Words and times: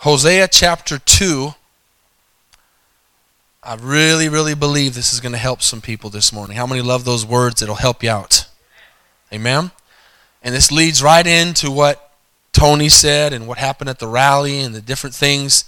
Hosea 0.00 0.48
chapter 0.48 0.98
2. 0.98 1.52
I 3.62 3.74
really, 3.74 4.30
really 4.30 4.54
believe 4.54 4.94
this 4.94 5.12
is 5.12 5.20
going 5.20 5.32
to 5.32 5.38
help 5.38 5.60
some 5.60 5.82
people 5.82 6.08
this 6.08 6.32
morning. 6.32 6.56
How 6.56 6.66
many 6.66 6.80
love 6.80 7.04
those 7.04 7.26
words? 7.26 7.60
It'll 7.60 7.74
help 7.74 8.02
you 8.02 8.08
out. 8.08 8.46
Amen? 9.30 9.72
And 10.42 10.54
this 10.54 10.72
leads 10.72 11.02
right 11.02 11.26
into 11.26 11.70
what 11.70 12.14
Tony 12.54 12.88
said 12.88 13.34
and 13.34 13.46
what 13.46 13.58
happened 13.58 13.90
at 13.90 13.98
the 13.98 14.08
rally 14.08 14.60
and 14.60 14.74
the 14.74 14.80
different 14.80 15.14
things 15.14 15.64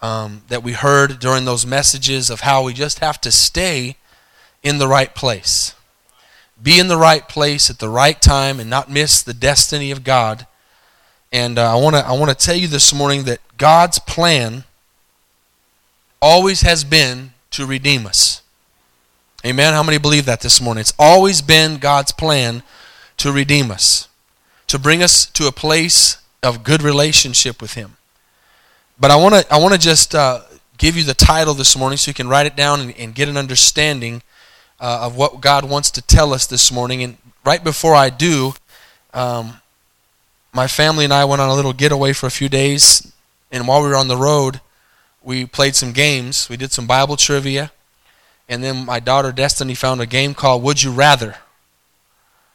um, 0.00 0.42
that 0.46 0.62
we 0.62 0.74
heard 0.74 1.18
during 1.18 1.44
those 1.44 1.66
messages 1.66 2.30
of 2.30 2.42
how 2.42 2.62
we 2.62 2.74
just 2.74 3.00
have 3.00 3.20
to 3.22 3.32
stay 3.32 3.96
in 4.62 4.78
the 4.78 4.86
right 4.86 5.12
place. 5.12 5.74
Be 6.62 6.78
in 6.78 6.86
the 6.86 6.96
right 6.96 7.28
place 7.28 7.68
at 7.68 7.80
the 7.80 7.88
right 7.88 8.22
time 8.22 8.60
and 8.60 8.70
not 8.70 8.88
miss 8.88 9.20
the 9.20 9.34
destiny 9.34 9.90
of 9.90 10.04
God. 10.04 10.46
And 11.32 11.58
uh, 11.58 11.72
I 11.72 11.80
want 11.80 11.96
to 11.96 12.06
I 12.06 12.12
want 12.12 12.36
to 12.36 12.46
tell 12.46 12.54
you 12.54 12.68
this 12.68 12.92
morning 12.92 13.24
that 13.24 13.40
God's 13.56 13.98
plan 13.98 14.64
always 16.20 16.60
has 16.60 16.84
been 16.84 17.32
to 17.52 17.64
redeem 17.66 18.06
us. 18.06 18.42
Amen. 19.44 19.72
How 19.72 19.82
many 19.82 19.98
believe 19.98 20.26
that 20.26 20.40
this 20.40 20.60
morning? 20.60 20.82
It's 20.82 20.92
always 20.98 21.40
been 21.42 21.78
God's 21.78 22.12
plan 22.12 22.62
to 23.16 23.32
redeem 23.32 23.70
us, 23.70 24.08
to 24.66 24.78
bring 24.78 25.02
us 25.02 25.26
to 25.26 25.46
a 25.46 25.52
place 25.52 26.18
of 26.42 26.62
good 26.62 26.82
relationship 26.82 27.62
with 27.62 27.74
Him. 27.74 27.96
But 29.00 29.10
I 29.10 29.16
want 29.16 29.34
to 29.34 29.52
I 29.52 29.58
want 29.58 29.72
to 29.72 29.80
just 29.80 30.14
uh, 30.14 30.42
give 30.76 30.96
you 30.96 31.02
the 31.02 31.14
title 31.14 31.54
this 31.54 31.76
morning 31.76 31.96
so 31.96 32.10
you 32.10 32.14
can 32.14 32.28
write 32.28 32.46
it 32.46 32.56
down 32.56 32.80
and, 32.80 32.96
and 32.98 33.14
get 33.14 33.28
an 33.28 33.38
understanding 33.38 34.22
uh, 34.78 35.00
of 35.02 35.16
what 35.16 35.40
God 35.40 35.64
wants 35.64 35.90
to 35.92 36.02
tell 36.02 36.34
us 36.34 36.46
this 36.46 36.70
morning. 36.70 37.02
And 37.02 37.16
right 37.42 37.64
before 37.64 37.94
I 37.94 38.10
do, 38.10 38.52
um, 39.14 39.61
my 40.52 40.66
family 40.66 41.04
and 41.04 41.12
I 41.12 41.24
went 41.24 41.40
on 41.40 41.48
a 41.48 41.54
little 41.54 41.72
getaway 41.72 42.12
for 42.12 42.26
a 42.26 42.30
few 42.30 42.48
days. 42.48 43.10
And 43.50 43.66
while 43.66 43.82
we 43.82 43.88
were 43.88 43.96
on 43.96 44.08
the 44.08 44.16
road, 44.16 44.60
we 45.22 45.46
played 45.46 45.74
some 45.74 45.92
games. 45.92 46.48
We 46.48 46.56
did 46.56 46.72
some 46.72 46.86
Bible 46.86 47.16
trivia. 47.16 47.72
And 48.48 48.62
then 48.62 48.84
my 48.84 49.00
daughter 49.00 49.32
Destiny 49.32 49.74
found 49.74 50.00
a 50.00 50.06
game 50.06 50.34
called 50.34 50.62
Would 50.62 50.82
You 50.82 50.92
Rather. 50.92 51.36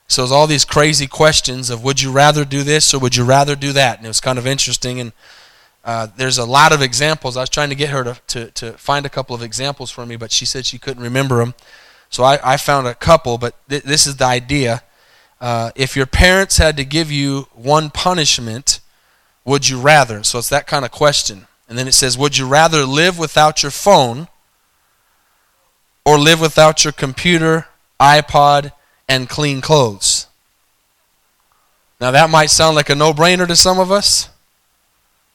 So 0.07 0.21
it 0.21 0.25
was 0.25 0.31
all 0.31 0.47
these 0.47 0.63
crazy 0.63 1.07
questions 1.07 1.69
of 1.69 1.83
would 1.83 2.01
you 2.01 2.11
rather 2.11 2.45
do 2.45 2.63
this 2.63 2.93
or 2.93 2.99
would 2.99 3.15
you 3.15 3.25
rather 3.25 3.55
do 3.55 3.73
that? 3.73 3.97
And 3.97 4.05
it 4.05 4.09
was 4.09 4.21
kind 4.21 4.37
of 4.37 4.47
interesting. 4.47 4.99
And 4.99 5.11
uh, 5.83 6.07
there's 6.15 6.37
a 6.37 6.45
lot 6.45 6.71
of 6.71 6.81
examples. 6.81 7.35
I 7.35 7.41
was 7.41 7.49
trying 7.49 7.69
to 7.69 7.75
get 7.75 7.89
her 7.89 8.03
to, 8.03 8.17
to, 8.27 8.51
to 8.51 8.71
find 8.73 9.05
a 9.05 9.09
couple 9.09 9.35
of 9.35 9.41
examples 9.41 9.91
for 9.91 10.05
me, 10.05 10.15
but 10.15 10.31
she 10.31 10.45
said 10.45 10.65
she 10.65 10.77
couldn't 10.77 11.03
remember 11.03 11.37
them. 11.37 11.55
So 12.09 12.23
I, 12.23 12.39
I 12.43 12.57
found 12.57 12.87
a 12.87 12.93
couple, 12.93 13.37
but 13.37 13.55
th- 13.67 13.83
this 13.83 14.07
is 14.07 14.15
the 14.15 14.25
idea. 14.25 14.83
Uh, 15.39 15.71
if 15.75 15.95
your 15.95 16.05
parents 16.05 16.57
had 16.57 16.77
to 16.77 16.85
give 16.85 17.11
you 17.11 17.47
one 17.53 17.89
punishment, 17.89 18.79
would 19.45 19.69
you 19.69 19.79
rather? 19.79 20.23
So 20.23 20.39
it's 20.39 20.49
that 20.49 20.67
kind 20.67 20.83
of 20.83 20.91
question. 20.91 21.47
And 21.69 21.77
then 21.77 21.87
it 21.87 21.93
says, 21.93 22.17
would 22.17 22.37
you 22.37 22.47
rather 22.47 22.85
live 22.85 23.19
without 23.19 23.61
your 23.61 23.71
phone 23.71 24.27
or 26.05 26.17
live 26.17 26.39
without 26.39 26.83
your 26.83 26.93
computer, 26.93 27.67
iPod, 27.99 28.71
and 29.07 29.29
clean 29.29 29.61
clothes? 29.61 30.27
Now 31.99 32.11
that 32.11 32.29
might 32.29 32.49
sound 32.49 32.75
like 32.75 32.89
a 32.89 32.95
no 32.95 33.13
brainer 33.13 33.47
to 33.47 33.55
some 33.55 33.79
of 33.79 33.91
us, 33.91 34.29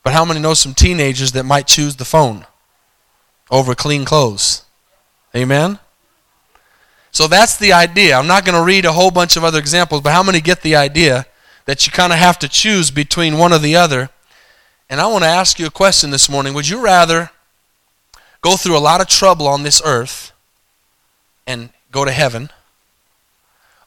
but 0.03 0.13
how 0.13 0.25
many 0.25 0.41
know 0.41 0.55
some 0.55 0.75
teenagers 0.75 1.33
that 1.33 1.45
might 1.45 1.67
choose 1.67 1.97
the 1.97 2.05
phone 2.05 2.47
over 3.51 3.75
clean 3.75 4.05
clothes? 4.05 4.63
Amen? 5.35 5.79
So 7.13 7.27
that's 7.27 7.59
the 7.59 7.75
idea. 7.75 8.19
I'm 8.19 8.27
not 8.27 8.45
going 8.45 8.57
to 8.57 8.65
read 8.65 8.87
a 8.87 8.93
whole 8.93 9.11
bunch 9.11 9.37
of 9.37 9.45
other 9.45 9.59
examples, 9.59 10.01
but 10.01 10.13
how 10.13 10.23
many 10.23 10.41
get 10.41 10.63
the 10.63 10.75
idea 10.75 11.27
that 11.67 11.87
you 11.87 11.93
kind 11.93 12.13
of 12.13 12.19
have 12.19 12.39
to 12.41 12.49
choose 12.49 12.91
between 12.91 13.37
one 13.37 13.53
or 13.53 13.59
the 13.59 13.77
other? 13.77 14.09
And 14.89 15.01
I 15.01 15.07
want 15.07 15.23
to 15.23 15.29
ask 15.29 15.59
you 15.59 15.67
a 15.67 15.71
question 15.71 16.11
this 16.11 16.31
morning. 16.31 16.55
Would 16.55 16.69
you 16.69 16.83
rather 16.83 17.31
go 18.41 18.57
through 18.57 18.79
a 18.79 18.81
lot 18.81 19.03
of 19.03 19.09
trouble 19.09 19.47
on 19.47 19.63
this 19.63 19.83
earth 19.85 20.33
and 21.47 21.69
go 21.91 22.07
to 22.07 22.11
heaven? 22.11 22.51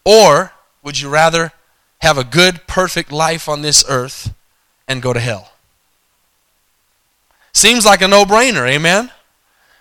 Or 0.05 0.53
would 0.83 0.99
you 0.99 1.09
rather 1.09 1.51
have 2.01 2.19
a 2.19 2.23
good, 2.23 2.67
perfect 2.67 3.11
life 3.11 3.49
on 3.49 3.63
this 3.63 3.83
earth 3.89 4.35
and 4.87 5.01
go 5.01 5.13
to 5.13 5.19
hell? 5.19 5.51
Seems 7.53 7.85
like 7.85 8.01
a 8.01 8.07
no 8.07 8.23
brainer, 8.23 8.69
amen? 8.69 9.09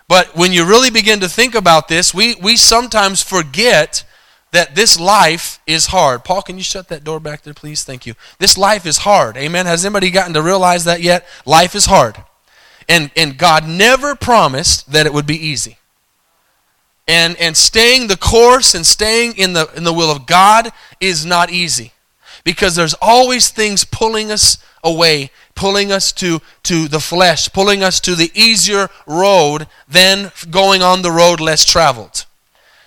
But 0.07 0.35
when 0.35 0.53
you 0.53 0.67
really 0.67 0.91
begin 0.91 1.19
to 1.21 1.29
think 1.29 1.55
about 1.55 1.87
this, 1.87 2.13
we, 2.13 2.35
we 2.35 2.57
sometimes 2.57 3.23
forget 3.23 4.03
that 4.51 4.75
this 4.75 4.99
life 4.99 5.59
is 5.67 5.87
hard. 5.87 6.23
Paul, 6.23 6.41
can 6.41 6.57
you 6.57 6.63
shut 6.63 6.87
that 6.89 7.03
door 7.03 7.19
back 7.19 7.41
there, 7.41 7.53
please? 7.53 7.83
Thank 7.83 8.05
you. 8.05 8.13
This 8.39 8.57
life 8.57 8.85
is 8.85 8.99
hard. 8.99 9.35
Amen. 9.35 9.65
Has 9.65 9.83
anybody 9.83 10.11
gotten 10.11 10.33
to 10.33 10.41
realize 10.41 10.85
that 10.85 11.01
yet? 11.01 11.27
Life 11.45 11.75
is 11.75 11.85
hard. 11.85 12.15
And, 12.87 13.11
and 13.17 13.37
God 13.37 13.67
never 13.67 14.15
promised 14.15 14.91
that 14.91 15.05
it 15.05 15.13
would 15.13 15.25
be 15.25 15.35
easy. 15.35 15.77
And, 17.07 17.35
and 17.37 17.57
staying 17.57 18.07
the 18.07 18.17
course 18.17 18.75
and 18.75 18.85
staying 18.85 19.37
in 19.37 19.53
the, 19.53 19.69
in 19.75 19.83
the 19.83 19.93
will 19.93 20.11
of 20.11 20.25
God 20.25 20.71
is 20.99 21.25
not 21.25 21.51
easy. 21.51 21.91
Because 22.43 22.75
there's 22.75 22.95
always 23.01 23.49
things 23.49 23.83
pulling 23.83 24.31
us 24.31 24.59
away 24.83 25.31
pulling 25.55 25.91
us 25.91 26.11
to, 26.11 26.41
to 26.63 26.87
the 26.87 26.99
flesh, 26.99 27.51
pulling 27.51 27.81
us 27.81 27.99
to 28.01 28.15
the 28.15 28.31
easier 28.33 28.89
road 29.07 29.67
than 29.87 30.31
going 30.49 30.81
on 30.81 31.01
the 31.01 31.11
road 31.11 31.39
less 31.39 31.65
traveled. 31.65 32.25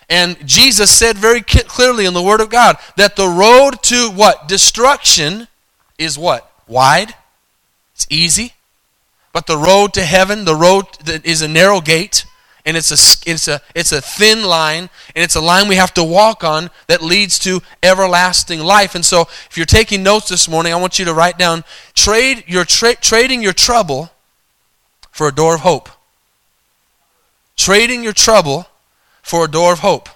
And 0.09 0.37
Jesus 0.47 0.91
said 0.91 1.17
very 1.17 1.43
clearly 1.43 2.07
in 2.07 2.15
the 2.15 2.23
Word 2.23 2.41
of 2.41 2.49
God 2.49 2.77
that 2.97 3.17
the 3.17 3.29
road 3.29 3.83
to 3.85 4.11
what? 4.11 4.49
Destruction 4.49 5.49
is 5.99 6.19
what? 6.19 6.51
Wide. 6.67 7.15
It's 7.95 8.07
easy. 8.09 8.55
But 9.33 9.47
the 9.47 9.59
road 9.59 9.93
to 9.95 10.05
heaven, 10.05 10.45
the 10.45 10.55
road 10.55 10.87
that 11.05 11.27
is 11.27 11.43
a 11.43 11.49
narrow 11.49 11.81
gate, 11.81 12.25
and 12.69 12.77
it's 12.77 12.91
a, 12.91 13.31
it's, 13.31 13.49
a, 13.49 13.63
it's 13.75 13.93
a 13.93 14.03
thin 14.03 14.45
line, 14.45 14.91
and 15.17 15.25
it's 15.25 15.37
a 15.37 15.41
line 15.41 15.69
we 15.69 15.77
have 15.77 15.95
to 15.95 16.05
walk 16.05 16.45
on 16.45 16.69
that 16.87 17.01
leads 17.01 17.39
to 17.39 17.63
everlasting 17.83 18.61
life. 18.61 18.95
And 18.95 19.03
so, 19.03 19.23
if 19.23 19.57
you're 19.57 19.65
taking 19.65 20.03
notes 20.03 20.29
this 20.29 20.51
morning, 20.51 20.75
I 20.75 20.77
want 20.77 20.99
you 20.99 21.07
to 21.07 21.15
write 21.15 21.39
down 21.39 21.65
trade 21.95 22.45
your 22.47 22.67
tra- 22.67 22.97
trading 22.97 23.43
your 23.43 23.55
trouble 23.55 24.11
for 25.11 25.29
a 25.29 25.35
door 25.35 25.55
of 25.55 25.63
hope. 25.63 25.89
Trading 27.57 28.05
your 28.05 28.13
trouble 28.13 28.67
for 29.23 29.47
a 29.47 29.49
door 29.49 29.73
of 29.73 29.79
hope. 29.79 30.11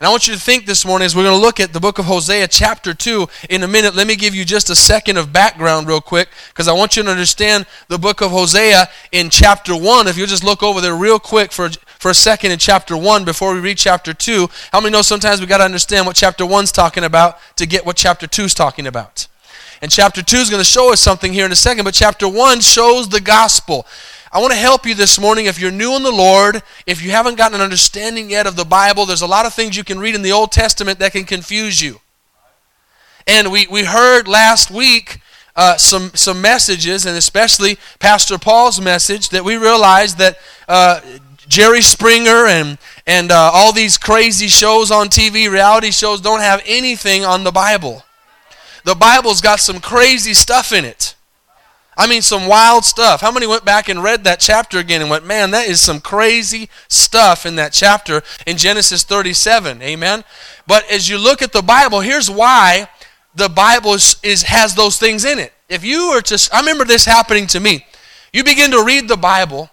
And 0.00 0.06
I 0.06 0.10
want 0.10 0.26
you 0.26 0.32
to 0.32 0.40
think 0.40 0.64
this 0.64 0.86
morning 0.86 1.04
as 1.04 1.14
we're 1.14 1.24
going 1.24 1.38
to 1.38 1.42
look 1.42 1.60
at 1.60 1.74
the 1.74 1.78
book 1.78 1.98
of 1.98 2.06
Hosea, 2.06 2.48
chapter 2.48 2.94
2, 2.94 3.28
in 3.50 3.62
a 3.62 3.68
minute. 3.68 3.94
Let 3.94 4.06
me 4.06 4.16
give 4.16 4.34
you 4.34 4.46
just 4.46 4.70
a 4.70 4.74
second 4.74 5.18
of 5.18 5.30
background, 5.30 5.86
real 5.86 6.00
quick, 6.00 6.30
because 6.48 6.68
I 6.68 6.72
want 6.72 6.96
you 6.96 7.02
to 7.02 7.10
understand 7.10 7.66
the 7.88 7.98
book 7.98 8.22
of 8.22 8.30
Hosea 8.30 8.88
in 9.12 9.28
chapter 9.28 9.76
1. 9.76 10.08
If 10.08 10.16
you'll 10.16 10.26
just 10.26 10.42
look 10.42 10.62
over 10.62 10.80
there 10.80 10.94
real 10.94 11.18
quick 11.18 11.52
for, 11.52 11.68
for 11.98 12.12
a 12.12 12.14
second 12.14 12.50
in 12.50 12.58
chapter 12.58 12.96
1 12.96 13.26
before 13.26 13.52
we 13.52 13.60
read 13.60 13.76
chapter 13.76 14.14
2. 14.14 14.48
How 14.72 14.80
many 14.80 14.90
know 14.90 15.02
sometimes 15.02 15.38
we 15.38 15.46
got 15.46 15.58
to 15.58 15.64
understand 15.64 16.06
what 16.06 16.16
chapter 16.16 16.44
1's 16.44 16.72
talking 16.72 17.04
about 17.04 17.36
to 17.56 17.66
get 17.66 17.84
what 17.84 17.96
chapter 17.96 18.26
2's 18.26 18.54
talking 18.54 18.86
about? 18.86 19.28
And 19.82 19.90
chapter 19.90 20.22
2 20.22 20.36
is 20.38 20.48
going 20.48 20.62
to 20.62 20.64
show 20.64 20.94
us 20.94 21.00
something 21.02 21.30
here 21.30 21.44
in 21.44 21.52
a 21.52 21.56
second, 21.56 21.84
but 21.84 21.92
chapter 21.92 22.26
1 22.26 22.60
shows 22.60 23.10
the 23.10 23.20
gospel. 23.20 23.86
I 24.32 24.38
want 24.38 24.52
to 24.52 24.58
help 24.58 24.86
you 24.86 24.94
this 24.94 25.18
morning 25.18 25.46
if 25.46 25.60
you're 25.60 25.72
new 25.72 25.96
in 25.96 26.04
the 26.04 26.12
Lord, 26.12 26.62
if 26.86 27.02
you 27.02 27.10
haven't 27.10 27.36
gotten 27.36 27.56
an 27.56 27.60
understanding 27.60 28.30
yet 28.30 28.46
of 28.46 28.54
the 28.54 28.64
Bible, 28.64 29.04
there's 29.04 29.22
a 29.22 29.26
lot 29.26 29.44
of 29.44 29.52
things 29.52 29.76
you 29.76 29.82
can 29.82 29.98
read 29.98 30.14
in 30.14 30.22
the 30.22 30.30
Old 30.30 30.52
Testament 30.52 31.00
that 31.00 31.10
can 31.10 31.24
confuse 31.24 31.82
you. 31.82 32.00
And 33.26 33.50
we, 33.50 33.66
we 33.66 33.84
heard 33.84 34.28
last 34.28 34.70
week 34.70 35.20
uh, 35.56 35.76
some, 35.76 36.12
some 36.14 36.40
messages, 36.40 37.06
and 37.06 37.16
especially 37.16 37.76
Pastor 37.98 38.38
Paul's 38.38 38.80
message, 38.80 39.30
that 39.30 39.44
we 39.44 39.56
realized 39.56 40.18
that 40.18 40.38
uh, 40.68 41.00
Jerry 41.48 41.82
Springer 41.82 42.46
and, 42.46 42.78
and 43.08 43.32
uh, 43.32 43.50
all 43.52 43.72
these 43.72 43.98
crazy 43.98 44.46
shows 44.46 44.92
on 44.92 45.08
TV, 45.08 45.50
reality 45.50 45.90
shows, 45.90 46.20
don't 46.20 46.40
have 46.40 46.62
anything 46.66 47.24
on 47.24 47.42
the 47.42 47.50
Bible. 47.50 48.04
The 48.84 48.94
Bible's 48.94 49.40
got 49.40 49.58
some 49.58 49.80
crazy 49.80 50.34
stuff 50.34 50.72
in 50.72 50.84
it. 50.84 51.16
I 51.96 52.06
mean, 52.06 52.22
some 52.22 52.46
wild 52.46 52.84
stuff. 52.84 53.20
How 53.20 53.30
many 53.30 53.46
went 53.46 53.64
back 53.64 53.88
and 53.88 54.02
read 54.02 54.24
that 54.24 54.40
chapter 54.40 54.78
again 54.78 55.00
and 55.00 55.10
went, 55.10 55.26
man, 55.26 55.50
that 55.50 55.68
is 55.68 55.80
some 55.80 56.00
crazy 56.00 56.70
stuff 56.88 57.44
in 57.44 57.56
that 57.56 57.72
chapter 57.72 58.22
in 58.46 58.56
Genesis 58.56 59.02
37? 59.02 59.82
Amen? 59.82 60.24
But 60.66 60.90
as 60.90 61.08
you 61.08 61.18
look 61.18 61.42
at 61.42 61.52
the 61.52 61.62
Bible, 61.62 62.00
here's 62.00 62.30
why 62.30 62.88
the 63.34 63.48
Bible 63.48 63.94
is, 63.94 64.16
is 64.22 64.44
has 64.44 64.74
those 64.74 64.98
things 64.98 65.24
in 65.24 65.38
it. 65.38 65.52
If 65.68 65.84
you 65.84 66.10
were 66.10 66.22
to, 66.22 66.50
I 66.52 66.60
remember 66.60 66.84
this 66.84 67.04
happening 67.04 67.46
to 67.48 67.60
me. 67.60 67.86
You 68.32 68.44
begin 68.44 68.70
to 68.70 68.84
read 68.84 69.08
the 69.08 69.16
Bible, 69.16 69.70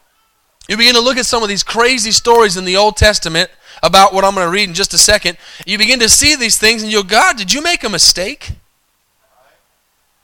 you 0.68 0.76
begin 0.76 0.96
to 0.96 1.02
look 1.02 1.18
at 1.18 1.26
some 1.26 1.44
of 1.44 1.50
these 1.50 1.64
crazy 1.64 2.12
stories 2.12 2.58
in 2.58 2.66
the 2.66 2.76
Old 2.76 2.98
Testament 2.98 3.50
about 3.84 4.14
what 4.14 4.26
I'm 4.26 4.34
going 4.34 4.46
to 4.46 4.52
read 4.52 4.68
in 4.68 4.76
just 4.76 4.94
a 4.94 4.98
second. 4.98 5.38
You 5.66 5.78
begin 5.78 6.00
to 6.00 6.10
see 6.10 6.36
these 6.36 6.58
things 6.58 6.84
and 6.84 6.92
you 6.92 7.04
go, 7.04 7.10
God, 7.10 7.38
did 7.38 7.54
you 7.54 7.62
make 7.62 7.84
a 7.84 7.90
mistake? 7.90 8.54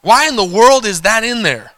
Why 0.01 0.27
in 0.27 0.35
the 0.35 0.43
world 0.43 0.85
is 0.85 1.01
that 1.01 1.23
in 1.23 1.43
there? 1.43 1.72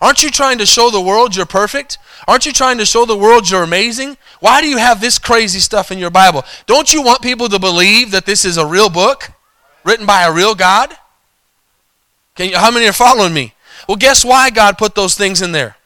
Aren't 0.00 0.22
you 0.22 0.30
trying 0.30 0.58
to 0.58 0.66
show 0.66 0.90
the 0.90 1.00
world 1.00 1.34
you're 1.34 1.46
perfect? 1.46 1.98
Aren't 2.28 2.46
you 2.46 2.52
trying 2.52 2.78
to 2.78 2.86
show 2.86 3.04
the 3.04 3.16
world 3.16 3.48
you're 3.48 3.62
amazing? 3.62 4.16
Why 4.40 4.60
do 4.60 4.68
you 4.68 4.76
have 4.76 5.00
this 5.00 5.18
crazy 5.18 5.60
stuff 5.60 5.90
in 5.90 5.98
your 5.98 6.10
Bible? 6.10 6.44
Don't 6.66 6.92
you 6.92 7.02
want 7.02 7.22
people 7.22 7.48
to 7.48 7.58
believe 7.58 8.10
that 8.10 8.26
this 8.26 8.44
is 8.44 8.58
a 8.58 8.66
real 8.66 8.90
book 8.90 9.30
written 9.84 10.04
by 10.04 10.24
a 10.24 10.32
real 10.32 10.54
God? 10.54 10.94
Can 12.34 12.50
you, 12.50 12.56
how 12.56 12.70
many 12.70 12.86
are 12.86 12.92
following 12.92 13.32
me? 13.32 13.54
Well, 13.88 13.96
guess 13.96 14.24
why 14.24 14.50
God 14.50 14.76
put 14.76 14.94
those 14.94 15.14
things 15.14 15.40
in 15.40 15.52
there? 15.52 15.76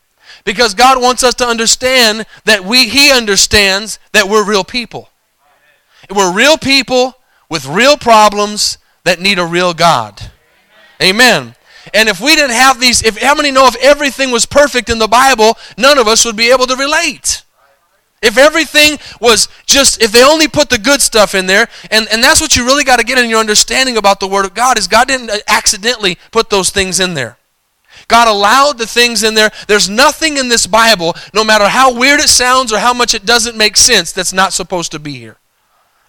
Because 0.45 0.75
God 0.75 1.01
wants 1.01 1.23
us 1.23 1.35
to 1.35 1.47
understand 1.47 2.27
that 2.45 2.65
we 2.65 2.89
he 2.89 3.13
understands 3.13 3.99
that 4.13 4.29
we're 4.29 4.45
real 4.45 4.65
people. 4.65 5.11
We're 6.09 6.35
real 6.35 6.57
people 6.57 7.15
with 7.49 7.67
real 7.67 7.97
problems 7.97 8.79
that 9.05 9.21
need 9.21 9.39
a 9.39 9.47
real 9.47 9.75
God. 9.75 10.31
Amen. 11.01 11.55
And 11.93 12.09
if 12.09 12.21
we 12.21 12.35
didn't 12.37 12.57
have 12.57 12.81
these, 12.81 13.03
if 13.03 13.19
how 13.19 13.35
many 13.35 13.51
know 13.51 13.67
if 13.67 13.77
everything 13.77 14.31
was 14.31 14.47
perfect 14.47 14.89
in 14.89 14.99
the 14.99 15.09
Bible, 15.09 15.57
none 15.77 15.99
of 15.99 16.07
us 16.07 16.25
would 16.25 16.37
be 16.37 16.51
able 16.51 16.67
to 16.67 16.77
relate. 16.77 17.43
If 18.23 18.37
everything 18.37 18.99
was 19.19 19.49
just, 19.65 20.03
if 20.03 20.13
they 20.13 20.23
only 20.23 20.47
put 20.47 20.69
the 20.69 20.79
good 20.79 21.01
stuff 21.01 21.35
in 21.35 21.47
there, 21.47 21.69
and, 21.91 22.07
and 22.13 22.23
that's 22.23 22.41
what 22.41 22.55
you 22.55 22.67
really 22.67 22.85
got 22.85 22.99
to 22.99 23.05
get 23.05 23.17
in 23.17 23.31
your 23.31 23.41
understanding 23.41 23.97
about 23.97 24.21
the 24.21 24.29
Word 24.29 24.45
of 24.45 24.53
God, 24.53 24.79
is 24.79 24.87
God 24.87 25.09
didn't 25.09 25.31
uh, 25.31 25.39
accidentally 25.49 26.19
put 26.31 26.51
those 26.51 26.69
things 26.69 27.01
in 27.01 27.15
there. 27.15 27.39
God 28.09 28.29
allowed 28.29 28.77
the 28.77 28.87
things 28.87 29.23
in 29.23 29.35
there. 29.35 29.51
There's 29.69 29.89
nothing 29.89 30.37
in 30.37 30.49
this 30.49 30.67
Bible, 30.67 31.15
no 31.33 31.45
matter 31.45 31.69
how 31.69 31.99
weird 31.99 32.21
it 32.21 32.29
sounds 32.29 32.73
or 32.73 32.79
how 32.79 32.93
much 32.93 33.15
it 33.15 33.25
doesn't 33.25 33.57
make 33.57 33.77
sense, 33.77 34.13
that's 34.13 34.33
not 34.33 34.53
supposed 34.53 34.93
to 34.93 34.99
be 34.99 35.15
here. 35.15 35.40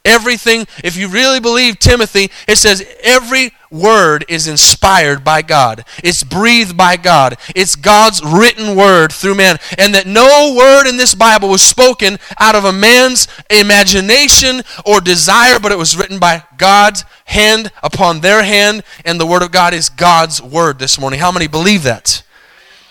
Everything, 0.03 0.65
if 0.83 0.97
you 0.97 1.07
really 1.07 1.39
believe 1.39 1.77
Timothy, 1.77 2.31
it 2.47 2.57
says 2.57 2.83
every 3.03 3.51
word 3.69 4.25
is 4.27 4.47
inspired 4.47 5.23
by 5.23 5.43
God. 5.43 5.85
It's 6.03 6.23
breathed 6.23 6.75
by 6.75 6.97
God. 6.97 7.37
It's 7.55 7.75
God's 7.75 8.21
written 8.23 8.75
word 8.75 9.13
through 9.13 9.35
man. 9.35 9.59
And 9.77 9.93
that 9.93 10.07
no 10.07 10.55
word 10.57 10.87
in 10.87 10.97
this 10.97 11.13
Bible 11.13 11.49
was 11.49 11.61
spoken 11.61 12.17
out 12.39 12.55
of 12.55 12.65
a 12.65 12.73
man's 12.73 13.27
imagination 13.51 14.63
or 14.87 15.01
desire, 15.01 15.59
but 15.59 15.71
it 15.71 15.77
was 15.77 15.95
written 15.95 16.17
by 16.17 16.43
God's 16.57 17.05
hand 17.25 17.71
upon 17.83 18.21
their 18.21 18.43
hand. 18.43 18.83
And 19.05 19.19
the 19.19 19.27
word 19.27 19.43
of 19.43 19.51
God 19.51 19.75
is 19.75 19.89
God's 19.89 20.41
word 20.41 20.79
this 20.79 20.99
morning. 20.99 21.19
How 21.19 21.31
many 21.31 21.47
believe 21.47 21.83
that? 21.83 22.23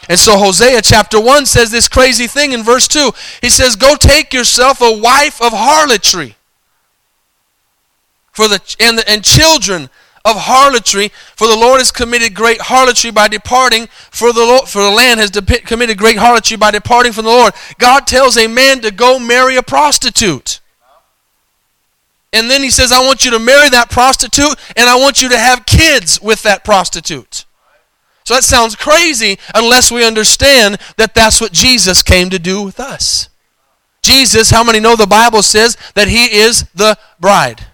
And 0.09 0.19
so 0.19 0.39
Hosea 0.39 0.83
chapter 0.83 1.21
1 1.21 1.47
says 1.47 1.73
this 1.73 1.89
crazy 1.89 2.29
thing 2.29 2.53
in 2.53 2.63
verse 2.63 2.87
2. 2.87 3.11
He 3.43 3.51
says, 3.51 3.75
Go 3.75 3.97
take 3.97 4.33
yourself 4.33 4.81
a 4.81 4.97
wife 4.97 5.43
of 5.43 5.53
harlotry 5.53 6.37
for 8.33 8.49
the 8.49 8.61
and, 8.81 8.99
the, 8.99 9.09
and 9.09 9.25
children 9.25 9.91
of 10.25 10.37
harlotry, 10.37 11.11
for 11.37 11.47
the 11.47 11.57
Lord 11.57 11.79
has 11.79 11.91
committed 11.91 12.35
great 12.35 12.61
harlotry 12.61 13.11
by 13.11 13.29
departing, 13.29 13.89
for 14.11 14.33
the, 14.33 14.41
Lord, 14.41 14.69
for 14.69 14.83
the 14.83 14.91
land 14.91 15.19
has 15.19 15.31
de- 15.31 15.61
committed 15.61 15.97
great 15.97 16.19
harlotry 16.19 16.57
by 16.57 16.71
departing 16.71 17.13
from 17.13 17.25
the 17.25 17.31
Lord. 17.31 17.55
God 17.79 18.07
tells 18.07 18.37
a 18.37 18.47
man 18.47 18.81
to 18.81 18.91
go 18.91 19.19
marry 19.19 19.57
a 19.57 19.63
prostitute. 19.63 20.61
And 22.33 22.51
then 22.51 22.63
he 22.63 22.71
says, 22.71 22.93
I 22.93 23.05
want 23.05 23.25
you 23.25 23.33
to 23.33 23.39
marry 23.39 23.71
that 23.71 23.91
prostitute, 23.91 24.57
and 24.77 24.89
I 24.89 24.97
want 24.97 25.21
you 25.23 25.31
to 25.31 25.39
have 25.39 25.67
kids 25.67 26.21
with 26.21 26.43
that 26.43 26.65
prostitute. 26.65 27.45
So 28.25 28.35
that 28.35 28.45
sounds 28.45 28.77
crazy 28.77 29.39
unless 29.55 29.91
we 29.91 30.05
understand 30.05 30.79
that 30.97 31.15
that's 31.15 31.41
what 31.41 31.53
Jesus 31.53 32.03
came 32.03 32.31
to 32.31 32.39
do 32.39 32.63
with 32.63 32.79
us. 32.79 33.29
Jesus, 34.03 34.51
how 34.51 34.63
many 34.63 34.81
know 34.81 34.97
the 34.97 35.07
Bible 35.07 35.43
says 35.43 35.77
that 35.95 36.09
he 36.09 36.27
is 36.27 36.65
the 36.75 36.97
bride? 37.19 37.67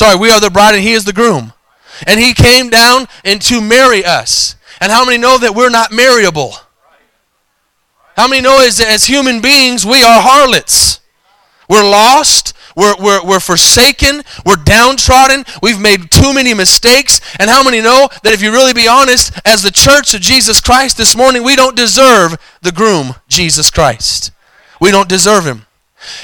Sorry, 0.00 0.16
we 0.16 0.30
are 0.30 0.40
the 0.40 0.48
bride 0.48 0.74
and 0.74 0.82
he 0.82 0.94
is 0.94 1.04
the 1.04 1.12
groom. 1.12 1.52
And 2.06 2.18
he 2.18 2.32
came 2.32 2.70
down 2.70 3.06
and 3.22 3.38
to 3.42 3.60
marry 3.60 4.02
us. 4.02 4.56
And 4.80 4.90
how 4.90 5.04
many 5.04 5.18
know 5.18 5.36
that 5.36 5.54
we're 5.54 5.68
not 5.68 5.92
marryable? 5.92 6.54
How 8.16 8.26
many 8.26 8.40
know 8.40 8.62
as, 8.62 8.80
as 8.80 9.04
human 9.04 9.42
beings 9.42 9.84
we 9.84 10.02
are 10.02 10.22
harlots? 10.22 11.00
We're 11.68 11.84
lost. 11.84 12.54
We're, 12.74 12.94
we're, 12.98 13.22
we're 13.26 13.40
forsaken. 13.40 14.22
We're 14.46 14.56
downtrodden. 14.56 15.44
We've 15.62 15.78
made 15.78 16.10
too 16.10 16.32
many 16.32 16.54
mistakes. 16.54 17.20
And 17.38 17.50
how 17.50 17.62
many 17.62 17.82
know 17.82 18.08
that 18.22 18.32
if 18.32 18.40
you 18.40 18.52
really 18.52 18.72
be 18.72 18.88
honest, 18.88 19.38
as 19.44 19.62
the 19.62 19.70
church 19.70 20.14
of 20.14 20.22
Jesus 20.22 20.62
Christ 20.62 20.96
this 20.96 21.14
morning, 21.14 21.42
we 21.42 21.56
don't 21.56 21.76
deserve 21.76 22.38
the 22.62 22.72
groom, 22.72 23.16
Jesus 23.28 23.70
Christ. 23.70 24.30
We 24.80 24.92
don't 24.92 25.10
deserve 25.10 25.44
him. 25.44 25.66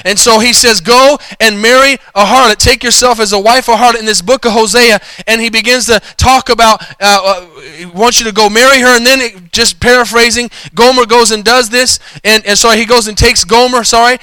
And 0.05 0.17
so 0.17 0.39
he 0.39 0.53
says, 0.53 0.81
Go 0.81 1.17
and 1.39 1.61
marry 1.61 1.93
a 2.15 2.25
harlot. 2.25 2.57
Take 2.57 2.83
yourself 2.83 3.19
as 3.19 3.33
a 3.33 3.39
wife 3.39 3.69
of 3.69 3.75
harlot 3.75 3.99
in 3.99 4.05
this 4.05 4.21
book 4.21 4.45
of 4.45 4.53
Hosea. 4.53 4.99
And 5.27 5.41
he 5.41 5.49
begins 5.49 5.85
to 5.85 5.99
talk 6.17 6.49
about, 6.49 6.81
uh, 7.01 7.21
uh, 7.23 7.45
he 7.61 7.85
wants 7.85 8.19
you 8.19 8.25
to 8.25 8.31
go 8.31 8.49
marry 8.49 8.79
her. 8.79 8.95
And 8.95 9.05
then, 9.05 9.19
it, 9.19 9.51
just 9.51 9.79
paraphrasing, 9.79 10.49
Gomer 10.73 11.05
goes 11.05 11.31
and 11.31 11.43
does 11.43 11.69
this. 11.69 11.99
And, 12.23 12.45
and 12.45 12.57
sorry, 12.57 12.77
he 12.77 12.85
goes 12.85 13.07
and 13.07 13.17
takes 13.17 13.43
Gomer, 13.43 13.83
sorry, 13.83 14.17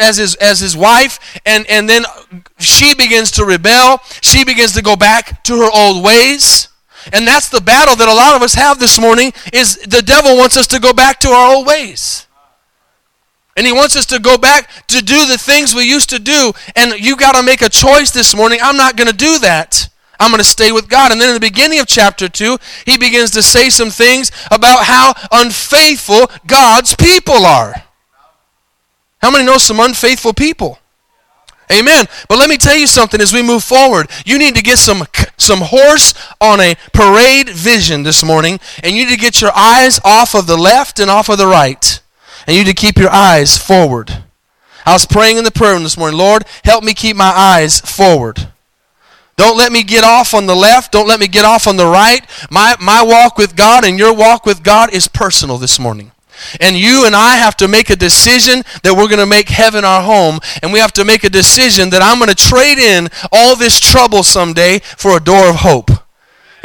as 0.00 0.16
his, 0.16 0.34
as 0.36 0.60
his 0.60 0.76
wife. 0.76 1.40
And, 1.44 1.66
and 1.68 1.88
then 1.88 2.04
she 2.58 2.94
begins 2.94 3.30
to 3.32 3.44
rebel. 3.44 4.00
She 4.20 4.44
begins 4.44 4.72
to 4.72 4.82
go 4.82 4.96
back 4.96 5.42
to 5.44 5.56
her 5.58 5.70
old 5.72 6.04
ways. 6.04 6.68
And 7.12 7.26
that's 7.26 7.48
the 7.48 7.60
battle 7.60 7.96
that 7.96 8.08
a 8.08 8.14
lot 8.14 8.36
of 8.36 8.42
us 8.42 8.54
have 8.54 8.78
this 8.78 9.00
morning 9.00 9.32
is 9.52 9.76
the 9.76 10.02
devil 10.02 10.36
wants 10.36 10.56
us 10.56 10.66
to 10.68 10.78
go 10.78 10.92
back 10.92 11.18
to 11.20 11.28
our 11.28 11.54
old 11.54 11.66
ways. 11.66 12.26
And 13.60 13.66
he 13.66 13.74
wants 13.74 13.94
us 13.94 14.06
to 14.06 14.18
go 14.18 14.38
back 14.38 14.70
to 14.86 15.02
do 15.02 15.26
the 15.26 15.36
things 15.36 15.74
we 15.74 15.82
used 15.82 16.08
to 16.08 16.18
do. 16.18 16.52
And 16.74 16.98
you 16.98 17.14
got 17.14 17.32
to 17.32 17.42
make 17.42 17.60
a 17.60 17.68
choice 17.68 18.10
this 18.10 18.34
morning. 18.34 18.58
I'm 18.62 18.78
not 18.78 18.96
going 18.96 19.10
to 19.10 19.14
do 19.14 19.38
that. 19.40 19.90
I'm 20.18 20.30
going 20.30 20.38
to 20.38 20.48
stay 20.48 20.72
with 20.72 20.88
God. 20.88 21.12
And 21.12 21.20
then 21.20 21.28
in 21.28 21.34
the 21.34 21.40
beginning 21.40 21.78
of 21.78 21.86
chapter 21.86 22.26
2, 22.26 22.56
he 22.86 22.96
begins 22.96 23.32
to 23.32 23.42
say 23.42 23.68
some 23.68 23.90
things 23.90 24.32
about 24.50 24.84
how 24.84 25.12
unfaithful 25.30 26.30
God's 26.46 26.96
people 26.96 27.44
are. 27.44 27.74
How 29.20 29.30
many 29.30 29.44
know 29.44 29.58
some 29.58 29.78
unfaithful 29.78 30.32
people? 30.32 30.78
Amen. 31.70 32.06
But 32.30 32.38
let 32.38 32.48
me 32.48 32.56
tell 32.56 32.78
you 32.78 32.86
something 32.86 33.20
as 33.20 33.34
we 33.34 33.42
move 33.42 33.62
forward. 33.62 34.08
You 34.24 34.38
need 34.38 34.56
to 34.56 34.62
get 34.62 34.78
some 34.78 35.04
some 35.36 35.60
horse 35.60 36.14
on 36.40 36.60
a 36.60 36.76
parade 36.94 37.50
vision 37.50 38.04
this 38.04 38.24
morning 38.24 38.58
and 38.82 38.96
you 38.96 39.04
need 39.04 39.12
to 39.12 39.20
get 39.20 39.42
your 39.42 39.52
eyes 39.54 40.00
off 40.02 40.34
of 40.34 40.46
the 40.46 40.56
left 40.56 40.98
and 40.98 41.10
off 41.10 41.28
of 41.28 41.36
the 41.36 41.46
right 41.46 42.00
and 42.46 42.56
you 42.56 42.64
need 42.64 42.70
to 42.70 42.74
keep 42.74 42.98
your 42.98 43.10
eyes 43.10 43.56
forward. 43.56 44.24
I 44.86 44.92
was 44.92 45.06
praying 45.06 45.36
in 45.36 45.44
the 45.44 45.50
prayer 45.50 45.74
room 45.74 45.82
this 45.82 45.98
morning, 45.98 46.18
Lord, 46.18 46.44
help 46.64 46.82
me 46.84 46.94
keep 46.94 47.16
my 47.16 47.32
eyes 47.34 47.80
forward. 47.80 48.48
Don't 49.36 49.56
let 49.56 49.72
me 49.72 49.82
get 49.82 50.04
off 50.04 50.34
on 50.34 50.46
the 50.46 50.54
left. 50.54 50.92
Don't 50.92 51.08
let 51.08 51.18
me 51.18 51.26
get 51.26 51.46
off 51.46 51.66
on 51.66 51.76
the 51.76 51.86
right. 51.86 52.20
My, 52.50 52.76
my 52.78 53.02
walk 53.02 53.38
with 53.38 53.56
God 53.56 53.84
and 53.86 53.98
your 53.98 54.14
walk 54.14 54.44
with 54.44 54.62
God 54.62 54.92
is 54.92 55.08
personal 55.08 55.56
this 55.56 55.78
morning. 55.78 56.12
And 56.60 56.76
you 56.76 57.06
and 57.06 57.16
I 57.16 57.36
have 57.36 57.56
to 57.56 57.68
make 57.68 57.88
a 57.90 57.96
decision 57.96 58.62
that 58.82 58.94
we're 58.94 59.08
going 59.08 59.18
to 59.20 59.26
make 59.26 59.48
heaven 59.48 59.84
our 59.84 60.02
home. 60.02 60.40
And 60.62 60.72
we 60.72 60.78
have 60.78 60.92
to 60.92 61.04
make 61.04 61.24
a 61.24 61.30
decision 61.30 61.90
that 61.90 62.02
I'm 62.02 62.18
going 62.18 62.28
to 62.28 62.34
trade 62.34 62.78
in 62.78 63.08
all 63.32 63.56
this 63.56 63.80
trouble 63.80 64.22
someday 64.22 64.80
for 64.80 65.16
a 65.16 65.20
door 65.20 65.48
of 65.48 65.56
hope. 65.56 65.90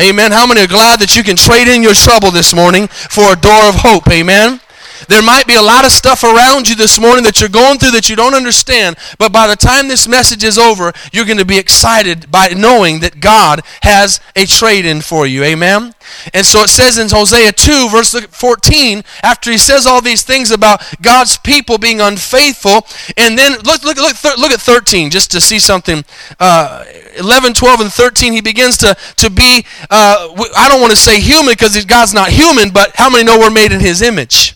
Amen. 0.02 0.34
How 0.34 0.46
many 0.46 0.62
are 0.62 0.68
glad 0.68 1.00
that 1.00 1.16
you 1.16 1.24
can 1.24 1.38
trade 1.38 1.70
in 1.70 1.82
your 1.82 1.94
trouble 1.94 2.30
this 2.30 2.54
morning 2.54 2.88
for 2.88 3.32
a 3.32 3.36
door 3.38 3.70
of 3.70 3.76
hope? 3.76 4.10
Amen. 4.10 4.60
There 5.08 5.22
might 5.22 5.48
be 5.48 5.56
a 5.56 5.62
lot 5.62 5.86
of 5.86 5.92
stuff 5.92 6.24
around 6.24 6.68
you 6.68 6.76
this 6.76 7.00
morning 7.00 7.24
that 7.24 7.40
you're 7.40 7.50
going 7.50 7.80
through 7.80 7.92
that 7.92 8.10
you 8.10 8.16
don't 8.16 8.34
understand, 8.34 8.98
but 9.18 9.32
by 9.32 9.48
the 9.48 9.56
time 9.56 9.88
this 9.88 10.08
message 10.08 10.44
is 10.44 10.58
over, 10.58 10.94
you're 11.12 11.26
going 11.26 11.38
to 11.38 11.46
be 11.46 11.58
excited 11.58 12.32
by 12.32 12.50
knowing 12.50 13.00
that 13.00 13.20
God 13.20 13.62
has 13.82 14.20
a 14.36 14.46
trade 14.46 14.86
in 14.86 15.02
for 15.02 15.28
you. 15.28 15.44
Amen? 15.44 15.94
And 16.34 16.46
so 16.46 16.62
it 16.62 16.70
says 16.70 16.98
in 16.98 17.10
Hosea 17.10 17.52
2, 17.52 17.90
verse 17.90 18.14
14, 18.14 19.04
after 19.24 19.52
he 19.52 19.58
says 19.58 19.86
all 19.86 20.02
these 20.02 20.24
things 20.24 20.52
about 20.52 20.82
God's 21.02 21.38
people 21.38 21.78
being 21.78 22.02
unfaithful, 22.02 22.86
and 23.18 23.38
then 23.38 23.54
look, 23.64 23.84
look, 23.84 23.98
look, 23.98 24.16
look 24.38 24.52
at 24.52 24.60
13 24.60 25.10
just 25.10 25.32
to 25.32 25.42
see 25.42 25.60
something. 25.60 26.04
Uh, 26.40 26.86
11, 27.18 27.54
12, 27.54 27.80
and 27.82 27.92
13, 27.92 28.34
he 28.34 28.42
begins 28.42 28.78
to, 28.78 28.96
to 29.18 29.30
be, 29.30 29.66
uh, 29.90 30.30
I 30.56 30.70
don't 30.70 30.82
want 30.82 30.92
to 30.92 30.98
say 30.98 31.20
human 31.20 31.54
because 31.54 31.84
God's 31.86 32.14
not 32.14 32.30
human, 32.30 32.70
but 32.70 32.92
how 32.96 33.10
many 33.10 33.24
know 33.24 33.40
we're 33.40 33.50
made 33.50 33.72
in 33.72 33.80
his 33.80 34.02
image? 34.02 34.55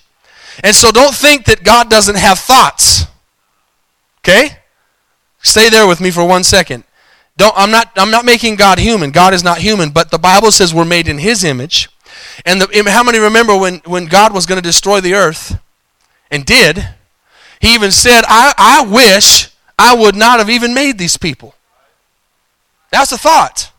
And 0.63 0.75
so 0.75 0.91
don't 0.91 1.15
think 1.15 1.45
that 1.45 1.63
God 1.63 1.89
doesn't 1.89 2.17
have 2.17 2.39
thoughts. 2.39 3.05
Okay? 4.19 4.57
Stay 5.41 5.69
there 5.69 5.87
with 5.87 6.01
me 6.01 6.11
for 6.11 6.25
one 6.25 6.43
second. 6.43 6.83
Don't, 7.37 7.53
I'm, 7.55 7.71
not, 7.71 7.91
I'm 7.95 8.11
not 8.11 8.25
making 8.25 8.57
God 8.57 8.79
human. 8.79 9.11
God 9.11 9.33
is 9.33 9.43
not 9.43 9.59
human, 9.59 9.91
but 9.91 10.11
the 10.11 10.19
Bible 10.19 10.51
says 10.51 10.73
we're 10.73 10.83
made 10.83 11.07
in 11.07 11.19
His 11.19 11.43
image. 11.43 11.89
And 12.45 12.61
the, 12.61 12.89
how 12.91 13.03
many 13.03 13.19
remember 13.19 13.57
when, 13.57 13.77
when 13.85 14.05
God 14.05 14.33
was 14.33 14.45
going 14.45 14.61
to 14.61 14.67
destroy 14.67 14.99
the 14.99 15.13
earth 15.13 15.57
and 16.29 16.45
did? 16.45 16.89
He 17.61 17.73
even 17.73 17.91
said, 17.91 18.23
I, 18.27 18.53
I 18.57 18.85
wish 18.85 19.49
I 19.77 19.95
would 19.95 20.15
not 20.15 20.39
have 20.39 20.49
even 20.49 20.73
made 20.73 20.97
these 20.97 21.17
people. 21.17 21.55
That's 22.91 23.11
a 23.11 23.17
thought. 23.17 23.71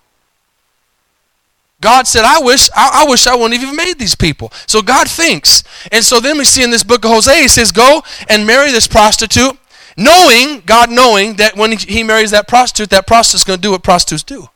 God 1.80 2.06
said, 2.06 2.24
I 2.24 2.40
wish, 2.40 2.68
I, 2.76 3.04
I, 3.04 3.10
wish 3.10 3.26
I 3.26 3.34
wouldn't 3.34 3.54
have 3.54 3.62
even 3.62 3.76
made 3.76 3.98
these 3.98 4.14
people. 4.14 4.52
So 4.66 4.82
God 4.82 5.08
thinks. 5.08 5.62
And 5.90 6.04
so 6.04 6.20
then 6.20 6.36
we 6.36 6.44
see 6.44 6.62
in 6.62 6.70
this 6.70 6.84
book 6.84 7.04
of 7.04 7.10
Hosea, 7.10 7.36
he 7.36 7.48
says, 7.48 7.72
Go 7.72 8.02
and 8.28 8.46
marry 8.46 8.70
this 8.70 8.86
prostitute, 8.86 9.56
knowing, 9.96 10.60
God 10.66 10.90
knowing 10.90 11.36
that 11.36 11.56
when 11.56 11.72
he 11.72 12.02
marries 12.02 12.32
that 12.32 12.46
prostitute, 12.46 12.90
that 12.90 13.06
prostitute's 13.06 13.44
going 13.44 13.58
to 13.58 13.62
do 13.62 13.70
what 13.70 13.82
prostitutes 13.82 14.22
do. 14.22 14.48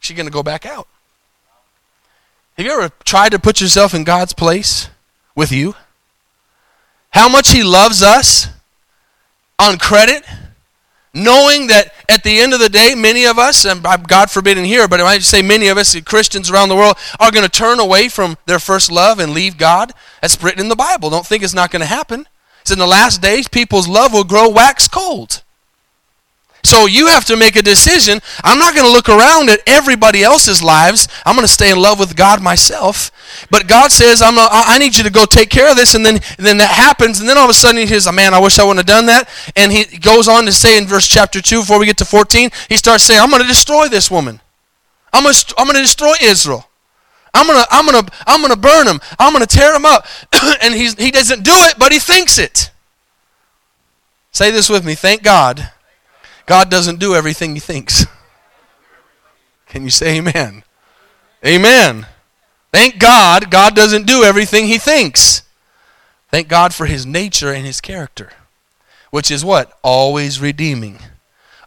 She's 0.00 0.16
going 0.16 0.26
to 0.26 0.32
go 0.32 0.42
back 0.42 0.64
out. 0.64 0.88
Have 2.56 2.66
you 2.66 2.72
ever 2.72 2.92
tried 3.04 3.30
to 3.32 3.38
put 3.38 3.60
yourself 3.60 3.94
in 3.94 4.04
God's 4.04 4.32
place 4.32 4.88
with 5.34 5.52
you? 5.52 5.74
How 7.10 7.28
much 7.28 7.50
he 7.50 7.62
loves 7.62 8.02
us 8.02 8.48
on 9.58 9.78
credit 9.78 10.24
knowing 11.14 11.66
that 11.66 11.92
at 12.08 12.22
the 12.24 12.40
end 12.40 12.54
of 12.54 12.60
the 12.60 12.68
day, 12.68 12.94
many 12.96 13.24
of 13.24 13.38
us, 13.38 13.64
and 13.64 13.82
God 13.82 14.30
forbid 14.30 14.56
in 14.58 14.64
here, 14.64 14.88
but 14.88 15.00
I 15.00 15.04
might 15.04 15.22
say 15.22 15.42
many 15.42 15.68
of 15.68 15.76
us, 15.76 15.98
Christians 16.00 16.50
around 16.50 16.68
the 16.68 16.76
world, 16.76 16.96
are 17.20 17.30
going 17.30 17.44
to 17.44 17.50
turn 17.50 17.80
away 17.80 18.08
from 18.08 18.38
their 18.46 18.58
first 18.58 18.90
love 18.90 19.18
and 19.18 19.32
leave 19.32 19.58
God. 19.58 19.92
That's 20.20 20.42
written 20.42 20.60
in 20.60 20.68
the 20.68 20.76
Bible. 20.76 21.10
Don't 21.10 21.26
think 21.26 21.42
it's 21.42 21.54
not 21.54 21.70
going 21.70 21.80
to 21.80 21.86
happen. 21.86 22.26
It's 22.62 22.70
in 22.70 22.78
the 22.78 22.86
last 22.86 23.20
days, 23.20 23.48
people's 23.48 23.88
love 23.88 24.12
will 24.12 24.24
grow 24.24 24.48
wax 24.48 24.88
cold. 24.88 25.42
So 26.64 26.86
you 26.86 27.08
have 27.08 27.24
to 27.24 27.36
make 27.36 27.56
a 27.56 27.62
decision. 27.62 28.20
I'm 28.44 28.58
not 28.58 28.74
going 28.74 28.86
to 28.86 28.92
look 28.92 29.08
around 29.08 29.50
at 29.50 29.60
everybody 29.66 30.22
else's 30.22 30.62
lives. 30.62 31.08
I'm 31.26 31.34
going 31.34 31.46
to 31.46 31.52
stay 31.52 31.72
in 31.72 31.78
love 31.78 31.98
with 31.98 32.14
God 32.14 32.40
myself. 32.40 33.10
But 33.50 33.66
God 33.66 33.90
says, 33.90 34.22
I'm 34.22 34.38
a, 34.38 34.48
I 34.50 34.78
need 34.78 34.96
you 34.96 35.02
to 35.02 35.10
go 35.10 35.24
take 35.24 35.50
care 35.50 35.68
of 35.70 35.76
this. 35.76 35.94
And 35.94 36.06
then, 36.06 36.16
and 36.16 36.46
then 36.46 36.58
that 36.58 36.70
happens. 36.70 37.18
And 37.18 37.28
then 37.28 37.36
all 37.36 37.44
of 37.44 37.50
a 37.50 37.54
sudden 37.54 37.80
he 37.80 37.86
says, 37.88 38.10
man, 38.12 38.32
I 38.32 38.38
wish 38.38 38.60
I 38.60 38.64
wouldn't 38.64 38.78
have 38.78 38.86
done 38.86 39.06
that. 39.06 39.28
And 39.56 39.72
he 39.72 39.98
goes 39.98 40.28
on 40.28 40.44
to 40.44 40.52
say 40.52 40.78
in 40.78 40.86
verse 40.86 41.08
chapter 41.08 41.40
2, 41.40 41.62
before 41.62 41.80
we 41.80 41.86
get 41.86 41.98
to 41.98 42.04
14, 42.04 42.50
he 42.68 42.76
starts 42.76 43.02
saying, 43.04 43.20
I'm 43.20 43.30
going 43.30 43.42
to 43.42 43.48
destroy 43.48 43.88
this 43.88 44.08
woman. 44.08 44.40
I'm 45.12 45.24
going 45.24 45.34
to, 45.34 45.54
I'm 45.58 45.66
going 45.66 45.76
to 45.76 45.82
destroy 45.82 46.14
Israel. 46.22 46.68
I'm 47.34 47.46
going 47.46 47.58
to, 47.58 47.66
I'm 47.70 47.86
going 47.86 48.04
to, 48.04 48.12
I'm 48.26 48.40
going 48.40 48.52
to 48.52 48.58
burn 48.58 48.86
him. 48.86 49.00
I'm 49.18 49.32
going 49.32 49.44
to 49.44 49.56
tear 49.56 49.74
him 49.74 49.84
up. 49.84 50.06
and 50.62 50.74
he's, 50.74 50.94
he 50.94 51.10
doesn't 51.10 51.42
do 51.42 51.52
it, 51.54 51.74
but 51.76 51.90
he 51.90 51.98
thinks 51.98 52.38
it. 52.38 52.70
Say 54.30 54.50
this 54.50 54.70
with 54.70 54.84
me. 54.84 54.94
Thank 54.94 55.22
God 55.24 55.72
God 56.46 56.70
doesn't 56.70 56.98
do 56.98 57.14
everything 57.14 57.54
he 57.54 57.60
thinks. 57.60 58.06
Can 59.66 59.84
you 59.84 59.90
say 59.90 60.18
amen? 60.18 60.64
Amen. 61.44 62.06
Thank 62.72 62.98
God, 62.98 63.50
God 63.50 63.74
doesn't 63.74 64.06
do 64.06 64.22
everything 64.22 64.66
he 64.66 64.78
thinks. 64.78 65.42
Thank 66.30 66.48
God 66.48 66.72
for 66.72 66.86
his 66.86 67.04
nature 67.04 67.52
and 67.52 67.66
his 67.66 67.80
character, 67.80 68.32
which 69.10 69.30
is 69.30 69.44
what? 69.44 69.78
Always 69.82 70.40
redeeming 70.40 70.98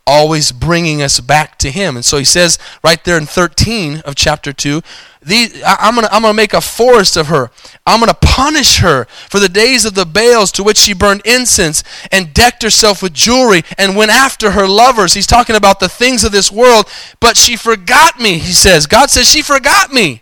always 0.08 0.52
bringing 0.52 1.02
us 1.02 1.20
back 1.20 1.58
to 1.60 1.72
him. 1.72 1.96
And 1.96 2.06
so 2.06 2.18
he 2.18 2.24
says 2.24 2.60
right 2.84 3.04
there 3.04 3.18
in 3.18 3.26
13 3.26 4.02
of 4.02 4.16
chapter 4.16 4.54
2, 4.54 4.82
these, 5.22 5.64
I, 5.64 5.88
am 5.88 5.96
going 5.96 6.06
to 6.06 6.14
I'm 6.14 6.22
gonna 6.22 6.36
make 6.36 6.54
a 6.54 6.62
forest 6.62 7.18
of 7.18 7.28
her. 7.28 7.50
I'm 7.86 8.00
going 8.00 8.12
to 8.12 8.18
punish 8.22 8.78
her 8.78 9.06
for 9.06 9.40
the 9.40 9.50
days 9.50 9.84
of 9.84 9.96
the 9.96 10.06
Baals 10.06 10.52
to 10.54 10.64
which 10.64 10.78
she 10.78 10.94
burned 10.94 11.24
incense 11.26 11.84
and 12.12 12.34
decked 12.34 12.62
herself 12.62 13.02
with 13.02 13.14
jewelry 13.14 13.64
and 13.78 13.96
went 13.96 14.12
after 14.12 14.52
her 14.52 14.68
lovers. 14.68 15.16
He's 15.16 15.26
talking 15.26 15.56
about 15.56 15.80
the 15.80 15.90
things 15.90 16.24
of 16.24 16.32
this 16.32 16.52
world, 16.52 16.88
but 17.20 17.38
she 17.38 17.56
forgot 17.56 18.20
me, 18.20 18.38
he 18.38 18.54
says. 18.54 18.86
God 18.86 19.10
says 19.10 19.28
she 19.28 19.42
forgot 19.42 19.92
me. 19.92 20.22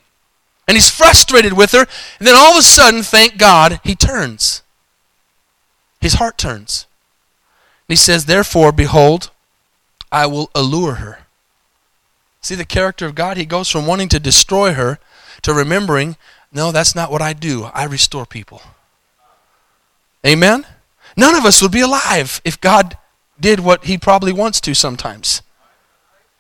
And 0.66 0.78
he's 0.78 0.90
frustrated 0.90 1.54
with 1.54 1.74
her. 1.74 1.86
And 2.20 2.28
then 2.28 2.36
all 2.36 2.54
of 2.54 2.60
a 2.60 2.62
sudden, 2.62 3.04
thank 3.04 3.38
God, 3.38 3.82
he 3.84 3.96
turns. 3.96 4.62
His 6.00 6.14
heart 6.14 6.38
turns. 6.38 6.88
And 7.90 7.94
he 7.94 7.98
says, 7.98 8.26
Therefore, 8.26 8.72
behold, 8.72 9.32
I 10.14 10.28
will 10.28 10.52
allure 10.54 10.94
her. 10.96 11.20
See 12.40 12.54
the 12.54 12.66
character 12.66 13.08
of 13.08 13.16
God? 13.16 13.36
He 13.36 13.46
goes 13.46 13.70
from 13.70 13.88
wanting 13.88 14.10
to 14.10 14.20
destroy 14.20 14.74
her 14.74 15.00
to 15.42 15.54
remembering, 15.54 16.18
no, 16.52 16.72
that's 16.72 16.94
not 16.94 17.12
what 17.12 17.22
I 17.22 17.34
do. 17.34 17.64
I 17.74 17.86
restore 17.86 18.28
people. 18.28 18.62
Amen? 20.26 20.68
None 21.18 21.36
of 21.36 21.46
us 21.46 21.62
would 21.62 21.72
be 21.72 21.82
alive 21.82 22.42
if 22.46 22.62
God 22.62 22.98
did 23.40 23.60
what 23.60 23.86
he 23.86 23.98
probably 23.98 24.32
wants 24.32 24.62
to 24.62 24.76
sometimes. 24.76 25.42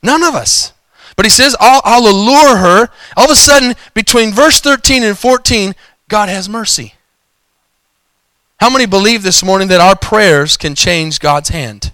None 0.04 0.24
of 0.24 0.36
us. 0.36 0.72
But 1.16 1.26
he 1.26 1.30
says, 1.30 1.56
I'll, 1.60 1.82
I'll, 1.84 2.08
allure 2.08 2.58
her. 2.58 2.90
All 3.18 3.26
of 3.26 3.32
a 3.32 3.36
sudden, 3.36 3.76
between 3.94 4.34
verse 4.34 4.62
13 4.62 5.04
and 5.04 5.18
14, 5.18 5.74
God 6.10 6.30
has 6.30 6.48
mercy. 6.48 6.94
How 8.60 8.70
many 8.70 8.86
believe 8.86 9.24
this 9.24 9.44
morning 9.44 9.68
that 9.70 9.82
our 9.82 9.96
prayers 9.96 10.58
can 10.58 10.76
change 10.76 11.20
God's 11.20 11.50
hand? 11.50 11.92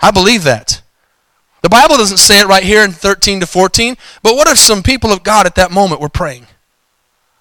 I 0.00 0.10
believe 0.10 0.44
that. 0.44 0.82
The 1.62 1.68
Bible 1.68 1.96
doesn't 1.96 2.18
say 2.18 2.40
it 2.40 2.46
right 2.46 2.62
here 2.62 2.84
in 2.84 2.92
13 2.92 3.40
to 3.40 3.46
14, 3.46 3.96
but 4.22 4.36
what 4.36 4.48
if 4.48 4.58
some 4.58 4.82
people 4.82 5.10
of 5.10 5.24
God 5.24 5.46
at 5.46 5.56
that 5.56 5.72
moment 5.72 6.00
were 6.00 6.08
praying? 6.08 6.46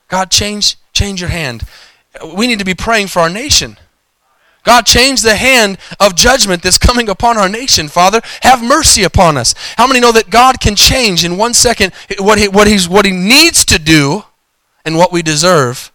God, 0.07 0.31
change, 0.31 0.77
change 0.93 1.21
your 1.21 1.29
hand. 1.29 1.63
We 2.35 2.47
need 2.47 2.59
to 2.59 2.65
be 2.65 2.73
praying 2.73 3.07
for 3.07 3.19
our 3.19 3.29
nation. 3.29 3.77
God, 4.63 4.85
change 4.85 5.21
the 5.21 5.35
hand 5.35 5.77
of 5.99 6.15
judgment 6.15 6.61
that's 6.61 6.77
coming 6.77 7.07
upon 7.07 7.37
our 7.37 7.47
nation, 7.47 7.87
Father. 7.87 8.21
Have 8.41 8.61
mercy 8.61 9.03
upon 9.03 9.37
us. 9.37 9.55
How 9.77 9.87
many 9.87 9.99
know 9.99 10.11
that 10.11 10.29
God 10.29 10.59
can 10.59 10.75
change 10.75 11.23
in 11.23 11.37
one 11.37 11.53
second 11.53 11.93
what 12.19 12.37
he, 12.37 12.49
what 12.49 12.67
he's, 12.67 12.89
what 12.89 13.05
he 13.05 13.11
needs 13.11 13.63
to 13.65 13.79
do 13.79 14.23
and 14.83 14.97
what 14.97 15.13
we 15.13 15.21
deserve 15.21 15.91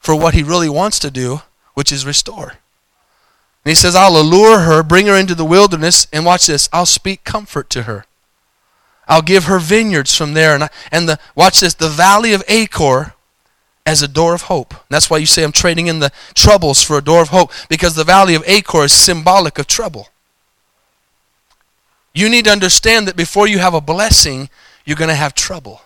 for 0.00 0.16
what 0.16 0.34
he 0.34 0.42
really 0.42 0.68
wants 0.68 0.98
to 1.00 1.12
do, 1.12 1.42
which 1.74 1.92
is 1.92 2.04
restore? 2.04 2.54
And 3.64 3.70
he 3.70 3.74
says, 3.74 3.94
I'll 3.94 4.20
allure 4.20 4.60
her, 4.60 4.82
bring 4.82 5.06
her 5.06 5.16
into 5.16 5.34
the 5.34 5.44
wilderness, 5.44 6.08
and 6.12 6.24
watch 6.24 6.46
this, 6.46 6.68
I'll 6.72 6.86
speak 6.86 7.22
comfort 7.24 7.70
to 7.70 7.82
her. 7.82 8.06
I'll 9.06 9.22
give 9.22 9.44
her 9.44 9.58
vineyards 9.58 10.16
from 10.16 10.34
there. 10.34 10.54
And, 10.54 10.64
I, 10.64 10.70
and 10.90 11.08
the, 11.08 11.18
watch 11.34 11.60
this, 11.60 11.74
the 11.74 11.88
valley 11.88 12.32
of 12.32 12.42
Achor 12.48 13.14
as 13.84 14.02
a 14.02 14.08
door 14.08 14.34
of 14.34 14.42
hope. 14.42 14.72
And 14.72 14.80
that's 14.90 15.10
why 15.10 15.18
you 15.18 15.26
say 15.26 15.44
I'm 15.44 15.52
trading 15.52 15.86
in 15.86 15.98
the 15.98 16.12
troubles 16.34 16.82
for 16.82 16.98
a 16.98 17.04
door 17.04 17.22
of 17.22 17.28
hope, 17.28 17.52
because 17.68 17.94
the 17.94 18.04
valley 18.04 18.34
of 18.34 18.44
Achor 18.46 18.84
is 18.84 18.92
symbolic 18.92 19.58
of 19.58 19.66
trouble. 19.66 20.08
You 22.14 22.28
need 22.28 22.44
to 22.44 22.50
understand 22.52 23.08
that 23.08 23.16
before 23.16 23.46
you 23.46 23.58
have 23.58 23.74
a 23.74 23.80
blessing, 23.80 24.50
you're 24.84 24.96
going 24.96 25.08
to 25.08 25.14
have 25.14 25.34
trouble. 25.34 25.82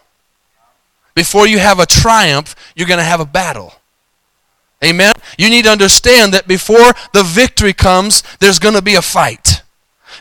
Before 1.14 1.46
you 1.46 1.58
have 1.58 1.78
a 1.78 1.86
triumph, 1.86 2.54
you're 2.74 2.88
going 2.88 2.98
to 2.98 3.04
have 3.04 3.20
a 3.20 3.26
battle. 3.26 3.74
Amen? 4.86 5.12
You 5.36 5.50
need 5.50 5.64
to 5.64 5.70
understand 5.70 6.32
that 6.32 6.46
before 6.46 6.94
the 7.12 7.22
victory 7.24 7.72
comes, 7.72 8.22
there's 8.40 8.58
going 8.58 8.74
to 8.74 8.82
be 8.82 8.94
a 8.94 9.02
fight. 9.02 9.62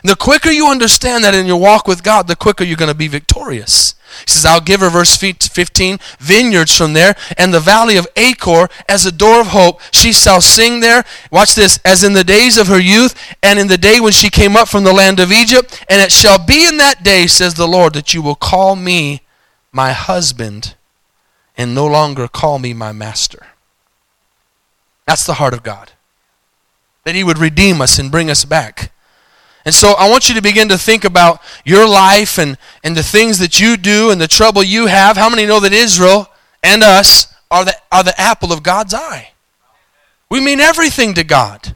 The 0.02 0.16
quicker 0.16 0.50
you 0.50 0.68
understand 0.68 1.24
that 1.24 1.34
in 1.34 1.46
your 1.46 1.60
walk 1.60 1.86
with 1.88 2.02
God, 2.02 2.26
the 2.26 2.36
quicker 2.36 2.64
you're 2.64 2.76
going 2.76 2.90
to 2.90 2.94
be 2.94 3.08
victorious. 3.08 3.94
He 4.26 4.30
says, 4.30 4.44
I'll 4.44 4.60
give 4.60 4.80
her, 4.80 4.90
verse 4.90 5.16
15, 5.16 5.98
vineyards 6.18 6.76
from 6.76 6.92
there, 6.92 7.16
and 7.38 7.52
the 7.52 7.60
valley 7.60 7.96
of 7.96 8.06
Achor 8.16 8.68
as 8.88 9.06
a 9.06 9.12
door 9.12 9.40
of 9.40 9.48
hope. 9.48 9.80
She 9.92 10.12
shall 10.12 10.40
sing 10.40 10.80
there. 10.80 11.04
Watch 11.30 11.54
this, 11.54 11.78
as 11.84 12.04
in 12.04 12.12
the 12.12 12.24
days 12.24 12.58
of 12.58 12.66
her 12.66 12.78
youth, 12.78 13.14
and 13.42 13.58
in 13.58 13.68
the 13.68 13.78
day 13.78 14.00
when 14.00 14.12
she 14.12 14.30
came 14.30 14.56
up 14.56 14.68
from 14.68 14.84
the 14.84 14.92
land 14.92 15.20
of 15.20 15.32
Egypt. 15.32 15.84
And 15.88 16.00
it 16.00 16.12
shall 16.12 16.44
be 16.44 16.66
in 16.66 16.76
that 16.78 17.02
day, 17.02 17.26
says 17.26 17.54
the 17.54 17.68
Lord, 17.68 17.94
that 17.94 18.14
you 18.14 18.22
will 18.22 18.34
call 18.34 18.76
me 18.76 19.22
my 19.72 19.92
husband, 19.92 20.74
and 21.56 21.74
no 21.74 21.86
longer 21.86 22.28
call 22.28 22.58
me 22.58 22.74
my 22.74 22.92
master. 22.92 23.46
That's 25.06 25.24
the 25.24 25.34
heart 25.34 25.54
of 25.54 25.62
God. 25.62 25.92
That 27.04 27.14
He 27.14 27.24
would 27.24 27.38
redeem 27.38 27.80
us 27.80 27.98
and 27.98 28.10
bring 28.10 28.30
us 28.30 28.44
back. 28.44 28.92
And 29.64 29.74
so 29.74 29.94
I 29.98 30.08
want 30.08 30.28
you 30.28 30.34
to 30.36 30.42
begin 30.42 30.68
to 30.68 30.78
think 30.78 31.04
about 31.04 31.42
your 31.64 31.88
life 31.88 32.38
and, 32.38 32.56
and 32.84 32.96
the 32.96 33.02
things 33.02 33.40
that 33.40 33.58
you 33.58 33.76
do 33.76 34.10
and 34.10 34.20
the 34.20 34.28
trouble 34.28 34.62
you 34.62 34.86
have. 34.86 35.16
How 35.16 35.28
many 35.28 35.44
know 35.44 35.58
that 35.60 35.72
Israel 35.72 36.28
and 36.62 36.84
us 36.84 37.32
are 37.50 37.64
the, 37.64 37.74
are 37.90 38.04
the 38.04 38.18
apple 38.20 38.52
of 38.52 38.62
God's 38.62 38.94
eye? 38.94 39.32
We 40.28 40.40
mean 40.40 40.60
everything 40.60 41.14
to 41.14 41.24
God. 41.24 41.74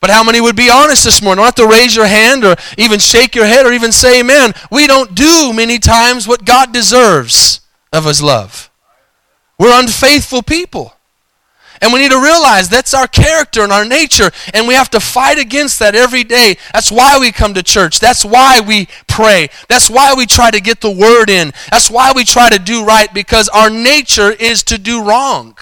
But 0.00 0.10
how 0.10 0.22
many 0.22 0.40
would 0.40 0.56
be 0.56 0.70
honest 0.70 1.04
this 1.04 1.22
morning? 1.22 1.44
Have 1.44 1.56
to 1.56 1.66
raise 1.66 1.94
your 1.94 2.06
hand 2.06 2.44
or 2.44 2.56
even 2.76 2.98
shake 2.98 3.34
your 3.34 3.46
head 3.46 3.66
or 3.66 3.72
even 3.72 3.90
say 3.90 4.20
amen. 4.20 4.52
We 4.70 4.86
don't 4.86 5.14
do 5.14 5.52
many 5.52 5.78
times 5.78 6.28
what 6.28 6.44
God 6.44 6.72
deserves 6.72 7.60
of 7.92 8.04
His 8.04 8.22
love. 8.22 8.70
We're 9.58 9.78
unfaithful 9.78 10.42
people. 10.42 10.94
And 11.80 11.92
we 11.92 12.00
need 12.00 12.10
to 12.10 12.22
realize 12.22 12.68
that's 12.68 12.94
our 12.94 13.06
character 13.06 13.62
and 13.62 13.72
our 13.72 13.84
nature, 13.84 14.30
and 14.54 14.66
we 14.66 14.74
have 14.74 14.90
to 14.90 15.00
fight 15.00 15.38
against 15.38 15.78
that 15.78 15.94
every 15.94 16.24
day. 16.24 16.56
That's 16.72 16.90
why 16.90 17.18
we 17.18 17.32
come 17.32 17.54
to 17.54 17.62
church. 17.62 18.00
That's 18.00 18.24
why 18.24 18.60
we 18.60 18.88
pray. 19.06 19.48
That's 19.68 19.88
why 19.88 20.14
we 20.14 20.26
try 20.26 20.50
to 20.50 20.60
get 20.60 20.80
the 20.80 20.90
word 20.90 21.30
in. 21.30 21.52
That's 21.70 21.90
why 21.90 22.12
we 22.14 22.24
try 22.24 22.50
to 22.50 22.58
do 22.58 22.84
right, 22.84 23.12
because 23.12 23.48
our 23.48 23.70
nature 23.70 24.30
is 24.30 24.62
to 24.64 24.78
do 24.78 25.02
wrong. 25.04 25.56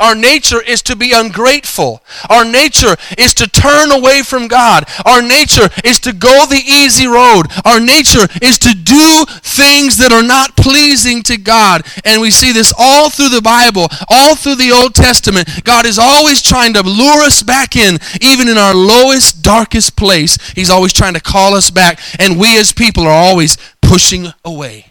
Our 0.00 0.14
nature 0.14 0.62
is 0.62 0.82
to 0.82 0.96
be 0.96 1.12
ungrateful. 1.12 2.02
Our 2.30 2.44
nature 2.44 2.96
is 3.16 3.34
to 3.34 3.48
turn 3.48 3.90
away 3.90 4.22
from 4.22 4.48
God. 4.48 4.88
Our 5.04 5.22
nature 5.22 5.68
is 5.84 5.98
to 6.00 6.12
go 6.12 6.46
the 6.46 6.62
easy 6.64 7.06
road. 7.06 7.44
Our 7.64 7.80
nature 7.80 8.26
is 8.40 8.58
to 8.58 8.74
do 8.74 9.24
things 9.42 9.96
that 9.98 10.12
are 10.12 10.22
not 10.22 10.56
pleasing 10.56 11.22
to 11.24 11.36
God. 11.36 11.86
And 12.04 12.20
we 12.20 12.30
see 12.30 12.52
this 12.52 12.72
all 12.78 13.10
through 13.10 13.30
the 13.30 13.42
Bible, 13.42 13.88
all 14.08 14.36
through 14.36 14.56
the 14.56 14.72
Old 14.72 14.94
Testament. 14.94 15.64
God 15.64 15.86
is 15.86 15.98
always 15.98 16.42
trying 16.42 16.74
to 16.74 16.82
lure 16.82 17.22
us 17.22 17.42
back 17.42 17.76
in, 17.76 17.98
even 18.20 18.48
in 18.48 18.58
our 18.58 18.74
lowest, 18.74 19.42
darkest 19.42 19.96
place. 19.96 20.36
He's 20.52 20.70
always 20.70 20.92
trying 20.92 21.14
to 21.14 21.20
call 21.20 21.54
us 21.54 21.70
back. 21.70 22.00
And 22.18 22.38
we 22.38 22.58
as 22.58 22.72
people 22.72 23.04
are 23.04 23.10
always 23.10 23.58
pushing 23.80 24.28
away 24.44 24.87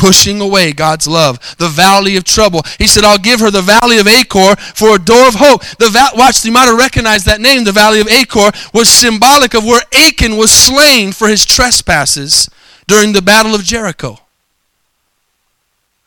pushing 0.00 0.40
away 0.40 0.72
God's 0.72 1.06
love. 1.06 1.38
The 1.58 1.68
valley 1.68 2.16
of 2.16 2.24
trouble. 2.24 2.62
He 2.78 2.86
said, 2.86 3.04
I'll 3.04 3.18
give 3.18 3.40
her 3.40 3.50
the 3.50 3.60
valley 3.60 3.98
of 3.98 4.08
Achor 4.08 4.56
for 4.56 4.94
a 4.96 4.98
door 4.98 5.28
of 5.28 5.34
hope. 5.34 5.62
The 5.78 5.90
va- 5.90 6.16
Watch, 6.16 6.42
you 6.42 6.52
might 6.52 6.64
have 6.64 6.78
recognized 6.78 7.26
that 7.26 7.42
name. 7.42 7.64
The 7.64 7.72
valley 7.72 8.00
of 8.00 8.08
Achor 8.08 8.50
was 8.72 8.88
symbolic 8.88 9.52
of 9.52 9.62
where 9.64 9.82
Achan 9.92 10.38
was 10.38 10.50
slain 10.50 11.12
for 11.12 11.28
his 11.28 11.44
trespasses 11.44 12.48
during 12.86 13.12
the 13.12 13.20
battle 13.20 13.54
of 13.54 13.62
Jericho. 13.62 14.18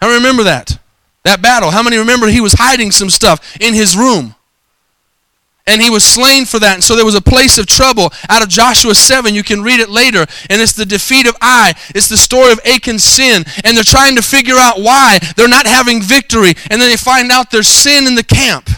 I 0.01 0.15
remember 0.15 0.43
that. 0.43 0.79
That 1.23 1.41
battle. 1.43 1.69
How 1.69 1.83
many 1.83 1.97
remember 1.97 2.27
he 2.27 2.41
was 2.41 2.53
hiding 2.53 2.91
some 2.91 3.12
stuff 3.12 3.55
in 3.62 3.75
his 3.75 3.95
room? 3.95 4.35
And 5.65 5.82
he 5.82 5.89
was 5.89 6.03
slain 6.03 6.46
for 6.46 6.60
that. 6.60 6.75
And 6.75 6.84
so 6.84 6.96
there 6.96 7.05
was 7.05 7.15
a 7.15 7.22
place 7.22 7.58
of 7.58 7.65
trouble. 7.65 8.12
Out 8.29 8.43
of 8.43 8.50
Joshua 8.50 8.93
7, 8.93 9.34
you 9.34 9.43
can 9.43 9.62
read 9.62 9.79
it 9.79 9.89
later. 9.89 10.25
And 10.50 10.62
it's 10.62 10.74
the 10.74 10.86
defeat 10.86 11.25
of 11.25 11.36
Ai. 11.41 11.74
It's 11.96 12.10
the 12.10 12.17
story 12.17 12.51
of 12.51 12.60
Achan's 12.65 13.03
sin. 13.03 13.46
And 13.63 13.77
they're 13.77 13.84
trying 13.84 14.15
to 14.17 14.22
figure 14.22 14.58
out 14.58 14.79
why 14.79 15.20
they're 15.38 15.48
not 15.48 15.65
having 15.65 16.01
victory. 16.01 16.53
And 16.70 16.82
then 16.82 16.89
they 16.89 16.98
find 16.98 17.32
out 17.32 17.50
there's 17.50 17.67
sin 17.67 18.08
in 18.08 18.15
the 18.15 18.24
camp. 18.24 18.70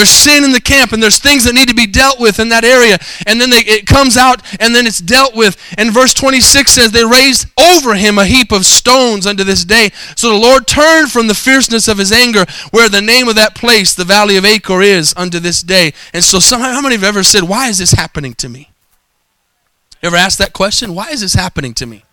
There's 0.00 0.08
sin 0.08 0.44
in 0.44 0.52
the 0.52 0.62
camp, 0.62 0.92
and 0.92 1.02
there's 1.02 1.18
things 1.18 1.44
that 1.44 1.52
need 1.52 1.68
to 1.68 1.74
be 1.74 1.86
dealt 1.86 2.18
with 2.18 2.38
in 2.38 2.48
that 2.48 2.64
area. 2.64 2.96
And 3.26 3.38
then 3.38 3.50
they, 3.50 3.58
it 3.58 3.86
comes 3.86 4.16
out, 4.16 4.40
and 4.58 4.74
then 4.74 4.86
it's 4.86 4.98
dealt 4.98 5.36
with. 5.36 5.58
And 5.76 5.92
verse 5.92 6.14
26 6.14 6.72
says, 6.72 6.90
They 6.90 7.04
raised 7.04 7.48
over 7.60 7.94
him 7.94 8.16
a 8.16 8.24
heap 8.24 8.50
of 8.50 8.64
stones 8.64 9.26
unto 9.26 9.44
this 9.44 9.62
day. 9.62 9.90
So 10.16 10.30
the 10.30 10.38
Lord 10.38 10.66
turned 10.66 11.12
from 11.12 11.26
the 11.26 11.34
fierceness 11.34 11.86
of 11.86 11.98
his 11.98 12.12
anger, 12.12 12.46
where 12.70 12.88
the 12.88 13.02
name 13.02 13.28
of 13.28 13.34
that 13.34 13.54
place, 13.54 13.94
the 13.94 14.06
valley 14.06 14.38
of 14.38 14.46
Achor, 14.46 14.80
is 14.80 15.12
unto 15.18 15.38
this 15.38 15.62
day. 15.62 15.92
And 16.14 16.24
so, 16.24 16.38
somehow, 16.38 16.72
how 16.72 16.80
many 16.80 16.94
have 16.94 17.04
ever 17.04 17.22
said, 17.22 17.42
Why 17.42 17.68
is 17.68 17.76
this 17.76 17.92
happening 17.92 18.32
to 18.36 18.48
me? 18.48 18.70
You 20.02 20.06
ever 20.06 20.16
asked 20.16 20.38
that 20.38 20.54
question? 20.54 20.94
Why 20.94 21.10
is 21.10 21.20
this 21.20 21.34
happening 21.34 21.74
to 21.74 21.84
me? 21.84 22.04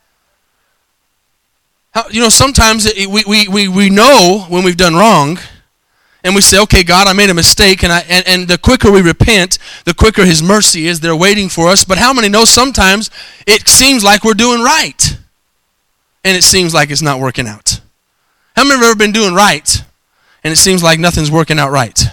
You 2.11 2.19
know, 2.19 2.27
sometimes 2.27 2.85
it, 2.85 3.07
we, 3.07 3.23
we, 3.25 3.47
we, 3.47 3.67
we 3.69 3.89
know 3.89 4.45
when 4.49 4.65
we've 4.65 4.75
done 4.75 4.95
wrong 4.95 5.39
and 6.23 6.35
we 6.35 6.41
say, 6.41 6.59
okay, 6.61 6.83
God, 6.83 7.07
I 7.07 7.13
made 7.13 7.29
a 7.29 7.33
mistake, 7.33 7.83
and, 7.83 7.93
I, 7.93 7.99
and, 8.09 8.27
and 8.27 8.47
the 8.47 8.57
quicker 8.57 8.91
we 8.91 9.01
repent, 9.01 9.57
the 9.85 9.93
quicker 9.93 10.25
His 10.25 10.41
mercy 10.41 10.87
is. 10.87 10.99
They're 10.99 11.15
waiting 11.15 11.47
for 11.49 11.67
us. 11.67 11.85
But 11.85 11.97
how 11.97 12.13
many 12.13 12.27
know 12.27 12.45
sometimes 12.45 13.09
it 13.45 13.67
seems 13.67 14.03
like 14.03 14.23
we're 14.23 14.33
doing 14.33 14.61
right, 14.61 15.17
and 16.23 16.35
it 16.35 16.43
seems 16.43 16.73
like 16.73 16.89
it's 16.89 17.01
not 17.01 17.19
working 17.19 17.47
out? 17.47 17.79
How 18.55 18.63
many 18.63 18.75
have 18.75 18.83
ever 18.83 18.95
been 18.95 19.11
doing 19.11 19.33
right, 19.33 19.83
and 20.43 20.51
it 20.51 20.57
seems 20.57 20.81
like 20.83 20.99
nothing's 20.99 21.31
working 21.31 21.59
out 21.59 21.71
right? 21.71 22.03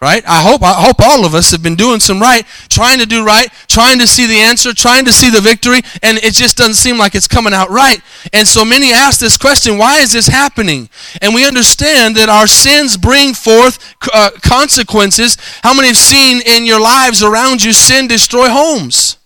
Right? 0.00 0.22
I 0.26 0.42
hope 0.42 0.62
i 0.62 0.74
hope 0.74 1.00
all 1.00 1.24
of 1.24 1.34
us 1.34 1.50
have 1.50 1.62
been 1.62 1.74
doing 1.74 2.00
some 2.00 2.20
right 2.20 2.46
trying 2.68 2.98
to 3.00 3.06
do 3.06 3.24
right 3.24 3.48
trying 3.66 3.98
to 3.98 4.06
see 4.06 4.26
the 4.26 4.38
answer 4.38 4.72
trying 4.72 5.04
to 5.04 5.12
see 5.12 5.30
the 5.30 5.40
victory 5.40 5.80
and 6.02 6.18
it 6.18 6.34
just 6.34 6.56
doesn't 6.56 6.74
seem 6.74 6.98
like 6.98 7.14
it's 7.14 7.28
coming 7.28 7.52
out 7.52 7.70
right. 7.70 8.00
And 8.32 8.46
so 8.46 8.64
many 8.64 8.92
ask 8.92 9.20
this 9.20 9.36
question 9.36 9.78
why 9.78 9.98
is 9.98 10.12
this 10.12 10.26
happening? 10.26 10.88
And 11.20 11.34
we 11.34 11.46
understand 11.46 12.16
that 12.16 12.28
our 12.28 12.46
sins 12.46 12.96
bring 12.96 13.34
forth 13.34 13.78
uh, 14.12 14.30
consequences. 14.42 15.36
How 15.62 15.74
many 15.74 15.88
have 15.88 15.96
seen 15.96 16.42
in 16.46 16.64
your 16.64 16.80
lives 16.80 17.22
around 17.22 17.62
you 17.62 17.72
sin 17.72 18.08
destroy 18.08 18.48
homes 18.48 19.17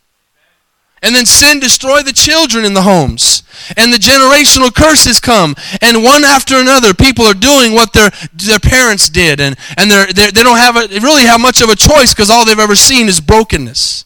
and 1.02 1.14
then 1.14 1.26
sin 1.26 1.58
destroy 1.58 2.02
the 2.02 2.12
children 2.12 2.64
in 2.64 2.74
the 2.74 2.82
homes. 2.82 3.42
And 3.76 3.92
the 3.92 3.98
generational 3.98 4.72
curses 4.72 5.18
come. 5.18 5.54
And 5.80 6.04
one 6.04 6.24
after 6.24 6.56
another, 6.56 6.94
people 6.94 7.24
are 7.24 7.34
doing 7.34 7.74
what 7.74 7.92
their, 7.92 8.10
their 8.32 8.60
parents 8.60 9.08
did. 9.08 9.40
And, 9.40 9.56
and 9.76 9.90
they're, 9.90 10.06
they're, 10.06 10.30
they 10.30 10.42
don't 10.42 10.58
have 10.58 10.76
a, 10.76 10.86
really 11.00 11.24
have 11.24 11.40
much 11.40 11.60
of 11.60 11.68
a 11.68 11.76
choice 11.76 12.14
because 12.14 12.30
all 12.30 12.44
they've 12.44 12.58
ever 12.58 12.76
seen 12.76 13.08
is 13.08 13.20
brokenness. 13.20 14.04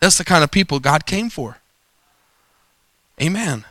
That's 0.00 0.18
the 0.18 0.24
kind 0.24 0.44
of 0.44 0.50
people 0.50 0.80
God 0.80 1.06
came 1.06 1.30
for. 1.30 1.58
Amen. 3.22 3.64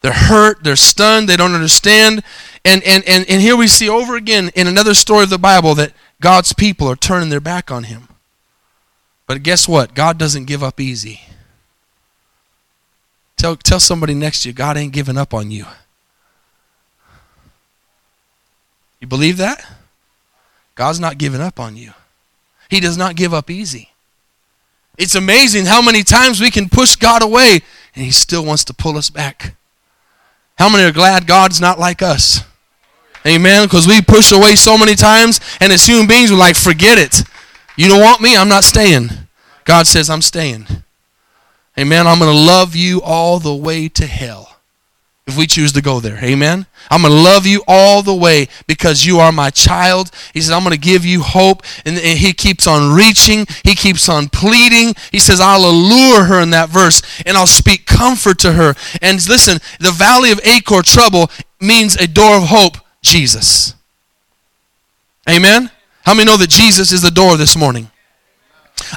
They're 0.00 0.12
hurt, 0.12 0.62
they're 0.62 0.76
stunned, 0.76 1.28
they 1.28 1.36
don't 1.36 1.54
understand. 1.54 2.22
And, 2.64 2.82
and, 2.84 3.04
and, 3.06 3.28
and 3.28 3.42
here 3.42 3.56
we 3.56 3.66
see 3.66 3.88
over 3.88 4.16
again 4.16 4.50
in 4.54 4.66
another 4.66 4.94
story 4.94 5.24
of 5.24 5.30
the 5.30 5.38
Bible 5.38 5.74
that 5.74 5.92
God's 6.20 6.52
people 6.52 6.88
are 6.88 6.96
turning 6.96 7.28
their 7.28 7.40
back 7.40 7.70
on 7.70 7.84
Him. 7.84 8.08
But 9.26 9.42
guess 9.42 9.68
what? 9.68 9.94
God 9.94 10.16
doesn't 10.16 10.44
give 10.44 10.62
up 10.62 10.80
easy. 10.80 11.22
Tell, 13.46 13.54
tell 13.54 13.78
somebody 13.78 14.12
next 14.12 14.42
to 14.42 14.48
you, 14.48 14.52
God 14.52 14.76
ain't 14.76 14.92
giving 14.92 15.16
up 15.16 15.32
on 15.32 15.52
you. 15.52 15.66
You 18.98 19.06
believe 19.06 19.36
that? 19.36 19.64
God's 20.74 20.98
not 20.98 21.16
giving 21.16 21.40
up 21.40 21.60
on 21.60 21.76
you. 21.76 21.92
He 22.68 22.80
does 22.80 22.96
not 22.96 23.14
give 23.14 23.32
up 23.32 23.48
easy. 23.48 23.90
It's 24.98 25.14
amazing 25.14 25.66
how 25.66 25.80
many 25.80 26.02
times 26.02 26.40
we 26.40 26.50
can 26.50 26.68
push 26.68 26.96
God 26.96 27.22
away 27.22 27.60
and 27.94 28.04
He 28.04 28.10
still 28.10 28.44
wants 28.44 28.64
to 28.64 28.74
pull 28.74 28.98
us 28.98 29.10
back. 29.10 29.54
How 30.58 30.68
many 30.68 30.82
are 30.82 30.90
glad 30.90 31.28
God's 31.28 31.60
not 31.60 31.78
like 31.78 32.02
us? 32.02 32.40
Amen. 33.24 33.66
Because 33.66 33.86
we 33.86 34.02
push 34.02 34.32
away 34.32 34.56
so 34.56 34.76
many 34.76 34.96
times, 34.96 35.38
and 35.60 35.72
as 35.72 35.86
human 35.86 36.08
beings, 36.08 36.32
we're 36.32 36.36
like, 36.38 36.56
forget 36.56 36.98
it. 36.98 37.22
You 37.76 37.88
don't 37.90 38.00
want 38.00 38.20
me? 38.20 38.36
I'm 38.36 38.48
not 38.48 38.64
staying. 38.64 39.10
God 39.62 39.86
says, 39.86 40.10
I'm 40.10 40.22
staying. 40.22 40.66
Amen. 41.78 42.06
I'm 42.06 42.18
going 42.18 42.34
to 42.34 42.42
love 42.42 42.74
you 42.74 43.02
all 43.02 43.38
the 43.38 43.54
way 43.54 43.88
to 43.88 44.06
hell 44.06 44.56
if 45.26 45.36
we 45.36 45.46
choose 45.46 45.72
to 45.72 45.82
go 45.82 45.98
there. 45.98 46.22
Amen. 46.24 46.66
I'm 46.90 47.02
going 47.02 47.12
to 47.12 47.20
love 47.20 47.46
you 47.46 47.62
all 47.66 48.02
the 48.02 48.14
way 48.14 48.48
because 48.66 49.04
you 49.04 49.18
are 49.18 49.32
my 49.32 49.50
child. 49.50 50.10
He 50.32 50.40
says, 50.40 50.52
I'm 50.52 50.62
going 50.62 50.72
to 50.72 50.78
give 50.78 51.04
you 51.04 51.20
hope. 51.20 51.64
And, 51.84 51.96
and, 51.96 52.18
he 52.18 52.32
keeps 52.32 52.66
on 52.66 52.94
reaching. 52.94 53.46
He 53.64 53.74
keeps 53.74 54.08
on 54.08 54.28
pleading. 54.28 54.94
He 55.10 55.18
says, 55.18 55.40
I'll 55.40 55.68
allure 55.68 56.24
her 56.24 56.40
in 56.40 56.50
that 56.50 56.68
verse 56.68 57.02
and 57.26 57.36
I'll 57.36 57.46
speak 57.46 57.86
comfort 57.86 58.38
to 58.40 58.52
her. 58.52 58.74
And 59.02 59.26
listen, 59.28 59.58
the 59.80 59.90
valley 59.90 60.30
of 60.30 60.40
Achor 60.44 60.82
trouble 60.82 61.30
means 61.60 61.96
a 61.96 62.06
door 62.06 62.36
of 62.36 62.44
hope, 62.44 62.76
Jesus. 63.02 63.74
Amen. 65.28 65.70
How 66.04 66.14
many 66.14 66.26
know 66.26 66.36
that 66.36 66.50
Jesus 66.50 66.92
is 66.92 67.02
the 67.02 67.10
door 67.10 67.36
this 67.36 67.56
morning? 67.56 67.90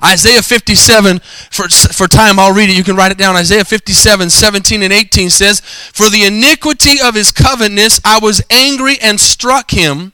Isaiah 0.04 0.42
57, 0.42 1.20
for, 1.52 1.70
for 1.70 2.08
time 2.08 2.38
I'll 2.38 2.54
read 2.54 2.70
it, 2.70 2.78
you 2.78 2.84
can 2.84 2.96
write 2.96 3.12
it 3.12 3.18
down. 3.18 3.36
Isaiah 3.36 3.64
57, 3.64 4.30
17 4.30 4.84
and 4.84 4.94
18 4.94 5.30
says, 5.30 5.62
For 5.62 6.10
the 6.10 6.26
iniquity 6.26 7.02
of 7.02 7.16
his 7.16 7.32
covetousness 7.32 8.02
I 8.04 8.20
was 8.20 8.42
angry 8.50 8.98
and 9.02 9.20
struck 9.20 9.72
him. 9.72 10.14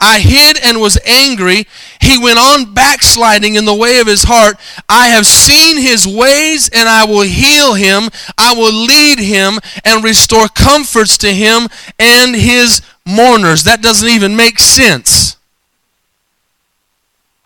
I 0.00 0.20
hid 0.20 0.58
and 0.62 0.80
was 0.80 0.98
angry. 1.06 1.66
He 2.00 2.18
went 2.18 2.38
on 2.38 2.74
backsliding 2.74 3.54
in 3.54 3.64
the 3.64 3.74
way 3.74 3.98
of 3.98 4.06
his 4.06 4.24
heart. 4.24 4.56
I 4.88 5.08
have 5.08 5.26
seen 5.26 5.78
his 5.78 6.06
ways 6.06 6.68
and 6.68 6.88
I 6.88 7.04
will 7.04 7.22
heal 7.22 7.74
him. 7.74 8.10
I 8.36 8.54
will 8.54 8.74
lead 8.74 9.18
him 9.18 9.58
and 9.84 10.04
restore 10.04 10.48
comforts 10.48 11.16
to 11.18 11.32
him 11.32 11.68
and 11.98 12.36
his 12.36 12.82
mourners. 13.06 13.64
That 13.64 13.82
doesn't 13.82 14.08
even 14.08 14.36
make 14.36 14.58
sense. 14.58 15.25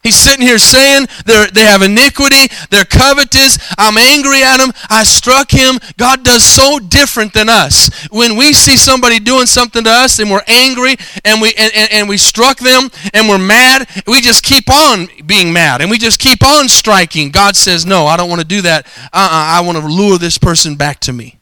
He's 0.03 0.17
sitting 0.17 0.47
here 0.47 0.59
saying 0.59 1.09
they 1.27 1.65
have 1.65 1.83
iniquity, 1.83 2.49
they're 2.71 2.87
covetous, 2.87 3.59
I'm 3.77 3.99
angry 3.99 4.43
at 4.43 4.59
him, 4.59 4.73
I 4.89 5.05
struck 5.05 5.51
him. 5.51 5.79
God 5.99 6.25
does 6.25 6.43
so 6.43 6.79
different 6.79 7.35
than 7.35 7.51
us. 7.51 7.91
When 8.09 8.35
we 8.35 8.55
see 8.55 8.79
somebody 8.79 9.19
doing 9.19 9.45
something 9.45 9.85
to 9.85 9.91
us 9.91 10.19
and 10.19 10.31
we're 10.31 10.45
angry 10.47 10.97
and 11.27 11.43
we, 11.43 11.53
and, 11.53 11.71
and, 11.75 11.93
and 11.93 12.09
we 12.09 12.17
struck 12.17 12.59
them 12.59 12.89
and 13.13 13.29
we're 13.29 13.37
mad, 13.37 13.91
we 14.07 14.23
just 14.23 14.43
keep 14.43 14.71
on 14.71 15.07
being 15.27 15.53
mad 15.53 15.83
and 15.83 15.91
we 15.91 15.99
just 15.99 16.19
keep 16.19 16.43
on 16.43 16.71
striking. 16.71 17.31
God 17.31 17.55
says, 17.55 17.85
No, 17.85 18.07
I 18.07 18.17
don't 18.17 18.31
want 18.31 18.41
to 18.41 18.47
do 18.47 18.63
that. 18.63 18.87
Uh-uh, 19.13 19.13
I 19.13 19.61
want 19.61 19.77
to 19.77 19.87
lure 19.87 20.17
this 20.17 20.39
person 20.39 20.77
back 20.77 21.01
to 21.01 21.13
me. 21.13 21.41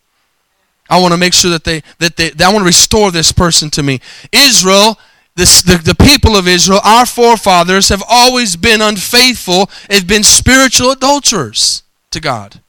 I 0.91 1.01
want 1.01 1.13
to 1.13 1.19
make 1.19 1.35
sure 1.35 1.51
that 1.53 1.63
they, 1.63 1.83
that 1.99 2.17
they, 2.17 2.31
that 2.31 2.49
I 2.49 2.53
want 2.53 2.63
to 2.63 2.67
restore 2.67 3.13
this 3.13 3.31
person 3.31 3.71
to 3.71 3.85
me. 3.85 4.01
Israel 4.33 4.99
this, 5.39 5.63
the, 5.63 5.79
the 5.79 5.95
people 5.95 6.35
of 6.37 6.49
Israel, 6.49 6.81
our 6.83 7.07
forefathers, 7.07 7.91
have 7.91 8.03
always 8.09 8.57
been 8.57 8.83
unfaithful. 8.83 9.71
They've 9.89 10.07
been 10.07 10.25
spiritual 10.25 10.91
adulterers 10.91 11.85
to 12.11 12.19
God. 12.19 12.61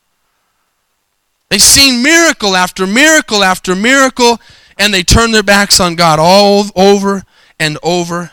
They've 1.49 1.60
seen 1.60 2.03
miracle 2.03 2.55
after 2.55 2.86
miracle 2.86 3.43
after 3.43 3.75
miracle, 3.75 4.39
and 4.77 4.93
they 4.93 5.01
turn 5.01 5.32
their 5.32 5.41
backs 5.41 5.79
on 5.79 5.95
God 5.95 6.19
all 6.21 6.67
over 6.75 7.23
and 7.60 7.79
over 7.82 8.32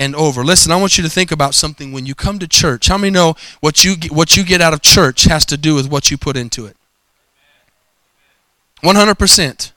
and 0.00 0.16
over. 0.16 0.42
Listen, 0.42 0.72
I 0.72 0.76
want 0.76 0.98
you 0.98 1.04
to 1.04 1.10
think 1.10 1.30
about 1.30 1.54
something 1.54 1.92
when 1.92 2.06
you 2.06 2.16
come 2.16 2.40
to 2.40 2.48
church. 2.48 2.88
How 2.88 2.98
many 2.98 3.12
know 3.12 3.36
what 3.60 3.84
you, 3.84 3.94
what 4.10 4.36
you 4.36 4.42
get 4.42 4.60
out 4.60 4.74
of 4.74 4.82
church 4.82 5.24
has 5.24 5.46
to 5.46 5.56
do 5.56 5.76
with 5.76 5.88
what 5.88 6.10
you 6.10 6.18
put 6.18 6.36
into 6.36 6.66
it? 6.66 6.76
100%. 8.82 9.72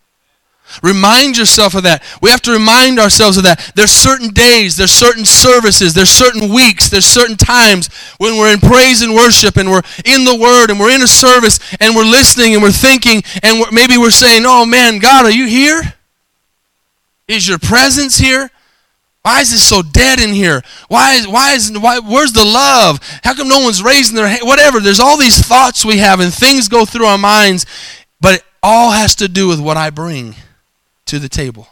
Remind 0.83 1.37
yourself 1.37 1.73
of 1.75 1.83
that. 1.83 2.03
We 2.21 2.29
have 2.29 2.41
to 2.43 2.51
remind 2.51 2.99
ourselves 2.99 3.37
of 3.37 3.43
that. 3.43 3.71
There's 3.75 3.91
certain 3.91 4.29
days, 4.29 4.77
there's 4.77 4.91
certain 4.91 5.25
services, 5.25 5.93
there's 5.93 6.09
certain 6.09 6.53
weeks, 6.53 6.89
there's 6.89 7.05
certain 7.05 7.35
times 7.35 7.89
when 8.17 8.37
we're 8.37 8.53
in 8.53 8.59
praise 8.59 9.01
and 9.01 9.13
worship 9.13 9.57
and 9.57 9.69
we're 9.69 9.81
in 10.05 10.25
the 10.25 10.35
Word 10.35 10.69
and 10.69 10.79
we're 10.79 10.95
in 10.95 11.01
a 11.01 11.07
service 11.07 11.59
and 11.79 11.95
we're 11.95 12.03
listening 12.05 12.53
and 12.53 12.61
we're 12.61 12.71
thinking 12.71 13.23
and 13.43 13.59
we're, 13.59 13.71
maybe 13.71 13.97
we're 13.97 14.11
saying, 14.11 14.43
Oh 14.45 14.65
man, 14.65 14.99
God, 14.99 15.25
are 15.25 15.31
you 15.31 15.47
here? 15.47 15.81
Is 17.27 17.47
your 17.47 17.59
presence 17.59 18.17
here? 18.17 18.49
Why 19.23 19.41
is 19.41 19.51
it 19.51 19.59
so 19.59 19.81
dead 19.81 20.19
in 20.19 20.33
here? 20.33 20.63
Why 20.87 21.15
is 21.15 21.27
why 21.27 21.53
is 21.53 21.77
why 21.77 21.99
where's 21.99 22.31
the 22.31 22.45
love? 22.45 22.99
How 23.23 23.33
come 23.33 23.49
no 23.49 23.59
one's 23.59 23.83
raising 23.83 24.15
their 24.15 24.27
hand? 24.27 24.41
Whatever. 24.43 24.79
There's 24.79 24.99
all 24.99 25.17
these 25.17 25.39
thoughts 25.45 25.83
we 25.83 25.97
have 25.97 26.19
and 26.19 26.33
things 26.33 26.67
go 26.67 26.85
through 26.85 27.05
our 27.05 27.17
minds, 27.17 27.65
but 28.21 28.35
it 28.35 28.43
all 28.63 28.91
has 28.91 29.15
to 29.15 29.27
do 29.27 29.47
with 29.47 29.59
what 29.59 29.77
I 29.77 29.89
bring 29.89 30.35
to 31.09 31.19
the 31.19 31.29
table. 31.29 31.67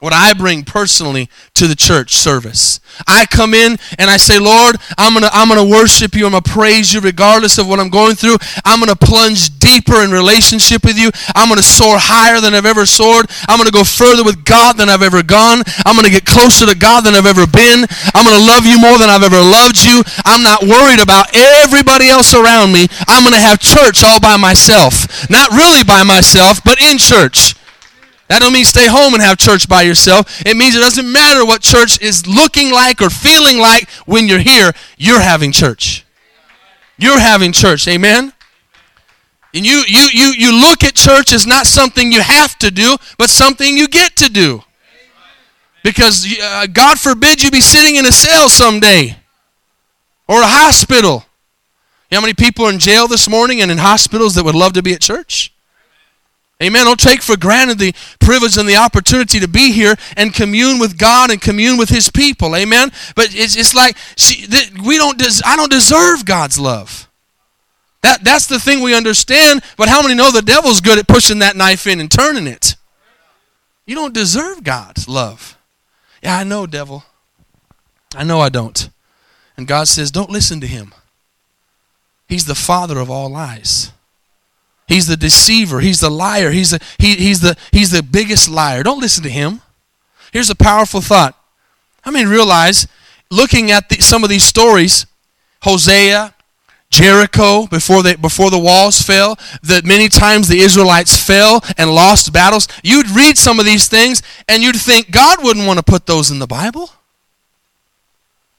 what 0.00 0.14
I 0.16 0.32
bring 0.32 0.64
personally 0.64 1.28
to 1.52 1.68
the 1.68 1.76
church 1.76 2.16
service. 2.16 2.80
I 3.06 3.26
come 3.26 3.52
in 3.52 3.76
and 4.00 4.08
I 4.08 4.16
say, 4.16 4.40
Lord, 4.40 4.76
I'm 4.96 5.12
gonna 5.12 5.28
I'm 5.30 5.46
gonna 5.48 5.68
worship 5.68 6.14
you. 6.16 6.24
I'm 6.24 6.32
gonna 6.32 6.42
praise 6.42 6.92
you 6.92 7.00
regardless 7.00 7.58
of 7.58 7.68
what 7.68 7.78
I'm 7.78 7.90
going 7.92 8.16
through. 8.16 8.40
I'm 8.64 8.80
gonna 8.80 8.96
plunge 8.96 9.58
deeper 9.60 10.00
in 10.02 10.10
relationship 10.10 10.84
with 10.88 10.96
you. 10.96 11.12
I'm 11.36 11.50
gonna 11.52 11.62
soar 11.62 12.00
higher 12.00 12.40
than 12.40 12.54
I've 12.56 12.64
ever 12.64 12.86
soared. 12.86 13.28
I'm 13.46 13.60
gonna 13.60 13.70
go 13.70 13.84
further 13.84 14.24
with 14.24 14.42
God 14.42 14.78
than 14.80 14.88
I've 14.88 15.04
ever 15.04 15.22
gone. 15.22 15.60
I'm 15.84 15.96
gonna 15.96 16.08
get 16.08 16.24
closer 16.24 16.64
to 16.64 16.74
God 16.74 17.04
than 17.04 17.12
I've 17.12 17.28
ever 17.28 17.44
been. 17.46 17.84
I'm 18.16 18.24
gonna 18.24 18.40
love 18.40 18.64
you 18.64 18.80
more 18.80 18.96
than 18.96 19.12
I've 19.12 19.22
ever 19.22 19.38
loved 19.38 19.84
you. 19.84 20.00
I'm 20.24 20.42
not 20.42 20.64
worried 20.64 21.04
about 21.04 21.28
everybody 21.36 22.08
else 22.08 22.32
around 22.32 22.72
me. 22.72 22.88
I'm 23.04 23.22
gonna 23.22 23.36
have 23.36 23.60
church 23.60 24.00
all 24.02 24.18
by 24.18 24.40
myself. 24.40 25.28
Not 25.28 25.52
really 25.52 25.84
by 25.84 26.08
myself, 26.08 26.64
but 26.64 26.80
in 26.80 26.96
church. 26.96 27.52
That 28.30 28.42
don't 28.42 28.52
mean 28.52 28.64
stay 28.64 28.86
home 28.86 29.12
and 29.12 29.20
have 29.20 29.38
church 29.38 29.68
by 29.68 29.82
yourself. 29.82 30.46
It 30.46 30.56
means 30.56 30.76
it 30.76 30.78
doesn't 30.78 31.10
matter 31.10 31.44
what 31.44 31.62
church 31.62 32.00
is 32.00 32.28
looking 32.28 32.70
like 32.70 33.02
or 33.02 33.10
feeling 33.10 33.58
like 33.58 33.90
when 34.06 34.28
you're 34.28 34.38
here, 34.38 34.70
you're 34.96 35.18
having 35.18 35.50
church. 35.50 36.06
You're 36.96 37.18
having 37.18 37.50
church. 37.50 37.88
Amen. 37.88 38.32
And 39.52 39.66
you 39.66 39.82
you 39.88 40.06
you 40.12 40.32
you 40.38 40.60
look 40.60 40.84
at 40.84 40.94
church 40.94 41.32
as 41.32 41.44
not 41.44 41.66
something 41.66 42.12
you 42.12 42.22
have 42.22 42.56
to 42.60 42.70
do, 42.70 42.96
but 43.18 43.30
something 43.30 43.76
you 43.76 43.88
get 43.88 44.14
to 44.18 44.30
do. 44.30 44.62
Because 45.82 46.24
uh, 46.40 46.68
God 46.72 47.00
forbid 47.00 47.42
you 47.42 47.50
be 47.50 47.60
sitting 47.60 47.96
in 47.96 48.06
a 48.06 48.12
cell 48.12 48.48
someday 48.48 49.16
or 50.28 50.40
a 50.40 50.46
hospital. 50.46 51.24
You 52.10 52.14
know 52.14 52.20
how 52.20 52.26
many 52.26 52.34
people 52.34 52.66
are 52.66 52.72
in 52.72 52.78
jail 52.78 53.08
this 53.08 53.28
morning 53.28 53.60
and 53.60 53.72
in 53.72 53.78
hospitals 53.78 54.36
that 54.36 54.44
would 54.44 54.54
love 54.54 54.74
to 54.74 54.84
be 54.84 54.92
at 54.92 55.00
church? 55.00 55.52
Amen. 56.62 56.84
Don't 56.84 57.00
take 57.00 57.22
for 57.22 57.36
granted 57.36 57.78
the 57.78 57.94
privilege 58.20 58.58
and 58.58 58.68
the 58.68 58.76
opportunity 58.76 59.40
to 59.40 59.48
be 59.48 59.72
here 59.72 59.96
and 60.16 60.34
commune 60.34 60.78
with 60.78 60.98
God 60.98 61.30
and 61.30 61.40
commune 61.40 61.78
with 61.78 61.88
His 61.88 62.10
people. 62.10 62.54
Amen. 62.54 62.90
But 63.16 63.34
it's, 63.34 63.56
it's 63.56 63.74
like 63.74 63.96
she, 64.16 64.46
we 64.84 64.98
don't. 64.98 65.18
Des, 65.18 65.40
I 65.44 65.56
don't 65.56 65.70
deserve 65.70 66.24
God's 66.24 66.58
love. 66.58 67.08
That 68.02 68.24
that's 68.24 68.46
the 68.46 68.58
thing 68.58 68.82
we 68.82 68.94
understand. 68.94 69.62
But 69.76 69.88
how 69.88 70.02
many 70.02 70.14
know 70.14 70.30
the 70.30 70.42
devil's 70.42 70.80
good 70.80 70.98
at 70.98 71.08
pushing 71.08 71.38
that 71.38 71.56
knife 71.56 71.86
in 71.86 72.00
and 72.00 72.10
turning 72.10 72.46
it? 72.46 72.76
You 73.86 73.94
don't 73.94 74.14
deserve 74.14 74.62
God's 74.62 75.08
love. 75.08 75.58
Yeah, 76.22 76.36
I 76.36 76.44
know, 76.44 76.66
devil. 76.66 77.04
I 78.14 78.24
know 78.24 78.40
I 78.40 78.48
don't. 78.48 78.88
And 79.56 79.66
God 79.66 79.88
says, 79.88 80.10
don't 80.10 80.30
listen 80.30 80.60
to 80.60 80.66
him. 80.66 80.94
He's 82.28 82.44
the 82.44 82.54
father 82.54 82.98
of 82.98 83.10
all 83.10 83.30
lies. 83.30 83.92
He's 84.90 85.06
the 85.06 85.16
deceiver. 85.16 85.78
He's 85.78 86.00
the 86.00 86.10
liar. 86.10 86.50
He's 86.50 86.70
the, 86.70 86.80
he, 86.98 87.14
he's, 87.14 87.38
the, 87.38 87.56
he's 87.70 87.92
the 87.92 88.02
biggest 88.02 88.48
liar. 88.48 88.82
Don't 88.82 88.98
listen 88.98 89.22
to 89.22 89.30
him. 89.30 89.60
Here's 90.32 90.50
a 90.50 90.56
powerful 90.56 91.00
thought. 91.00 91.38
I 92.04 92.10
mean, 92.10 92.26
realize, 92.26 92.88
looking 93.30 93.70
at 93.70 93.88
the, 93.88 94.00
some 94.00 94.24
of 94.24 94.30
these 94.30 94.42
stories, 94.42 95.06
Hosea, 95.62 96.34
Jericho, 96.90 97.68
before, 97.68 98.02
they, 98.02 98.16
before 98.16 98.50
the 98.50 98.58
walls 98.58 99.00
fell, 99.00 99.38
that 99.62 99.84
many 99.84 100.08
times 100.08 100.48
the 100.48 100.58
Israelites 100.58 101.16
fell 101.16 101.62
and 101.78 101.94
lost 101.94 102.32
battles, 102.32 102.66
you'd 102.82 103.10
read 103.10 103.38
some 103.38 103.60
of 103.60 103.66
these 103.66 103.86
things 103.86 104.24
and 104.48 104.60
you'd 104.60 104.74
think 104.74 105.12
God 105.12 105.38
wouldn't 105.44 105.68
want 105.68 105.78
to 105.78 105.84
put 105.84 106.06
those 106.06 106.32
in 106.32 106.40
the 106.40 106.48
Bible. 106.48 106.90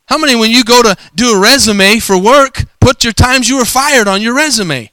How 0.06 0.18
many, 0.18 0.38
when 0.38 0.52
you 0.52 0.64
go 0.64 0.82
to 0.82 0.96
do 1.14 1.36
a 1.36 1.42
resume 1.42 2.00
for 2.00 2.18
work, 2.18 2.64
put 2.80 3.04
your 3.04 3.12
times 3.12 3.50
you 3.50 3.58
were 3.58 3.66
fired 3.66 4.08
on 4.08 4.22
your 4.22 4.34
resume? 4.34 4.91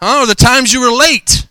Huh? 0.00 0.22
or 0.22 0.26
the 0.26 0.34
times 0.34 0.72
you 0.72 0.80
were 0.80 0.96
late, 0.96 1.46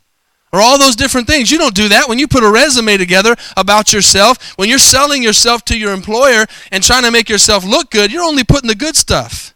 or 0.52 0.60
all 0.60 0.80
those 0.80 0.96
different 0.96 1.28
things. 1.28 1.52
You 1.52 1.58
don't 1.58 1.76
do 1.76 1.90
that 1.90 2.10
when 2.10 2.18
you 2.20 2.28
put 2.28 2.44
a 2.44 2.50
resume 2.50 2.98
together 2.98 3.36
about 3.56 3.94
yourself. 3.94 4.58
When 4.58 4.68
you're 4.68 4.80
selling 4.80 5.22
yourself 5.22 5.64
to 5.66 5.78
your 5.78 5.94
employer 5.94 6.46
and 6.72 6.84
trying 6.84 7.04
to 7.04 7.12
make 7.12 7.30
yourself 7.30 7.64
look 7.64 7.92
good, 7.92 8.12
you're 8.12 8.24
only 8.24 8.44
putting 8.44 8.68
the 8.68 8.76
good 8.76 8.96
stuff. 8.96 9.54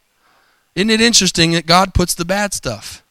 Isn't 0.75 0.91
it 0.91 1.01
interesting 1.01 1.51
that 1.51 1.65
God 1.65 1.93
puts 1.93 2.13
the 2.13 2.25
bad 2.25 2.53
stuff? 2.53 3.03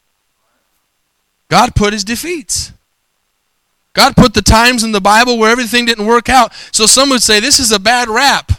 God 1.49 1.75
put 1.75 1.93
his 1.93 2.05
defeats. 2.05 2.73
God 3.95 4.17
put 4.17 4.33
the 4.35 4.43
times 4.43 4.85
in 4.85 4.93
the 4.93 5.01
Bible 5.01 5.39
where 5.39 5.51
everything 5.51 5.85
didn't 5.85 6.07
work 6.07 6.29
out. 6.29 6.53
So 6.73 6.87
some 6.87 7.11
would 7.11 7.23
say 7.23 7.41
this 7.41 7.59
is 7.59 7.73
a 7.73 7.79
bad 7.79 8.09
rap 8.09 8.53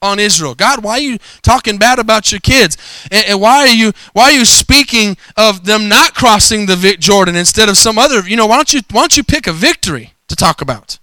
on 0.00 0.18
Israel. 0.18 0.54
God, 0.54 0.84
why 0.84 0.92
are 0.92 1.00
you 1.00 1.18
talking 1.42 1.78
bad 1.78 1.98
about 1.98 2.30
your 2.30 2.40
kids? 2.40 2.76
And, 3.10 3.26
and, 3.26 3.40
why 3.40 3.60
are 3.60 3.74
you 3.74 3.92
why 4.12 4.24
are 4.24 4.32
you 4.32 4.44
speaking 4.44 5.16
of 5.36 5.64
them 5.64 5.88
not 5.88 6.14
crossing 6.14 6.66
the 6.66 6.96
Jordan 6.98 7.36
instead 7.36 7.68
of 7.68 7.76
some 7.76 7.98
other? 7.98 8.26
You 8.28 8.36
know, 8.36 8.46
why 8.46 8.56
don't 8.56 8.72
you 8.72 8.80
why 8.90 9.02
don't 9.02 9.16
you 9.16 9.24
pick 9.24 9.46
a 9.46 9.52
victory 9.52 10.14
to 10.28 10.36
talk 10.36 10.60
about? 10.60 10.98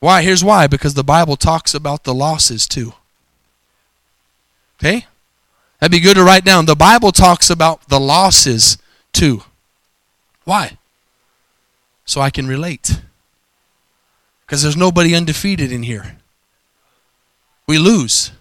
Why? 0.00 0.22
Here's 0.22 0.44
why. 0.44 0.66
Because 0.66 0.94
the 0.94 1.04
Bible 1.04 1.36
talks 1.36 1.74
about 1.74 2.04
the 2.04 2.14
losses 2.14 2.66
too. 2.66 2.94
Okay? 4.78 5.06
That'd 5.80 5.92
be 5.92 6.00
good 6.00 6.14
to 6.14 6.24
write 6.24 6.44
down. 6.44 6.66
The 6.66 6.76
Bible 6.76 7.12
talks 7.12 7.50
about 7.50 7.88
the 7.88 8.00
losses 8.00 8.78
too. 9.12 9.42
Why? 10.44 10.78
So 12.04 12.20
I 12.20 12.30
can 12.30 12.46
relate. 12.46 13.00
Because 14.46 14.62
there's 14.62 14.76
nobody 14.76 15.14
undefeated 15.14 15.70
in 15.70 15.82
here 15.82 16.16
we 17.68 17.78
lose. 17.78 18.32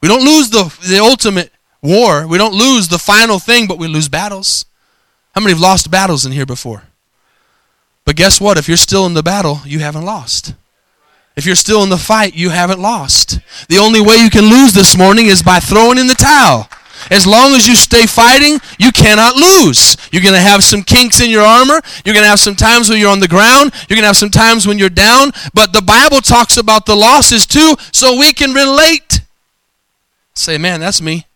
We 0.00 0.08
don't 0.08 0.24
lose 0.24 0.50
the, 0.50 0.74
the 0.88 0.98
ultimate 0.98 1.52
war. 1.82 2.26
We 2.26 2.38
don't 2.38 2.54
lose 2.54 2.88
the 2.88 2.98
final 2.98 3.38
thing, 3.38 3.68
but 3.68 3.78
we 3.78 3.86
lose 3.86 4.08
battles. 4.08 4.64
How 5.34 5.40
many 5.42 5.52
have 5.52 5.60
lost 5.60 5.90
battles 5.90 6.24
in 6.24 6.32
here 6.32 6.46
before? 6.46 6.84
But 8.04 8.16
guess 8.16 8.40
what? 8.40 8.56
If 8.56 8.66
you're 8.66 8.76
still 8.76 9.04
in 9.06 9.14
the 9.14 9.22
battle, 9.22 9.60
you 9.64 9.80
haven't 9.80 10.04
lost. 10.04 10.54
If 11.36 11.44
you're 11.44 11.54
still 11.54 11.82
in 11.82 11.90
the 11.90 11.98
fight, 11.98 12.34
you 12.34 12.48
haven't 12.48 12.80
lost. 12.80 13.40
The 13.68 13.76
only 13.76 14.00
way 14.00 14.16
you 14.16 14.30
can 14.30 14.44
lose 14.44 14.72
this 14.72 14.96
morning 14.96 15.26
is 15.26 15.42
by 15.42 15.60
throwing 15.60 15.98
in 15.98 16.06
the 16.06 16.14
towel. 16.14 16.68
As 17.10 17.26
long 17.26 17.52
as 17.52 17.66
you 17.66 17.74
stay 17.74 18.06
fighting, 18.06 18.58
you 18.78 18.92
cannot 18.92 19.36
lose. 19.36 19.96
You're 20.12 20.22
going 20.22 20.34
to 20.34 20.40
have 20.40 20.64
some 20.64 20.82
kinks 20.82 21.20
in 21.20 21.30
your 21.30 21.42
armor. 21.42 21.80
You're 22.04 22.14
going 22.14 22.24
to 22.24 22.30
have 22.30 22.40
some 22.40 22.56
times 22.56 22.88
when 22.88 22.98
you're 22.98 23.10
on 23.10 23.20
the 23.20 23.28
ground. 23.28 23.72
You're 23.88 23.96
going 23.96 24.02
to 24.02 24.08
have 24.08 24.16
some 24.16 24.30
times 24.30 24.66
when 24.66 24.78
you're 24.78 24.88
down. 24.88 25.32
But 25.54 25.72
the 25.72 25.82
Bible 25.82 26.20
talks 26.20 26.56
about 26.56 26.86
the 26.86 26.96
losses 26.96 27.46
too, 27.46 27.76
so 27.92 28.18
we 28.18 28.32
can 28.32 28.52
relate. 28.52 29.20
Say, 30.34 30.58
man, 30.58 30.80
that's 30.80 31.00
me 31.00 31.26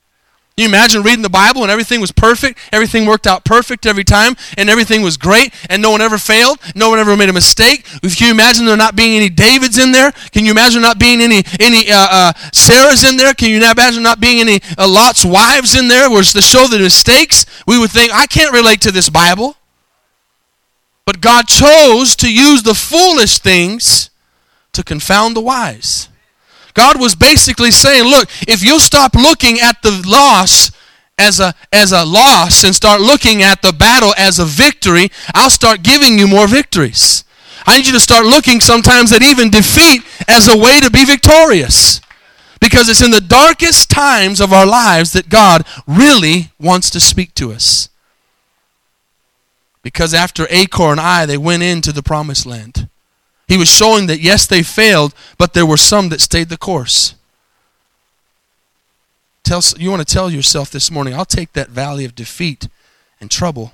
you 0.62 0.68
imagine 0.68 1.03
reading 1.03 1.23
the 1.23 1.31
Bible 1.31 1.62
and 1.62 1.70
everything 1.70 2.01
was 2.01 2.12
perfect? 2.12 2.59
Everything 2.73 3.07
worked 3.07 3.27
out 3.27 3.44
perfect 3.44 3.87
every 3.87 4.05
time, 4.05 4.37
and 4.59 4.68
everything 4.68 5.03
was 5.03 5.16
great, 5.16 5.55
and 5.68 5.81
no 5.81 5.90
one 5.90 6.01
ever 6.01 6.18
failed? 6.18 6.59
No 6.75 6.90
one 6.90 6.99
ever 6.99 7.16
made 7.16 7.29
a 7.29 7.33
mistake? 7.33 7.85
Can 7.85 8.27
you 8.27 8.31
imagine 8.33 8.66
there 8.66 8.77
not 8.77 8.96
being 8.96 9.16
any 9.16 9.29
Davids 9.29 9.79
in 9.79 9.92
there? 9.92 10.12
Can 10.33 10.44
you 10.44 10.51
imagine 10.51 10.83
not 10.83 10.99
being 10.99 11.20
any, 11.20 11.42
any 11.59 11.90
uh, 11.90 12.09
uh, 12.11 12.33
Sarahs 12.53 13.09
in 13.09 13.16
there? 13.16 13.35
Can 13.35 13.51
you 13.51 13.57
imagine 13.57 14.03
not 14.03 14.20
being 14.20 14.40
any 14.40 14.61
uh, 14.77 14.87
Lot's 14.87 15.25
wives 15.25 15.75
in 15.75 15.88
there? 15.88 16.11
Was 16.11 16.33
to 16.35 16.42
show 16.42 16.66
the 16.66 16.79
mistakes? 16.79 17.46
We 17.66 17.79
would 17.79 17.90
think, 17.90 18.12
I 18.12 18.27
can't 18.27 18.53
relate 18.53 18.81
to 18.83 18.92
this 18.92 19.09
Bible. 19.09 19.57
But 21.07 21.20
God 21.20 21.49
chose 21.49 22.14
to 22.16 22.33
use 22.33 22.62
the 22.62 22.75
foolish 22.75 23.38
things 23.38 24.11
to 24.73 24.85
confound 24.85 25.35
the 25.35 25.40
wise. 25.40 26.10
God 26.75 27.01
was 27.01 27.15
basically 27.15 27.71
saying, 27.71 28.05
look, 28.05 28.29
if 28.47 28.63
you'll 28.63 28.81
stop 28.81 29.15
looking 29.15 29.61
at 29.61 29.83
the 29.83 30.03
loss 30.07 30.71
as 31.19 31.41
a, 31.41 31.55
as 31.73 31.93
a 31.93 32.05
loss 32.05 32.65
and 32.65 32.75
start 32.75 33.01
looking 33.01 33.43
at 33.43 33.63
the 33.63 33.73
battle 33.73 34.15
as 34.17 34.39
a 34.39 34.45
victory, 34.45 35.11
I'll 35.35 35.51
start 35.51 35.83
giving 35.83 36.19
you 36.19 36.27
more 36.27 36.47
victories. 36.47 37.25
I 37.67 37.77
need 37.77 37.87
you 37.87 37.93
to 37.93 38.01
start 38.01 38.25
looking 38.25 38.61
sometimes 38.61 39.13
at 39.13 39.23
even 39.23 39.51
defeat 39.51 40.03
as 40.29 40.49
a 40.49 40.57
way 40.57 40.81
to 40.81 40.91
be 40.91 41.05
victorious. 41.05 42.01
Because 42.61 42.89
it's 42.89 43.03
in 43.03 43.11
the 43.11 43.21
darkest 43.21 43.91
times 43.91 44.41
of 44.41 44.53
our 44.53 44.67
lives 44.67 45.13
that 45.13 45.29
God 45.29 45.67
really 45.87 46.53
wants 46.59 46.91
to 46.91 47.01
speak 47.01 47.35
to 47.35 47.53
us. 47.53 47.89
Because 49.83 50.13
after 50.13 50.47
Achor 50.51 50.91
and 50.91 51.01
I, 51.01 51.25
they 51.25 51.39
went 51.39 51.63
into 51.63 51.91
the 51.93 52.03
promised 52.03 52.45
land. 52.45 52.89
He 53.51 53.59
was 53.59 53.69
showing 53.69 54.07
that, 54.07 54.21
yes, 54.21 54.47
they 54.47 54.63
failed, 54.63 55.13
but 55.37 55.55
there 55.55 55.67
were 55.67 55.77
some 55.77 56.09
that 56.11 56.21
stayed 56.21 56.51
the 56.51 56.57
course. 56.57 57.17
Tell, 59.43 59.61
you 59.77 59.91
want 59.91 60.07
to 60.07 60.15
tell 60.15 60.31
yourself 60.31 60.71
this 60.71 60.89
morning, 60.89 61.15
I'll 61.15 61.25
take 61.25 61.53
that 61.55 61.69
valley 61.69 62.05
of 62.05 62.15
defeat 62.15 62.69
and 63.21 63.29
trouble, 63.29 63.73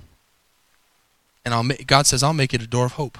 and 1.44 1.52
I'll 1.52 1.62
make, 1.62 1.86
God 1.86 2.06
says, 2.06 2.22
I'll 2.22 2.32
make 2.32 2.54
it 2.54 2.62
a 2.62 2.66
door 2.66 2.86
of 2.86 2.92
hope. 2.92 3.18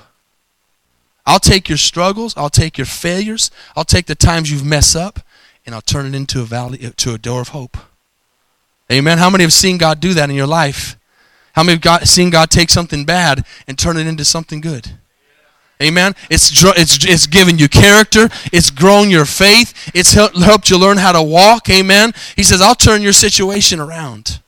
I'll 1.26 1.38
take 1.38 1.68
your 1.68 1.76
struggles, 1.76 2.34
I'll 2.38 2.48
take 2.48 2.78
your 2.78 2.86
failures, 2.86 3.50
I'll 3.76 3.84
take 3.84 4.06
the 4.06 4.14
times 4.14 4.50
you've 4.50 4.64
messed 4.64 4.96
up, 4.96 5.20
and 5.66 5.74
I'll 5.74 5.82
turn 5.82 6.06
it 6.06 6.14
into 6.14 6.40
a 6.40 6.44
valley, 6.44 6.86
uh, 6.86 6.92
to 6.96 7.12
a 7.12 7.18
door 7.18 7.42
of 7.42 7.48
hope. 7.48 7.76
Amen. 8.90 9.18
How 9.18 9.28
many 9.28 9.44
have 9.44 9.52
seen 9.52 9.76
God 9.76 10.00
do 10.00 10.14
that 10.14 10.30
in 10.30 10.36
your 10.36 10.46
life? 10.46 10.96
How 11.52 11.62
many 11.62 11.74
have 11.74 11.82
got, 11.82 12.08
seen 12.08 12.30
God 12.30 12.48
take 12.48 12.70
something 12.70 13.04
bad 13.04 13.44
and 13.68 13.78
turn 13.78 13.98
it 13.98 14.06
into 14.06 14.24
something 14.24 14.62
good? 14.62 14.92
Amen. 15.82 16.14
It's, 16.30 16.50
it's, 16.54 17.04
it's 17.04 17.26
given 17.26 17.58
you 17.58 17.68
character. 17.68 18.30
It's 18.52 18.70
grown 18.70 19.10
your 19.10 19.26
faith. 19.26 19.90
It's 19.94 20.14
helped 20.14 20.70
you 20.70 20.78
learn 20.78 20.96
how 20.96 21.12
to 21.12 21.22
walk. 21.22 21.68
Amen. 21.68 22.12
He 22.34 22.42
says, 22.42 22.62
I'll 22.62 22.74
turn 22.74 23.02
your 23.02 23.12
situation 23.12 23.78
around. 23.78 24.40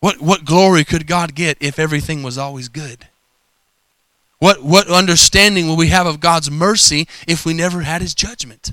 What, 0.00 0.20
what 0.20 0.44
glory 0.44 0.84
could 0.84 1.06
God 1.06 1.34
get 1.34 1.56
if 1.60 1.78
everything 1.78 2.22
was 2.22 2.36
always 2.36 2.68
good? 2.68 3.06
What, 4.40 4.62
what 4.62 4.88
understanding 4.88 5.68
will 5.68 5.76
we 5.76 5.88
have 5.88 6.06
of 6.06 6.20
God's 6.20 6.50
mercy 6.50 7.08
if 7.26 7.46
we 7.46 7.54
never 7.54 7.82
had 7.82 8.02
his 8.02 8.14
judgment? 8.14 8.72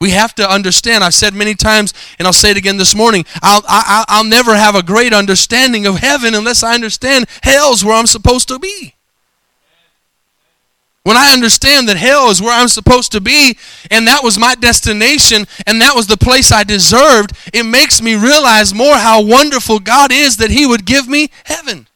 We 0.00 0.10
have 0.10 0.34
to 0.34 0.50
understand. 0.50 1.04
I've 1.04 1.14
said 1.14 1.34
many 1.34 1.54
times, 1.54 1.94
and 2.18 2.26
I'll 2.26 2.32
say 2.32 2.50
it 2.50 2.56
again 2.56 2.78
this 2.78 2.94
morning. 2.94 3.24
I'll, 3.40 3.62
I, 3.68 4.04
I'll 4.08 4.24
never 4.24 4.56
have 4.56 4.74
a 4.74 4.82
great 4.82 5.12
understanding 5.12 5.86
of 5.86 5.98
heaven 5.98 6.34
unless 6.34 6.64
I 6.64 6.74
understand 6.74 7.26
hell's 7.42 7.84
where 7.84 7.94
I'm 7.94 8.08
supposed 8.08 8.48
to 8.48 8.58
be. 8.58 8.94
When 11.04 11.16
I 11.16 11.32
understand 11.32 11.88
that 11.88 11.96
hell 11.96 12.30
is 12.30 12.40
where 12.40 12.52
I'm 12.52 12.68
supposed 12.68 13.10
to 13.12 13.20
be, 13.20 13.58
and 13.90 14.06
that 14.06 14.22
was 14.22 14.38
my 14.38 14.54
destination, 14.54 15.46
and 15.66 15.80
that 15.80 15.96
was 15.96 16.06
the 16.06 16.16
place 16.16 16.52
I 16.52 16.62
deserved, 16.62 17.32
it 17.52 17.64
makes 17.64 18.00
me 18.00 18.14
realize 18.14 18.72
more 18.72 18.94
how 18.94 19.20
wonderful 19.20 19.80
God 19.80 20.12
is 20.12 20.36
that 20.36 20.50
He 20.50 20.64
would 20.64 20.84
give 20.84 21.08
me 21.08 21.30
heaven. 21.44 21.88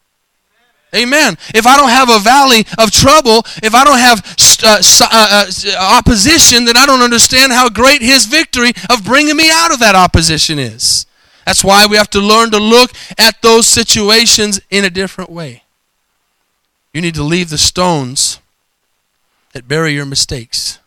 Amen. 0.95 1.37
If 1.55 1.67
I 1.67 1.77
don't 1.77 1.91
have 1.91 2.11
a 2.11 2.19
valley 2.19 2.65
of 2.79 2.91
trouble, 2.91 3.45
if 3.63 3.75
I 3.75 3.85
don't 3.85 3.99
have 3.99 4.25
uh, 4.65 4.83
uh, 5.03 5.47
uh, 5.47 5.99
opposition, 5.99 6.65
then 6.65 6.77
I 6.77 6.87
don't 6.87 7.03
understand 7.03 7.53
how 7.53 7.69
great 7.69 8.03
His 8.03 8.27
victory 8.27 8.73
of 8.91 9.05
bringing 9.05 9.37
me 9.37 9.51
out 9.53 9.73
of 9.73 9.79
that 9.81 9.95
opposition 9.95 10.59
is. 10.59 11.07
That's 11.45 11.63
why 11.63 11.87
we 11.87 11.97
have 11.97 12.11
to 12.11 12.21
learn 12.21 12.51
to 12.51 12.59
look 12.59 12.91
at 13.19 13.41
those 13.43 13.69
situations 13.69 14.61
in 14.69 14.85
a 14.85 14.91
different 14.91 15.31
way. 15.31 15.63
You 16.93 17.01
need 17.03 17.15
to 17.15 17.23
leave 17.23 17.51
the 17.51 17.59
stones 17.59 18.41
that 19.57 19.67
bury 19.67 19.95
your 19.95 20.05
mistakes. 20.05 20.81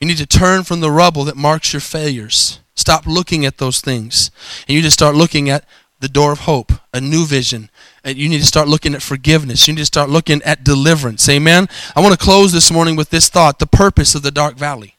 You 0.00 0.06
need 0.06 0.18
to 0.18 0.26
turn 0.26 0.64
from 0.64 0.80
the 0.80 0.90
rubble 0.90 1.24
that 1.24 1.34
marks 1.34 1.72
your 1.72 1.80
failures. 1.80 2.60
Stop 2.74 3.06
looking 3.06 3.46
at 3.46 3.56
those 3.56 3.80
things. 3.80 4.30
And 4.68 4.76
you 4.76 4.82
just 4.82 4.92
start 4.92 5.14
looking 5.14 5.48
at 5.48 5.64
the 6.00 6.10
door 6.10 6.30
of 6.30 6.40
hope, 6.40 6.72
a 6.92 7.00
new 7.00 7.24
vision. 7.24 7.70
And 8.04 8.18
you 8.18 8.28
need 8.28 8.40
to 8.40 8.46
start 8.46 8.68
looking 8.68 8.94
at 8.94 9.00
forgiveness. 9.00 9.66
You 9.66 9.72
need 9.72 9.80
to 9.80 9.86
start 9.86 10.10
looking 10.10 10.42
at 10.42 10.62
deliverance. 10.62 11.26
Amen. 11.26 11.68
I 11.96 12.02
want 12.02 12.12
to 12.12 12.22
close 12.22 12.52
this 12.52 12.70
morning 12.70 12.96
with 12.96 13.08
this 13.08 13.30
thought 13.30 13.60
the 13.60 13.66
purpose 13.66 14.14
of 14.14 14.20
the 14.20 14.30
dark 14.30 14.56
valley. 14.56 14.94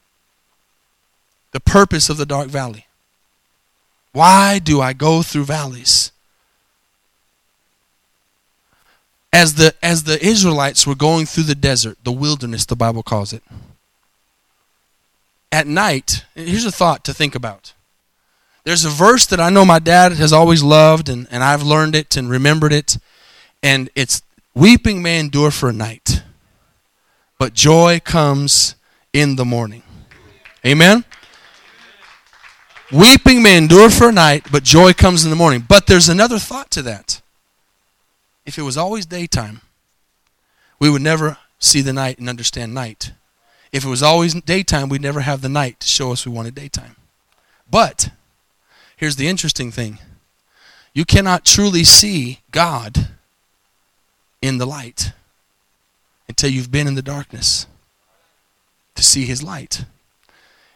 The 1.52 1.60
purpose 1.60 2.10
of 2.10 2.16
the 2.16 2.26
dark 2.26 2.48
valley. 2.48 2.86
Why 4.10 4.58
do 4.58 4.80
I 4.80 4.92
go 4.92 5.22
through 5.22 5.44
valleys? 5.44 6.10
As 9.36 9.56
the, 9.56 9.74
as 9.82 10.04
the 10.04 10.18
Israelites 10.24 10.86
were 10.86 10.94
going 10.94 11.26
through 11.26 11.44
the 11.44 11.54
desert, 11.54 11.98
the 12.04 12.10
wilderness, 12.10 12.64
the 12.64 12.74
Bible 12.74 13.02
calls 13.02 13.34
it, 13.34 13.42
at 15.52 15.66
night, 15.66 16.24
here's 16.34 16.64
a 16.64 16.72
thought 16.72 17.04
to 17.04 17.12
think 17.12 17.34
about. 17.34 17.74
There's 18.64 18.86
a 18.86 18.88
verse 18.88 19.26
that 19.26 19.38
I 19.38 19.50
know 19.50 19.66
my 19.66 19.78
dad 19.78 20.12
has 20.12 20.32
always 20.32 20.62
loved, 20.62 21.10
and, 21.10 21.28
and 21.30 21.44
I've 21.44 21.62
learned 21.62 21.94
it 21.94 22.16
and 22.16 22.30
remembered 22.30 22.72
it. 22.72 22.96
And 23.62 23.90
it's 23.94 24.22
Weeping 24.54 25.02
may 25.02 25.20
endure 25.20 25.50
for 25.50 25.68
a 25.68 25.72
night, 25.74 26.22
but 27.38 27.52
joy 27.52 28.00
comes 28.02 28.74
in 29.12 29.36
the 29.36 29.44
morning. 29.44 29.82
Amen? 30.64 31.04
Weeping 32.90 33.42
may 33.42 33.58
endure 33.58 33.90
for 33.90 34.08
a 34.08 34.12
night, 34.12 34.46
but 34.50 34.62
joy 34.62 34.94
comes 34.94 35.24
in 35.24 35.30
the 35.30 35.36
morning. 35.36 35.62
But 35.68 35.86
there's 35.86 36.08
another 36.08 36.38
thought 36.38 36.70
to 36.70 36.80
that. 36.82 37.15
If 38.46 38.58
it 38.58 38.62
was 38.62 38.76
always 38.78 39.04
daytime, 39.04 39.60
we 40.78 40.88
would 40.88 41.02
never 41.02 41.36
see 41.58 41.82
the 41.82 41.92
night 41.92 42.18
and 42.18 42.28
understand 42.28 42.72
night. 42.72 43.12
If 43.72 43.84
it 43.84 43.88
was 43.88 44.02
always 44.02 44.34
daytime, 44.34 44.88
we'd 44.88 45.02
never 45.02 45.20
have 45.20 45.42
the 45.42 45.48
night 45.48 45.80
to 45.80 45.86
show 45.86 46.12
us 46.12 46.24
we 46.24 46.32
wanted 46.32 46.54
daytime. 46.54 46.96
But 47.70 48.10
Here's 48.96 49.16
the 49.16 49.28
interesting 49.28 49.70
thing 49.70 49.98
you 50.94 51.04
cannot 51.04 51.44
truly 51.44 51.84
see 51.84 52.40
God 52.50 53.08
in 54.40 54.56
the 54.58 54.66
light 54.66 55.12
until 56.28 56.50
you've 56.50 56.70
been 56.70 56.86
in 56.86 56.94
the 56.94 57.02
darkness 57.02 57.66
to 58.94 59.02
see 59.02 59.26
his 59.26 59.42
light. 59.42 59.84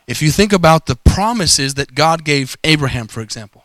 If 0.07 0.21
you 0.21 0.31
think 0.31 0.53
about 0.53 0.87
the 0.87 0.97
promises 0.97 1.75
that 1.75 1.95
God 1.95 2.25
gave 2.25 2.57
Abraham, 2.65 3.07
for 3.07 3.23
example, 3.23 3.65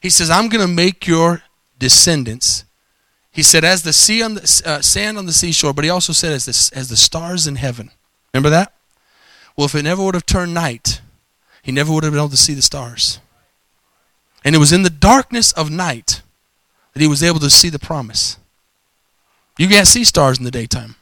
he 0.00 0.10
says, 0.10 0.28
I'm 0.28 0.48
going 0.48 0.66
to 0.66 0.72
make 0.72 1.06
your 1.06 1.42
descendants. 1.78 2.64
He 3.30 3.42
said, 3.42 3.64
as 3.64 3.82
the 3.82 3.92
sea 3.92 4.22
on 4.22 4.34
the, 4.34 4.62
uh, 4.64 4.80
sand 4.80 5.18
on 5.18 5.26
the 5.26 5.32
seashore, 5.32 5.72
but 5.72 5.84
he 5.84 5.90
also 5.90 6.12
said, 6.12 6.32
as 6.32 6.46
the, 6.46 6.76
as 6.76 6.88
the 6.88 6.96
stars 6.96 7.46
in 7.46 7.56
heaven. 7.56 7.90
Remember 8.32 8.50
that? 8.50 8.72
Well, 9.56 9.66
if 9.66 9.74
it 9.74 9.82
never 9.82 10.02
would 10.02 10.14
have 10.14 10.26
turned 10.26 10.54
night, 10.54 11.00
he 11.62 11.72
never 11.72 11.92
would 11.92 12.04
have 12.04 12.12
been 12.12 12.20
able 12.20 12.30
to 12.30 12.36
see 12.36 12.54
the 12.54 12.62
stars. 12.62 13.20
And 14.44 14.54
it 14.54 14.58
was 14.58 14.72
in 14.72 14.82
the 14.82 14.90
darkness 14.90 15.52
of 15.52 15.70
night 15.70 16.22
that 16.92 17.00
he 17.00 17.08
was 17.08 17.22
able 17.22 17.40
to 17.40 17.50
see 17.50 17.68
the 17.68 17.78
promise. 17.78 18.38
You 19.58 19.68
can't 19.68 19.86
see 19.86 20.04
stars 20.04 20.38
in 20.38 20.44
the 20.44 20.50
daytime. 20.50 20.94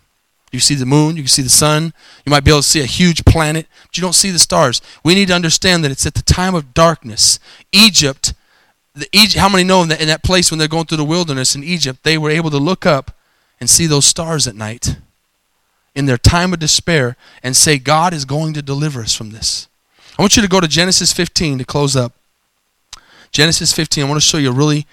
You 0.53 0.61
see 0.61 0.75
the 0.75 0.87
moon, 0.87 1.17
you 1.17 1.23
can 1.23 1.29
see 1.29 1.43
the 1.43 1.49
sun, 1.51 1.93
you 2.25 2.31
might 2.31 2.45
be 2.45 2.51
able 2.51 2.63
to 2.63 2.67
see 2.67 2.81
a 2.81 2.87
huge 2.87 3.25
planet, 3.25 3.67
but 3.83 3.97
you 3.99 4.01
don't 4.01 4.15
see 4.15 4.31
the 4.31 4.39
stars. 4.39 4.81
We 5.05 5.15
need 5.15 5.29
to 5.29 5.35
understand 5.35 5.85
that 5.85 5.91
it's 5.91 6.07
at 6.07 6.15
the 6.15 6.23
time 6.23 6.55
of 6.55 6.73
darkness. 6.73 7.39
Egypt, 7.73 8.33
the 8.97 9.09
Egypt 9.13 9.37
how 9.39 9.49
many 9.49 9.63
know 9.63 9.85
that, 9.85 10.01
in 10.01 10.09
that 10.09 10.25
place 10.25 10.51
when 10.51 10.59
they're 10.59 10.67
going 10.67 10.87
through 10.87 10.97
the 10.97 11.05
wilderness 11.05 11.55
in 11.55 11.63
Egypt, 11.63 12.03
they 12.03 12.17
were 12.17 12.31
able 12.31 12.51
to 12.51 12.57
look 12.57 12.87
up 12.87 13.15
and 13.61 13.69
see 13.69 13.87
those 13.87 14.07
stars 14.07 14.47
at 14.47 14.57
night 14.57 14.97
in 15.95 16.07
their 16.07 16.19
time 16.19 16.53
of 16.53 16.59
despair 16.59 17.17
and 17.43 17.57
say, 17.57 17.79
God 17.79 18.15
is 18.15 18.25
going 18.25 18.55
to 18.55 18.63
deliver 18.63 19.01
us 19.01 19.15
from 19.15 19.31
this. 19.31 19.69
I 20.19 20.23
want 20.23 20.37
you 20.37 20.43
to 20.43 20.49
go 20.49 20.61
to 20.61 20.69
Genesis 20.69 21.13
15 21.13 21.59
to 21.59 21.65
close 21.65 21.95
up. 21.95 22.15
Genesis 23.33 23.73
15, 23.73 24.05
I 24.05 24.09
want 24.09 24.21
to 24.21 24.27
show 24.27 24.39
you 24.39 24.51
a 24.51 24.55
really 24.55 24.87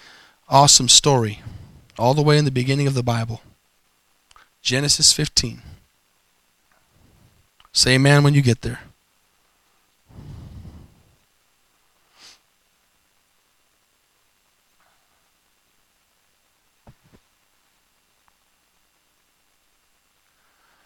awesome 0.49 0.89
story, 0.89 1.41
all 1.97 2.13
the 2.13 2.21
way 2.21 2.37
in 2.37 2.45
the 2.45 2.51
beginning 2.51 2.87
of 2.87 2.93
the 2.93 3.03
Bible. 3.03 3.41
Genesis 4.61 5.13
15. 5.13 5.61
Say 7.71 7.95
amen 7.95 8.23
when 8.23 8.33
you 8.33 8.41
get 8.41 8.61
there. 8.61 8.81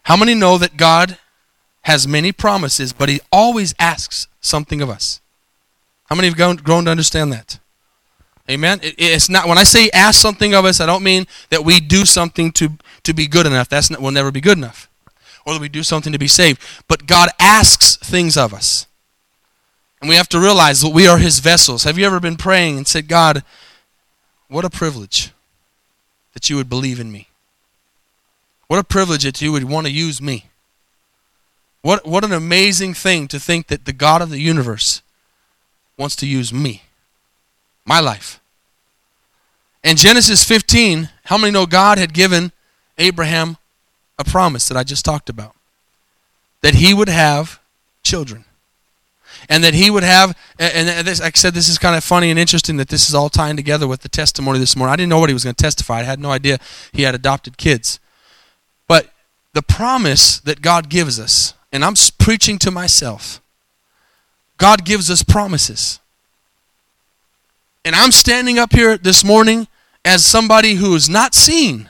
How 0.07 0.15
many 0.15 0.33
know 0.33 0.57
that 0.57 0.77
God 0.77 1.17
has 1.81 2.07
many 2.07 2.31
promises, 2.31 2.93
but 2.93 3.09
He 3.09 3.19
always 3.29 3.75
asks 3.77 4.27
something 4.39 4.81
of 4.81 4.89
us? 4.89 5.19
How 6.05 6.15
many 6.15 6.29
have 6.29 6.63
grown, 6.63 6.85
to 6.85 6.91
understand 6.91 7.33
that? 7.33 7.59
Amen. 8.49 8.79
It, 8.81 8.95
it's 8.97 9.27
not 9.27 9.49
when 9.49 9.57
I 9.57 9.65
say 9.65 9.89
ask 9.93 10.21
something 10.21 10.53
of 10.53 10.63
us, 10.63 10.79
I 10.79 10.85
don't 10.85 11.03
mean 11.03 11.27
that 11.49 11.65
we 11.65 11.81
do 11.81 12.05
something 12.05 12.53
to 12.53 12.69
to 13.03 13.13
be 13.13 13.27
good 13.27 13.45
enough. 13.45 13.67
That's 13.67 13.89
not, 13.89 14.01
will 14.01 14.11
never 14.11 14.31
be 14.31 14.39
good 14.39 14.57
enough, 14.57 14.89
or 15.45 15.53
that 15.53 15.61
we 15.61 15.67
do 15.67 15.83
something 15.83 16.13
to 16.13 16.19
be 16.19 16.29
saved. 16.29 16.61
But 16.87 17.05
God 17.05 17.27
asks 17.37 17.97
things 17.97 18.37
of 18.37 18.53
us, 18.53 18.87
and 19.99 20.07
we 20.07 20.15
have 20.15 20.29
to 20.29 20.39
realize 20.39 20.79
that 20.79 20.93
we 20.93 21.05
are 21.05 21.17
His 21.17 21.39
vessels. 21.39 21.83
Have 21.83 21.97
you 21.97 22.05
ever 22.05 22.21
been 22.21 22.37
praying 22.37 22.77
and 22.77 22.87
said, 22.87 23.09
God, 23.09 23.43
what 24.47 24.63
a 24.63 24.69
privilege 24.69 25.33
that 26.33 26.49
you 26.49 26.55
would 26.55 26.69
believe 26.69 27.01
in 27.01 27.11
me. 27.11 27.27
What 28.67 28.80
a 28.80 28.84
privilege 28.84 29.23
that 29.23 29.41
you 29.41 29.51
would 29.51 29.63
want 29.63 29.88
to 29.88 29.93
use 29.93 30.21
me. 30.21 30.45
What 31.82 32.06
what 32.06 32.23
an 32.23 32.34
amazing 32.34 32.93
thing 32.93 33.27
to 33.30 33.39
think 33.39 33.67
that 33.67 33.86
the 33.86 33.93
God 33.93 34.21
of 34.21 34.30
the 34.30 34.39
universe 34.39 35.01
wants 35.97 36.15
to 36.17 36.27
use 36.27 36.53
me, 36.53 36.84
my 37.86 37.99
life. 37.99 38.39
In 39.84 39.95
Genesis 39.95 40.43
15, 40.43 41.10
how 41.25 41.38
many 41.38 41.51
know 41.51 41.65
God 41.65 41.97
had 41.97 42.13
given 42.13 42.51
Abraham 42.97 43.58
a 44.19 44.23
promise 44.23 44.67
that 44.67 44.77
I 44.77 44.84
just 44.84 45.06
talked 45.06 45.30
about? 45.30 45.56
That 46.62 46.75
he 46.75 46.93
would 46.93 47.10
have 47.10 47.60
children. 48.03 48.43
And 49.49 49.63
that 49.63 49.73
he 49.73 49.89
would 49.91 50.03
have, 50.03 50.36
and 50.58 51.08
this, 51.08 51.21
like 51.21 51.38
I 51.38 51.39
said, 51.39 51.53
this 51.53 51.69
is 51.69 51.77
kind 51.77 51.95
of 51.95 52.03
funny 52.03 52.30
and 52.32 52.39
interesting 52.39 52.77
that 52.77 52.89
this 52.89 53.08
is 53.08 53.15
all 53.15 53.30
tying 53.30 53.56
together 53.56 53.88
with 53.88 54.01
the 54.01 54.10
testimony 54.10 54.58
this 54.58 54.75
morning. 54.75 54.91
I 54.91 54.95
didn't 54.95 55.10
know 55.10 55.19
what 55.19 55.30
he 55.30 55.34
was 55.34 55.43
going 55.43 55.56
to 55.56 55.63
testify. 55.63 55.99
I 55.99 56.03
had 56.03 56.19
no 56.19 56.32
idea 56.32 56.58
he 56.91 57.03
had 57.03 57.13
adopted 57.13 57.58
kids. 57.58 57.99
The 59.53 59.62
promise 59.62 60.39
that 60.41 60.62
God 60.62 60.89
gives 60.89 61.19
us, 61.19 61.53
and 61.71 61.83
I'm 61.83 61.95
preaching 62.19 62.57
to 62.60 62.71
myself, 62.71 63.41
God 64.57 64.86
gives 64.86 65.10
us 65.10 65.23
promises. 65.23 65.99
And 67.86 67.95
I'm 67.95 68.12
standing 68.12 68.60
up 68.60 68.73
here 68.73 68.97
this 68.97 69.23
morning 69.23 69.67
as 70.03 70.25
somebody 70.25 70.75
who 70.75 70.93
has 70.93 71.10
not 71.10 71.33
seen 71.33 71.89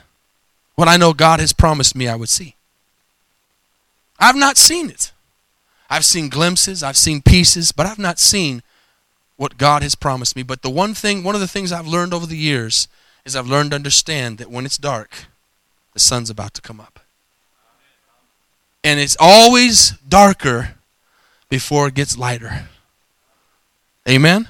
what 0.76 0.88
I 0.88 0.98
know 0.98 1.13
God 1.13 1.39
has 1.39 1.54
promised 1.54 1.96
me 1.96 2.08
I 2.08 2.15
would 2.15 2.30
see. 2.30 2.56
I've 4.20 4.36
not 4.36 4.58
seen 4.58 4.89
it. 4.89 5.12
I've 5.89 6.06
seen 6.06 6.30
glimpses, 6.30 6.84
I've 6.84 6.98
seen 6.98 7.22
pieces, 7.22 7.72
but 7.72 7.86
I've 7.86 8.00
not 8.00 8.20
seen 8.20 8.62
what 9.38 9.58
God 9.58 9.84
has 9.84 9.96
promised 9.96 10.36
me. 10.36 10.43
But 10.43 10.62
the 10.62 10.70
one 10.70 10.93
thing, 10.93 11.24
one 11.24 11.36
of 11.36 11.41
the 11.41 11.48
things 11.48 11.72
I've 11.72 11.88
learned 11.88 12.13
over 12.13 12.26
the 12.26 12.38
years 12.38 12.88
is 13.24 13.36
I've 13.36 13.48
learned 13.48 13.72
to 13.72 13.76
understand 13.76 14.38
that 14.39 14.52
when 14.52 14.65
it's 14.65 14.78
dark, 14.78 15.26
the 15.93 16.00
sun's 16.00 16.30
about 16.30 16.54
to 16.56 16.62
come 16.62 16.80
up. 16.80 17.00
And 18.84 19.00
it's 19.00 19.18
always 19.20 19.92
darker 20.08 20.76
before 21.50 21.88
it 21.88 21.94
gets 21.94 22.18
lighter. 22.18 22.70
Amen? 24.08 24.48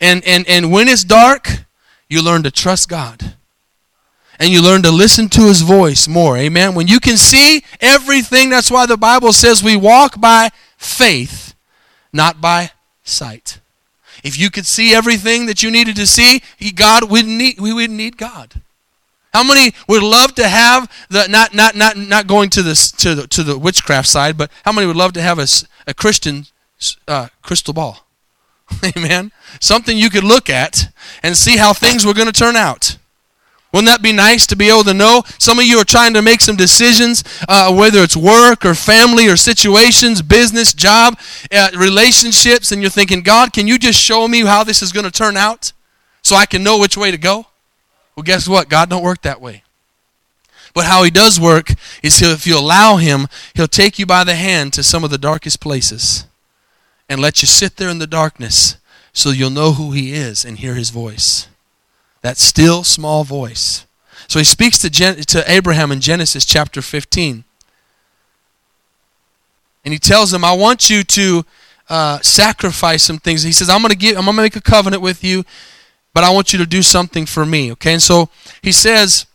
And, 0.00 0.24
and, 0.26 0.46
and 0.48 0.72
when 0.72 0.88
it's 0.88 1.04
dark, 1.04 1.48
you 2.08 2.22
learn 2.22 2.42
to 2.42 2.50
trust 2.50 2.88
God. 2.88 3.36
and 4.38 4.50
you 4.50 4.62
learn 4.62 4.82
to 4.82 4.90
listen 4.90 5.28
to 5.30 5.42
his 5.42 5.62
voice 5.62 6.06
more. 6.08 6.36
Amen. 6.36 6.74
When 6.74 6.86
you 6.88 7.00
can 7.00 7.16
see 7.16 7.64
everything, 7.80 8.50
that's 8.50 8.70
why 8.70 8.86
the 8.86 8.96
Bible 8.96 9.32
says 9.32 9.62
we 9.62 9.76
walk 9.76 10.20
by 10.20 10.50
faith, 10.76 11.54
not 12.12 12.40
by 12.40 12.70
sight. 13.02 13.60
If 14.22 14.38
you 14.38 14.50
could 14.50 14.66
see 14.66 14.94
everything 14.94 15.46
that 15.46 15.62
you 15.62 15.70
needed 15.70 15.96
to 15.96 16.06
see, 16.06 16.42
God 16.74 17.10
wouldn't 17.10 17.34
need, 17.34 17.60
we 17.60 17.72
wouldn't 17.72 17.96
need 17.96 18.16
God. 18.16 18.60
How 19.36 19.44
many 19.44 19.74
would 19.86 20.02
love 20.02 20.34
to 20.36 20.48
have 20.48 20.90
the 21.10 21.26
not 21.28 21.52
not 21.52 21.76
not 21.76 21.94
not 21.98 22.26
going 22.26 22.48
to 22.48 22.62
this 22.62 22.90
to 22.92 23.14
the 23.14 23.26
to 23.26 23.42
the 23.42 23.58
witchcraft 23.58 24.08
side, 24.08 24.38
but 24.38 24.50
how 24.64 24.72
many 24.72 24.86
would 24.86 24.96
love 24.96 25.12
to 25.12 25.20
have 25.20 25.38
a, 25.38 25.46
a 25.86 25.92
Christian 25.92 26.46
uh, 27.06 27.28
crystal 27.42 27.74
ball? 27.74 28.06
Amen. 28.96 29.32
Something 29.60 29.98
you 29.98 30.08
could 30.08 30.24
look 30.24 30.48
at 30.48 30.86
and 31.22 31.36
see 31.36 31.58
how 31.58 31.74
things 31.74 32.06
were 32.06 32.14
going 32.14 32.32
to 32.32 32.32
turn 32.32 32.56
out. 32.56 32.96
Wouldn't 33.74 33.88
that 33.88 34.00
be 34.00 34.12
nice 34.12 34.46
to 34.46 34.56
be 34.56 34.70
able 34.70 34.84
to 34.84 34.94
know? 34.94 35.22
Some 35.38 35.58
of 35.58 35.66
you 35.66 35.76
are 35.80 35.84
trying 35.84 36.14
to 36.14 36.22
make 36.22 36.40
some 36.40 36.56
decisions, 36.56 37.22
uh, 37.46 37.74
whether 37.74 37.98
it's 37.98 38.16
work 38.16 38.64
or 38.64 38.74
family 38.74 39.28
or 39.28 39.36
situations, 39.36 40.22
business, 40.22 40.72
job, 40.72 41.18
uh, 41.52 41.68
relationships, 41.76 42.72
and 42.72 42.80
you're 42.80 42.90
thinking, 42.90 43.20
God, 43.20 43.52
can 43.52 43.66
you 43.68 43.78
just 43.78 44.00
show 44.00 44.26
me 44.28 44.46
how 44.46 44.64
this 44.64 44.80
is 44.80 44.92
going 44.92 45.04
to 45.04 45.10
turn 45.10 45.36
out 45.36 45.74
so 46.22 46.36
I 46.36 46.46
can 46.46 46.62
know 46.62 46.78
which 46.78 46.96
way 46.96 47.10
to 47.10 47.18
go? 47.18 47.48
Well, 48.16 48.24
guess 48.24 48.48
what? 48.48 48.68
God 48.68 48.88
don't 48.88 49.02
work 49.02 49.22
that 49.22 49.40
way. 49.40 49.62
But 50.74 50.86
how 50.86 51.02
he 51.02 51.10
does 51.10 51.40
work 51.40 51.70
is 52.02 52.20
if 52.20 52.46
you 52.46 52.58
allow 52.58 52.96
him, 52.96 53.28
he'll 53.54 53.66
take 53.66 53.98
you 53.98 54.06
by 54.06 54.24
the 54.24 54.34
hand 54.34 54.72
to 54.74 54.82
some 54.82 55.04
of 55.04 55.10
the 55.10 55.18
darkest 55.18 55.60
places 55.60 56.26
and 57.08 57.20
let 57.20 57.42
you 57.42 57.46
sit 57.46 57.76
there 57.76 57.88
in 57.88 57.98
the 57.98 58.06
darkness 58.06 58.76
so 59.12 59.30
you'll 59.30 59.50
know 59.50 59.72
who 59.72 59.92
he 59.92 60.12
is 60.12 60.44
and 60.44 60.58
hear 60.58 60.74
his 60.74 60.90
voice. 60.90 61.48
That 62.22 62.36
still 62.36 62.84
small 62.84 63.24
voice. 63.24 63.86
So 64.28 64.38
he 64.38 64.44
speaks 64.44 64.78
to, 64.80 64.90
Gen- 64.90 65.16
to 65.16 65.50
Abraham 65.50 65.92
in 65.92 66.00
Genesis 66.00 66.44
chapter 66.44 66.82
15. 66.82 67.44
And 69.84 69.92
he 69.92 69.98
tells 69.98 70.34
him, 70.34 70.44
I 70.44 70.52
want 70.52 70.90
you 70.90 71.04
to 71.04 71.46
uh, 71.88 72.18
sacrifice 72.20 73.04
some 73.04 73.18
things. 73.18 73.44
He 73.44 73.52
says, 73.52 73.70
I'm 73.70 73.80
going 73.80 73.92
to 73.92 73.96
give, 73.96 74.16
I'm 74.18 74.24
going 74.24 74.36
to 74.36 74.42
make 74.42 74.56
a 74.56 74.60
covenant 74.60 75.00
with 75.00 75.22
you, 75.22 75.44
but 76.16 76.24
I 76.24 76.30
want 76.30 76.54
you 76.54 76.58
to 76.60 76.64
do 76.64 76.80
something 76.80 77.26
for 77.26 77.44
me. 77.44 77.70
Okay, 77.72 77.92
and 77.92 78.02
so 78.02 78.30
he 78.62 78.72
says 78.72 79.26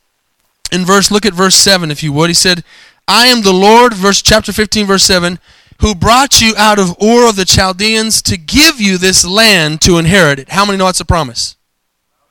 in 0.71 0.83
verse, 0.83 1.11
look 1.11 1.27
at 1.27 1.33
verse 1.35 1.53
7 1.53 1.91
if 1.91 2.01
you 2.01 2.11
would. 2.11 2.31
He 2.31 2.33
said, 2.33 2.63
I 3.07 3.27
am 3.27 3.43
the 3.43 3.53
Lord, 3.53 3.93
verse 3.93 4.19
chapter 4.19 4.51
15, 4.51 4.87
verse 4.87 5.03
7, 5.03 5.37
who 5.81 5.93
brought 5.93 6.41
you 6.41 6.55
out 6.57 6.79
of 6.79 6.99
Ur 6.99 7.29
of 7.29 7.35
the 7.35 7.45
Chaldeans 7.45 8.23
to 8.23 8.35
give 8.35 8.81
you 8.81 8.97
this 8.97 9.23
land 9.23 9.79
to 9.81 9.99
inherit 9.99 10.39
it. 10.39 10.49
How 10.49 10.65
many 10.65 10.79
know 10.79 10.87
it's 10.87 10.99
a 10.99 11.05
promise? 11.05 11.55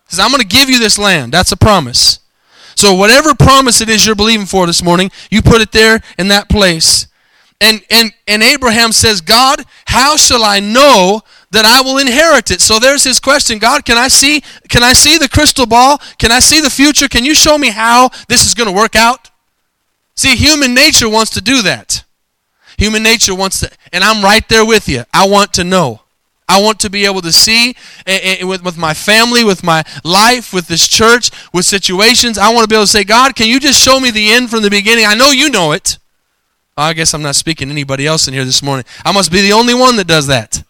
He 0.08 0.16
says, 0.16 0.18
I'm 0.18 0.32
going 0.32 0.42
to 0.42 0.48
give 0.48 0.68
you 0.68 0.80
this 0.80 0.98
land. 0.98 1.30
That's 1.30 1.52
a 1.52 1.56
promise. 1.56 2.18
So 2.74 2.92
whatever 2.92 3.36
promise 3.36 3.80
it 3.80 3.88
is 3.88 4.04
you're 4.04 4.16
believing 4.16 4.46
for 4.46 4.66
this 4.66 4.82
morning, 4.82 5.12
you 5.30 5.42
put 5.42 5.60
it 5.60 5.70
there 5.70 6.00
in 6.18 6.26
that 6.26 6.48
place. 6.48 7.06
And 7.60 7.82
and 7.88 8.12
and 8.26 8.42
Abraham 8.42 8.90
says, 8.90 9.20
God, 9.20 9.62
how 9.84 10.16
shall 10.16 10.42
I 10.42 10.58
know 10.58 11.22
that 11.50 11.64
I 11.64 11.80
will 11.82 11.98
inherit 11.98 12.50
it? 12.50 12.60
So 12.60 12.78
there's 12.78 13.04
his 13.04 13.20
question. 13.20 13.58
God, 13.58 13.84
can 13.84 13.98
I 13.98 14.08
see 14.08 14.42
can 14.68 14.82
I 14.82 14.92
see 14.92 15.18
the 15.18 15.28
crystal 15.28 15.66
ball? 15.66 15.98
Can 16.18 16.30
I 16.30 16.40
see 16.40 16.60
the 16.60 16.70
future? 16.70 17.08
Can 17.08 17.24
you 17.24 17.34
show 17.34 17.58
me 17.58 17.70
how 17.70 18.10
this 18.28 18.46
is 18.46 18.54
going 18.54 18.68
to 18.68 18.74
work 18.74 18.96
out? 18.96 19.30
See, 20.14 20.36
human 20.36 20.74
nature 20.74 21.08
wants 21.08 21.30
to 21.32 21.40
do 21.40 21.62
that. 21.62 22.04
Human 22.76 23.02
nature 23.02 23.34
wants 23.34 23.60
to, 23.60 23.70
and 23.92 24.02
I'm 24.02 24.22
right 24.24 24.46
there 24.48 24.64
with 24.64 24.88
you. 24.88 25.04
I 25.12 25.28
want 25.28 25.52
to 25.54 25.64
know. 25.64 26.00
I 26.50 26.60
want 26.60 26.80
to 26.80 26.90
be 26.90 27.04
able 27.04 27.20
to 27.20 27.30
see 27.30 27.76
eh, 28.06 28.38
eh, 28.40 28.44
with, 28.44 28.64
with 28.64 28.76
my 28.76 28.92
family, 28.92 29.44
with 29.44 29.62
my 29.62 29.84
life, 30.02 30.52
with 30.52 30.66
this 30.66 30.88
church, 30.88 31.30
with 31.52 31.64
situations. 31.64 32.38
I 32.38 32.52
want 32.52 32.64
to 32.64 32.68
be 32.68 32.74
able 32.74 32.86
to 32.86 32.90
say, 32.90 33.04
God, 33.04 33.36
can 33.36 33.46
you 33.46 33.60
just 33.60 33.80
show 33.80 34.00
me 34.00 34.10
the 34.10 34.32
end 34.32 34.50
from 34.50 34.62
the 34.62 34.70
beginning? 34.70 35.06
I 35.06 35.14
know 35.14 35.30
you 35.30 35.48
know 35.48 35.70
it. 35.72 35.98
Oh, 36.76 36.82
I 36.82 36.92
guess 36.92 37.14
I'm 37.14 37.22
not 37.22 37.36
speaking 37.36 37.68
to 37.68 37.72
anybody 37.72 38.06
else 38.06 38.26
in 38.26 38.34
here 38.34 38.44
this 38.44 38.62
morning. 38.62 38.84
I 39.04 39.12
must 39.12 39.30
be 39.30 39.42
the 39.42 39.52
only 39.52 39.74
one 39.74 39.96
that 39.96 40.08
does 40.08 40.26
that. 40.26 40.64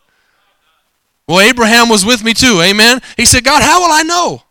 Well, 1.31 1.38
Abraham 1.38 1.88
was 1.88 2.05
with 2.05 2.25
me 2.25 2.35
too. 2.35 2.61
Amen. 2.61 3.01
He 3.16 3.25
said, 3.25 3.45
God, 3.45 3.62
how 3.62 3.81
will 3.81 3.93
I 3.93 4.03
know? 4.03 4.43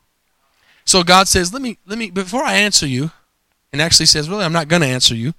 So 0.85 1.03
God 1.03 1.27
says, 1.27 1.51
let 1.51 1.61
me, 1.61 1.77
let 1.85 1.97
me, 1.97 2.09
before 2.09 2.41
I 2.41 2.53
answer 2.53 2.87
you, 2.87 3.11
and 3.73 3.81
actually 3.81 4.05
says, 4.05 4.29
really, 4.29 4.45
I'm 4.45 4.53
not 4.53 4.69
going 4.69 4.81
to 4.83 4.87
answer 4.87 5.13
you. 5.13 5.33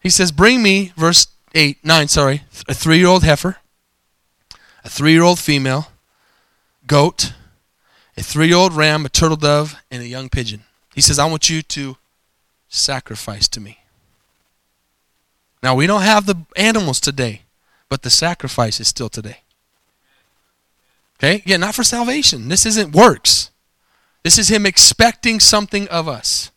He 0.00 0.08
says, 0.08 0.32
bring 0.32 0.62
me, 0.62 0.94
verse 0.96 1.26
8, 1.54 1.84
9, 1.84 2.08
sorry, 2.08 2.44
a 2.66 2.72
three 2.72 2.96
year 2.96 3.08
old 3.08 3.22
heifer 3.22 3.58
a 4.82 4.88
three 4.88 5.12
year 5.12 5.22
old 5.22 5.38
female, 5.38 5.88
goat, 6.86 7.34
a 8.16 8.22
three 8.22 8.48
year 8.48 8.56
old 8.56 8.72
ram, 8.72 9.04
a 9.04 9.10
turtle 9.10 9.36
dove, 9.36 9.76
and 9.90 10.02
a 10.02 10.08
young 10.08 10.30
pigeon. 10.30 10.62
He 10.94 11.02
says, 11.02 11.18
I 11.18 11.26
want 11.26 11.50
you 11.50 11.60
to 11.60 11.98
sacrifice 12.66 13.46
to 13.48 13.60
me. 13.60 13.80
Now, 15.62 15.74
we 15.74 15.86
don't 15.86 16.00
have 16.00 16.24
the 16.24 16.46
animals 16.56 16.98
today, 16.98 17.42
but 17.90 18.00
the 18.00 18.08
sacrifice 18.08 18.80
is 18.80 18.88
still 18.88 19.10
today. 19.10 19.40
Okay? 21.20 21.42
Yeah, 21.44 21.58
not 21.58 21.74
for 21.74 21.84
salvation. 21.84 22.48
This 22.48 22.64
isn't 22.64 22.96
works. 22.96 23.50
This 24.24 24.38
is 24.38 24.48
Him 24.48 24.64
expecting 24.64 25.38
something 25.38 25.86
of 25.88 26.08
us. 26.08 26.50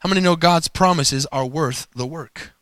How 0.00 0.08
many 0.08 0.20
know 0.20 0.34
God's 0.34 0.66
promises 0.66 1.24
are 1.26 1.46
worth 1.46 1.86
the 1.94 2.06
work? 2.06 2.52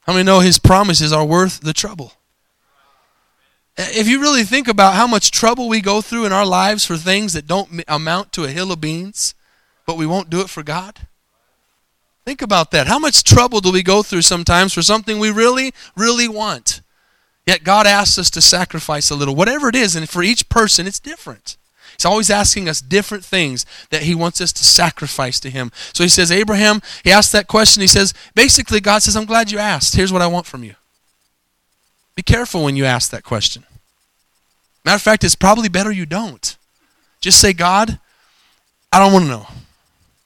How 0.00 0.14
many 0.14 0.24
know 0.24 0.40
His 0.40 0.58
promises 0.58 1.12
are 1.12 1.26
worth 1.26 1.60
the 1.60 1.74
trouble? 1.74 2.14
If 3.76 4.08
you 4.08 4.20
really 4.20 4.44
think 4.44 4.66
about 4.66 4.94
how 4.94 5.06
much 5.06 5.30
trouble 5.30 5.68
we 5.68 5.82
go 5.82 6.00
through 6.00 6.24
in 6.24 6.32
our 6.32 6.46
lives 6.46 6.84
for 6.84 6.96
things 6.96 7.34
that 7.34 7.46
don't 7.46 7.84
amount 7.88 8.32
to 8.32 8.44
a 8.44 8.48
hill 8.48 8.72
of 8.72 8.80
beans, 8.80 9.34
but 9.86 9.96
we 9.96 10.06
won't 10.06 10.30
do 10.30 10.40
it 10.40 10.50
for 10.50 10.62
God. 10.62 11.06
Think 12.24 12.40
about 12.40 12.70
that. 12.70 12.86
How 12.86 12.98
much 12.98 13.24
trouble 13.24 13.60
do 13.60 13.72
we 13.72 13.82
go 13.82 14.02
through 14.02 14.22
sometimes 14.22 14.72
for 14.72 14.82
something 14.82 15.18
we 15.18 15.30
really, 15.30 15.72
really 15.96 16.28
want? 16.28 16.81
Yet 17.46 17.64
God 17.64 17.86
asks 17.86 18.18
us 18.18 18.30
to 18.30 18.40
sacrifice 18.40 19.10
a 19.10 19.16
little, 19.16 19.34
whatever 19.34 19.68
it 19.68 19.74
is, 19.74 19.96
and 19.96 20.08
for 20.08 20.22
each 20.22 20.48
person 20.48 20.86
it's 20.86 21.00
different. 21.00 21.56
He's 21.96 22.04
always 22.04 22.30
asking 22.30 22.68
us 22.68 22.80
different 22.80 23.24
things 23.24 23.66
that 23.90 24.02
he 24.02 24.14
wants 24.14 24.40
us 24.40 24.52
to 24.54 24.64
sacrifice 24.64 25.38
to 25.40 25.50
him. 25.50 25.70
So 25.92 26.02
he 26.02 26.08
says, 26.08 26.32
Abraham, 26.32 26.80
he 27.04 27.12
asked 27.12 27.32
that 27.32 27.48
question. 27.48 27.80
He 27.80 27.86
says, 27.86 28.14
basically, 28.34 28.80
God 28.80 29.02
says, 29.02 29.16
I'm 29.16 29.24
glad 29.24 29.50
you 29.50 29.58
asked. 29.58 29.94
Here's 29.94 30.12
what 30.12 30.22
I 30.22 30.26
want 30.26 30.46
from 30.46 30.64
you. 30.64 30.74
Be 32.14 32.22
careful 32.22 32.64
when 32.64 32.76
you 32.76 32.84
ask 32.84 33.10
that 33.10 33.24
question. 33.24 33.64
Matter 34.84 34.96
of 34.96 35.02
fact, 35.02 35.24
it's 35.24 35.34
probably 35.34 35.68
better 35.68 35.92
you 35.92 36.06
don't. 36.06 36.56
Just 37.20 37.40
say, 37.40 37.52
God, 37.52 37.98
I 38.90 38.98
don't 38.98 39.12
want 39.12 39.24
to 39.26 39.30
know. 39.30 39.46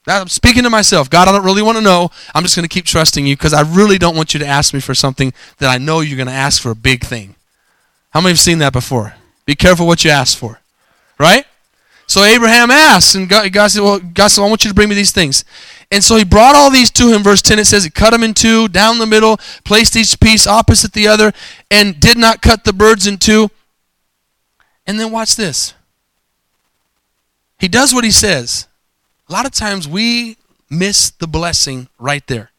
I'm 0.07 0.29
speaking 0.29 0.63
to 0.63 0.71
myself. 0.71 1.11
God, 1.11 1.29
I 1.29 1.33
don't 1.33 1.45
really 1.45 1.63
want 1.63 1.79
to 1.79 1.83
know. 1.83 2.11
I'm 2.35 2.43
just 2.45 2.55
going 2.55 2.69
to 2.69 2.73
keep 2.73 2.85
trusting 2.85 3.27
you 3.27 3.37
because 3.37 3.53
I 3.53 3.63
really 3.63 3.99
don't 3.99 4.17
want 4.17 4.35
you 4.35 4.41
to 4.41 4.47
ask 4.47 4.73
me 4.73 4.81
for 4.81 4.95
something 4.95 5.33
that 5.59 5.69
I 5.69 5.79
know 5.79 6.01
you're 6.01 6.17
going 6.17 6.29
to 6.29 6.33
ask 6.33 6.63
for 6.63 6.71
a 6.71 6.77
big 6.77 7.05
thing. 7.05 7.35
How 8.11 8.21
many 8.21 8.31
have 8.31 8.39
seen 8.39 8.59
that 8.59 8.73
before? 8.73 9.15
Be 9.47 9.55
careful 9.55 9.87
what 9.87 10.05
you 10.05 10.11
ask 10.11 10.39
for. 10.39 10.61
Right? 11.19 11.45
So 12.07 12.23
Abraham 12.23 12.71
asked, 12.71 13.17
and 13.17 13.29
God, 13.29 13.53
God, 13.53 13.69
said, 13.69 13.83
Well, 13.83 13.99
God 13.99 14.29
said, 14.29 14.43
I 14.43 14.49
want 14.49 14.65
you 14.65 14.71
to 14.71 14.75
bring 14.75 14.89
me 14.89 14.95
these 14.95 15.11
things. 15.11 15.45
And 15.91 16.03
so 16.03 16.17
he 16.17 16.25
brought 16.25 16.55
all 16.55 16.71
these 16.71 16.91
to 16.93 17.13
him. 17.13 17.23
Verse 17.23 17.43
10, 17.43 17.59
it 17.59 17.65
says, 17.65 17.85
He 17.85 17.91
cut 17.91 18.11
them 18.11 18.23
in 18.23 18.33
two, 18.33 18.69
down 18.69 18.99
the 18.99 19.07
middle, 19.07 19.39
placed 19.65 19.97
each 19.97 20.19
piece 20.21 20.47
opposite 20.47 20.93
the 20.93 21.09
other, 21.09 21.33
and 21.71 21.99
did 21.99 22.17
not 22.17 22.43
cut 22.43 22.65
the 22.65 22.73
birds 22.73 23.07
in 23.07 23.19
two. 23.19 23.51
And 24.87 25.01
then 25.01 25.11
watch 25.11 25.35
this. 25.35 25.75
He 27.59 27.67
does 27.67 27.93
what 27.93 28.05
he 28.05 28.11
says. 28.11 28.69
A 29.29 29.33
lot 29.33 29.47
of 29.47 29.53
times 29.53 29.89
we 29.89 30.37
miss 30.71 31.11
the 31.11 31.27
blessing 31.27 31.89
right 31.99 32.25
there 32.27 32.51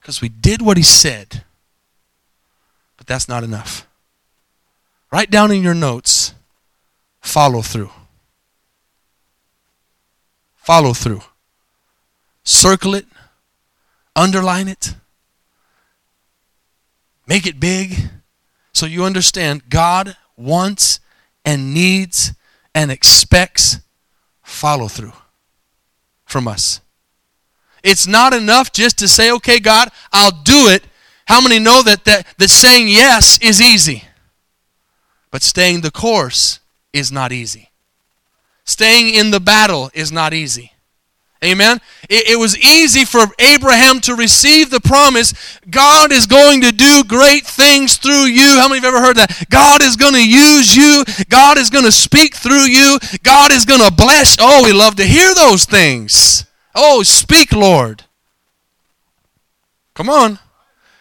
because 0.00 0.20
we 0.20 0.28
did 0.28 0.60
what 0.60 0.76
he 0.76 0.82
said. 0.82 1.44
But 2.96 3.06
that's 3.06 3.28
not 3.28 3.44
enough. 3.44 3.86
Write 5.12 5.30
down 5.30 5.50
in 5.50 5.62
your 5.62 5.74
notes 5.74 6.34
follow 7.20 7.62
through. 7.62 7.90
Follow 10.56 10.92
through. 10.92 11.22
Circle 12.42 12.94
it, 12.94 13.06
underline 14.16 14.66
it, 14.66 14.94
make 17.26 17.46
it 17.46 17.60
big 17.60 18.10
so 18.72 18.86
you 18.86 19.04
understand 19.04 19.68
God 19.68 20.16
wants 20.36 20.98
and 21.44 21.74
needs 21.74 22.32
and 22.74 22.90
expects 22.90 23.80
follow 24.42 24.88
through 24.88 25.12
from 26.30 26.48
us. 26.48 26.80
It's 27.82 28.06
not 28.06 28.32
enough 28.34 28.72
just 28.72 28.98
to 28.98 29.08
say, 29.08 29.32
okay, 29.32 29.58
God, 29.58 29.88
I'll 30.12 30.42
do 30.42 30.68
it. 30.68 30.84
How 31.26 31.40
many 31.40 31.58
know 31.58 31.82
that, 31.82 32.04
that, 32.04 32.26
that 32.38 32.50
saying 32.50 32.88
yes 32.88 33.38
is 33.38 33.60
easy? 33.60 34.04
But 35.30 35.42
staying 35.42 35.80
the 35.80 35.90
course 35.90 36.60
is 36.92 37.12
not 37.12 37.32
easy. 37.32 37.70
Staying 38.64 39.14
in 39.14 39.30
the 39.30 39.40
battle 39.40 39.90
is 39.94 40.12
not 40.12 40.34
easy. 40.34 40.72
Amen. 41.42 41.80
It, 42.10 42.32
it, 42.32 42.36
was 42.38 42.58
easy 42.58 43.06
for 43.06 43.20
Abraham 43.38 44.00
to 44.02 44.14
receive 44.14 44.68
the 44.68 44.80
promise 44.80 45.32
God 45.70 46.12
is 46.12 46.26
going 46.26 46.60
to 46.60 46.70
do 46.70 47.02
great 47.04 47.46
things 47.46 47.96
through 47.96 48.26
you. 48.26 48.58
How 48.58 48.68
many 48.68 48.80
have 48.80 48.94
ever 48.94 49.00
heard 49.00 49.16
that? 49.16 49.44
God 49.48 49.80
is 49.80 49.96
going 49.96 50.12
to 50.12 50.28
use 50.28 50.76
you. 50.76 51.02
God 51.30 51.56
is 51.56 51.70
going 51.70 51.86
to 51.86 51.92
speak 51.92 52.34
through 52.34 52.66
you. 52.66 52.98
God 53.22 53.52
is 53.52 53.64
going 53.64 53.80
to 53.80 53.90
bless. 53.90 54.36
Oh, 54.38 54.64
we 54.64 54.74
love 54.74 54.96
to 54.96 55.06
hear 55.06 55.32
those 55.34 55.64
things. 55.64 56.44
Oh, 56.74 57.02
speak, 57.02 57.52
Lord. 57.52 58.04
Come 59.94 60.10
on. 60.10 60.38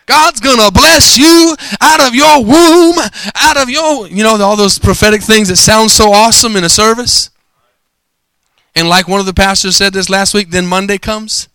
God's 0.05 0.39
going 0.39 0.57
to 0.57 0.71
bless 0.71 1.17
you 1.17 1.55
out 1.81 1.99
of 1.99 2.15
your 2.15 2.43
womb, 2.43 2.97
out 3.35 3.57
of 3.57 3.69
your, 3.69 4.07
you 4.07 4.23
know, 4.23 4.41
all 4.41 4.55
those 4.55 4.79
prophetic 4.79 5.21
things 5.21 5.49
that 5.49 5.57
sound 5.57 5.91
so 5.91 6.13
awesome 6.13 6.55
in 6.55 6.63
a 6.63 6.69
service. 6.69 7.29
And 8.75 8.87
like 8.87 9.07
one 9.07 9.19
of 9.19 9.25
the 9.25 9.33
pastors 9.33 9.75
said 9.75 9.93
this 9.93 10.09
last 10.09 10.33
week, 10.33 10.51
then 10.51 10.65
Monday 10.65 10.97
comes 10.97 11.49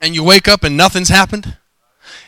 and 0.00 0.14
you 0.14 0.24
wake 0.24 0.48
up 0.48 0.64
and 0.64 0.76
nothing's 0.76 1.08
happened. 1.08 1.56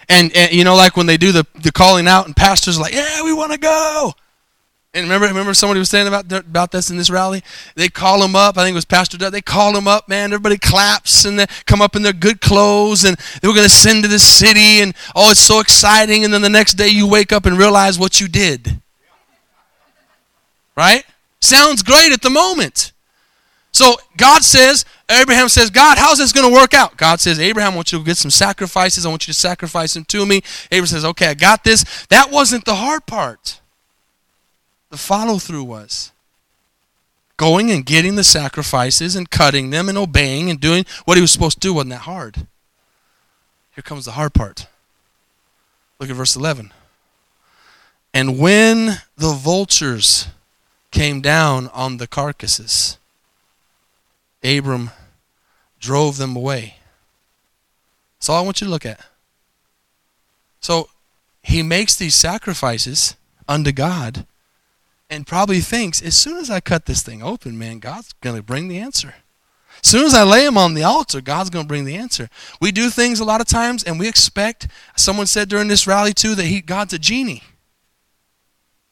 And, 0.08 0.34
and 0.36 0.52
you 0.52 0.64
know, 0.64 0.74
like 0.74 0.96
when 0.96 1.06
they 1.06 1.16
do 1.16 1.32
the, 1.32 1.46
the 1.54 1.72
calling 1.72 2.06
out 2.06 2.26
and 2.26 2.36
pastors 2.36 2.78
like, 2.78 2.92
yeah, 2.92 3.22
we 3.22 3.32
want 3.32 3.52
to 3.52 3.58
go. 3.58 4.12
And 4.94 5.04
remember, 5.04 5.26
remember 5.26 5.54
somebody 5.54 5.78
was 5.78 5.88
saying 5.88 6.06
about 6.06 6.30
about 6.30 6.70
this 6.70 6.90
in 6.90 6.98
this 6.98 7.08
rally. 7.08 7.42
They 7.76 7.88
call 7.88 8.22
him 8.22 8.36
up. 8.36 8.58
I 8.58 8.64
think 8.64 8.74
it 8.74 8.76
was 8.76 8.84
Pastor 8.84 9.16
Doug. 9.16 9.32
They 9.32 9.40
call 9.40 9.74
him 9.74 9.88
up, 9.88 10.06
man. 10.06 10.34
Everybody 10.34 10.58
claps 10.58 11.24
and 11.24 11.38
they 11.38 11.46
come 11.64 11.80
up 11.80 11.96
in 11.96 12.02
their 12.02 12.12
good 12.12 12.42
clothes, 12.42 13.04
and 13.04 13.16
they 13.40 13.48
were 13.48 13.54
going 13.54 13.66
to 13.66 13.74
send 13.74 14.02
to 14.02 14.08
the 14.08 14.18
city, 14.18 14.82
and 14.82 14.94
oh, 15.16 15.30
it's 15.30 15.40
so 15.40 15.60
exciting. 15.60 16.24
And 16.24 16.34
then 16.34 16.42
the 16.42 16.50
next 16.50 16.74
day, 16.74 16.88
you 16.88 17.08
wake 17.08 17.32
up 17.32 17.46
and 17.46 17.56
realize 17.56 17.98
what 17.98 18.20
you 18.20 18.28
did. 18.28 18.82
Right? 20.76 21.04
Sounds 21.40 21.82
great 21.82 22.12
at 22.12 22.20
the 22.20 22.30
moment. 22.30 22.91
So 23.72 23.96
God 24.16 24.42
says, 24.42 24.84
Abraham 25.10 25.48
says, 25.48 25.70
God, 25.70 25.96
how's 25.96 26.18
this 26.18 26.32
going 26.32 26.48
to 26.48 26.54
work 26.54 26.74
out? 26.74 26.96
God 26.96 27.20
says, 27.20 27.40
Abraham, 27.40 27.72
I 27.72 27.76
want 27.76 27.92
you 27.92 27.98
to 27.98 28.04
get 28.04 28.18
some 28.18 28.30
sacrifices. 28.30 29.06
I 29.06 29.08
want 29.08 29.26
you 29.26 29.32
to 29.32 29.38
sacrifice 29.38 29.94
them 29.94 30.04
to 30.06 30.26
me. 30.26 30.42
Abraham 30.70 30.86
says, 30.86 31.04
okay, 31.06 31.28
I 31.28 31.34
got 31.34 31.64
this. 31.64 32.06
That 32.08 32.30
wasn't 32.30 32.66
the 32.66 32.74
hard 32.74 33.06
part. 33.06 33.60
The 34.90 34.98
follow 34.98 35.38
through 35.38 35.64
was 35.64 36.12
going 37.38 37.70
and 37.70 37.84
getting 37.86 38.14
the 38.14 38.24
sacrifices 38.24 39.16
and 39.16 39.30
cutting 39.30 39.70
them 39.70 39.88
and 39.88 39.96
obeying 39.96 40.50
and 40.50 40.60
doing 40.60 40.84
what 41.06 41.16
he 41.16 41.22
was 41.22 41.32
supposed 41.32 41.60
to 41.60 41.66
do 41.66 41.74
wasn't 41.74 41.90
that 41.90 42.00
hard. 42.00 42.46
Here 43.74 43.82
comes 43.82 44.04
the 44.04 44.12
hard 44.12 44.34
part. 44.34 44.66
Look 45.98 46.10
at 46.10 46.16
verse 46.16 46.36
11. 46.36 46.72
And 48.12 48.38
when 48.38 48.98
the 49.16 49.32
vultures 49.32 50.28
came 50.90 51.22
down 51.22 51.68
on 51.68 51.96
the 51.96 52.06
carcasses, 52.06 52.98
Abram 54.42 54.90
drove 55.78 56.16
them 56.16 56.36
away. 56.36 56.76
That's 58.18 58.28
all 58.28 58.38
I 58.38 58.44
want 58.44 58.60
you 58.60 58.66
to 58.66 58.70
look 58.70 58.86
at. 58.86 59.00
So 60.60 60.88
he 61.42 61.62
makes 61.62 61.96
these 61.96 62.14
sacrifices 62.14 63.16
unto 63.48 63.72
God 63.72 64.26
and 65.10 65.26
probably 65.26 65.60
thinks, 65.60 66.00
as 66.00 66.16
soon 66.16 66.38
as 66.38 66.48
I 66.48 66.60
cut 66.60 66.86
this 66.86 67.02
thing 67.02 67.22
open, 67.22 67.58
man, 67.58 67.80
God's 67.80 68.12
going 68.20 68.36
to 68.36 68.42
bring 68.42 68.68
the 68.68 68.78
answer. 68.78 69.14
As 69.82 69.90
soon 69.90 70.06
as 70.06 70.14
I 70.14 70.22
lay 70.22 70.46
him 70.46 70.56
on 70.56 70.74
the 70.74 70.84
altar, 70.84 71.20
God's 71.20 71.50
going 71.50 71.64
to 71.64 71.68
bring 71.68 71.84
the 71.84 71.96
answer. 71.96 72.28
We 72.60 72.70
do 72.70 72.88
things 72.88 73.18
a 73.18 73.24
lot 73.24 73.40
of 73.40 73.48
times 73.48 73.82
and 73.82 73.98
we 73.98 74.08
expect, 74.08 74.68
someone 74.96 75.26
said 75.26 75.48
during 75.48 75.68
this 75.68 75.86
rally 75.86 76.14
too, 76.14 76.34
that 76.36 76.46
he, 76.46 76.60
God's 76.60 76.94
a 76.94 76.98
genie. 76.98 77.42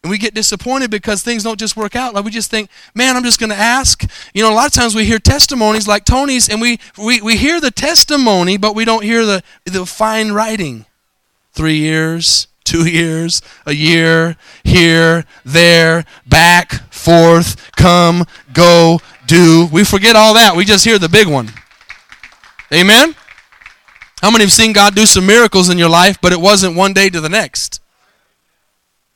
And 0.03 0.11
we 0.11 0.17
get 0.17 0.35
disappointed 0.35 0.91
because 0.91 1.23
things 1.23 1.43
don't 1.43 1.59
just 1.59 1.77
work 1.77 1.95
out. 1.95 2.15
Like 2.15 2.25
we 2.25 2.31
just 2.31 2.51
think, 2.51 2.71
man, 2.95 3.17
I'm 3.17 3.25
just 3.25 3.39
going 3.39 3.51
to 3.51 3.57
ask. 3.57 4.03
You 4.33 4.43
know, 4.43 4.51
a 4.51 4.55
lot 4.55 4.67
of 4.67 4.73
times 4.73 4.95
we 4.95 5.05
hear 5.05 5.19
testimonies 5.19 5.87
like 5.87 6.05
Tony's, 6.07 6.49
and 6.49 6.61
we, 6.61 6.79
we, 6.97 7.21
we 7.21 7.37
hear 7.37 7.61
the 7.61 7.71
testimony, 7.71 8.57
but 8.57 8.75
we 8.75 8.87
don't 8.87 9.05
hear 9.05 9.27
the, 9.27 9.43
the 9.67 9.85
fine 9.85 10.33
writing. 10.33 10.87
Three 11.53 11.77
years, 11.77 12.47
two 12.65 12.87
years, 12.89 13.43
a 13.67 13.75
year, 13.75 14.37
here, 14.65 15.27
there, 15.45 16.07
back, 16.27 16.73
forth, 16.91 17.71
come, 17.73 18.25
go, 18.55 19.01
do. 19.27 19.69
We 19.71 19.85
forget 19.85 20.17
all 20.17 20.35
that. 20.35 20.57
We 20.57 20.65
just 20.65 20.85
hear 20.85 20.99
the 20.99 21.09
big 21.11 21.27
one. 21.27 21.51
Amen? 22.73 23.15
How 24.23 24.31
many 24.31 24.45
have 24.45 24.53
seen 24.53 24.73
God 24.73 24.95
do 24.95 25.05
some 25.05 25.27
miracles 25.27 25.69
in 25.69 25.77
your 25.77 25.89
life, 25.89 26.19
but 26.23 26.33
it 26.33 26.41
wasn't 26.41 26.77
one 26.77 26.93
day 26.93 27.11
to 27.11 27.21
the 27.21 27.29
next? 27.29 27.81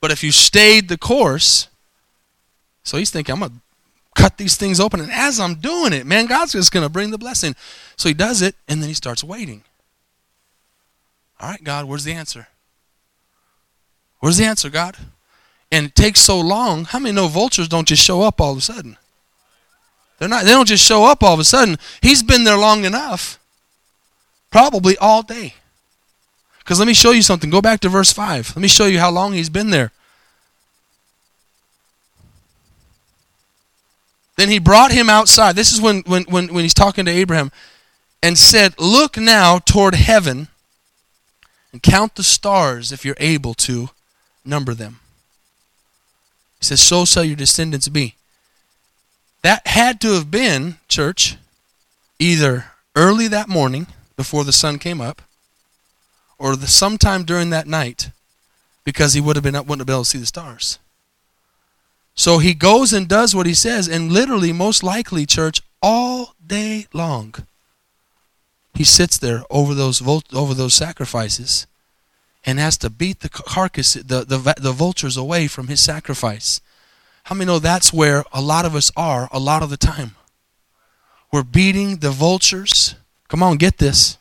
But 0.05 0.13
if 0.13 0.23
you 0.23 0.33
stayed 0.33 0.91
the 0.91 0.99
course, 0.99 1.69
so 2.83 2.99
he's 2.99 3.09
thinking, 3.09 3.33
I'm 3.33 3.39
going 3.39 3.53
to 3.53 3.57
cut 4.15 4.37
these 4.37 4.55
things 4.55 4.79
open. 4.79 5.01
And 5.01 5.11
as 5.11 5.41
I'm 5.41 5.55
doing 5.55 5.95
it, 5.95 6.05
man, 6.05 6.27
God's 6.27 6.53
just 6.53 6.73
going 6.73 6.85
to 6.85 6.91
bring 6.91 7.11
the 7.11 7.17
blessing. 7.17 7.57
So 7.97 8.11
he 8.11 8.15
does 8.15 8.43
it, 8.43 8.55
and 8.69 8.83
then 8.83 8.89
he 8.91 8.95
starts 8.95 9.25
waiting. 9.25 9.63
All 11.41 11.49
right, 11.49 11.65
God, 11.65 11.87
where's 11.87 12.05
the 12.05 12.13
answer? 12.13 12.49
Where's 14.21 14.37
the 14.37 14.45
answer, 14.45 14.69
God? 14.69 14.99
And 15.73 15.87
it 15.87 15.95
takes 15.95 16.21
so 16.21 16.39
long. 16.39 16.85
How 16.85 16.99
many 16.99 17.15
know 17.15 17.27
vultures 17.27 17.67
don't 17.67 17.89
just 17.89 18.05
show 18.05 18.21
up 18.21 18.43
all 18.43 18.53
of 18.53 18.59
a 18.59 18.61
sudden? 18.61 18.99
They're 20.19 20.29
not, 20.29 20.45
they 20.45 20.51
don't 20.51 20.69
just 20.69 20.85
show 20.85 21.07
up 21.07 21.23
all 21.23 21.33
of 21.33 21.41
a 21.41 21.45
sudden. 21.45 21.79
He's 22.03 22.23
been 22.23 22.45
there 22.45 22.59
long 22.59 22.85
enough. 22.85 23.41
Probably 24.51 24.99
all 24.99 25.23
day. 25.23 25.55
Because 26.65 26.79
let 26.79 26.89
me 26.89 26.95
show 26.95 27.11
you 27.11 27.21
something. 27.21 27.51
Go 27.51 27.61
back 27.61 27.81
to 27.81 27.91
verse 27.91 28.11
5. 28.11 28.57
Let 28.57 28.63
me 28.63 28.69
show 28.69 28.87
you 28.87 28.99
how 28.99 29.11
long 29.11 29.35
he's 29.35 29.51
been 29.51 29.69
there. 29.69 29.93
Then 34.37 34.49
he 34.49 34.59
brought 34.59 34.91
him 34.91 35.11
outside. 35.11 35.57
This 35.57 35.73
is 35.73 35.81
when, 35.81 36.01
when, 36.07 36.25
when, 36.25 36.53
when 36.53 36.65
he's 36.65 36.75
talking 36.75 37.05
to 37.05 37.11
Abraham 37.11 37.53
and 38.23 38.39
said, 38.39 38.75
Look 38.81 39.19
now 39.19 39.59
toward 39.59 39.95
heaven 39.95 40.49
and 41.71 41.83
count 41.83 42.15
the 42.15 42.23
stars 42.23 42.91
if 42.91 43.05
you're 43.05 43.15
able 43.21 43.55
to 43.55 43.91
number 44.45 44.73
them. 44.73 45.01
He 46.59 46.65
says, 46.65 46.81
So 46.81 47.05
shall 47.05 47.25
your 47.25 47.37
descendants 47.37 47.89
be. 47.89 48.15
That 49.43 49.67
had 49.67 50.01
to 50.01 50.15
have 50.15 50.31
been, 50.31 50.79
church, 50.89 51.37
either 52.19 52.73
early 52.97 53.29
that 53.29 53.49
morning 53.49 53.87
before 54.17 54.45
the 54.45 54.53
sun 54.53 54.79
came 54.79 55.01
up 55.01 55.21
or 56.45 56.57
the, 56.57 56.67
sometime 56.67 57.25
during 57.25 57.49
that 57.49 57.67
night 57.67 58.11
because 58.85 59.15
he 59.15 59.21
would 59.21 59.35
have 59.35 59.43
been 59.43 59.55
wouldn't 59.55 59.81
have 59.81 59.87
been 59.87 59.95
able 59.95 60.05
to 60.05 60.11
see 60.11 60.19
the 60.19 60.27
stars. 60.27 60.79
So 62.15 62.37
he 62.37 62.53
goes 62.53 62.93
and 62.93 63.09
does 63.09 63.35
what 63.35 63.47
he 63.47 63.55
says, 63.55 63.89
and 63.89 64.13
literally, 64.13 64.53
most 64.53 64.83
likely, 64.83 65.25
church, 65.25 65.63
all 65.81 66.35
day 66.47 66.87
long, 66.93 67.35
he 68.75 68.85
sits 68.85 69.17
there 69.17 69.45
over 69.49 69.73
those 69.73 70.03
over 70.35 70.53
those 70.53 70.75
sacrifices, 70.75 71.67
and 72.45 72.59
has 72.59 72.77
to 72.77 72.91
beat 72.91 73.21
the 73.21 73.31
carcass, 73.31 73.95
the, 73.95 74.27
the 74.27 74.55
the 74.61 74.73
vultures 74.73 75.17
away 75.17 75.47
from 75.47 75.69
his 75.69 75.81
sacrifice. 75.81 76.61
How 77.25 77.35
many 77.35 77.47
know 77.47 77.59
that's 77.59 77.91
where 77.91 78.23
a 78.35 78.43
lot 78.43 78.67
of 78.67 78.75
us 78.75 78.93
are 78.99 79.31
a 79.33 79.39
lot 79.39 79.63
of 79.63 79.71
the 79.71 79.79
time? 79.79 80.15
We're 81.33 81.43
beating 81.43 82.01
the 82.01 82.11
vultures. 82.11 82.97
Come 83.29 83.43
on, 83.43 83.57
get 83.57 83.79
this. 83.79 84.19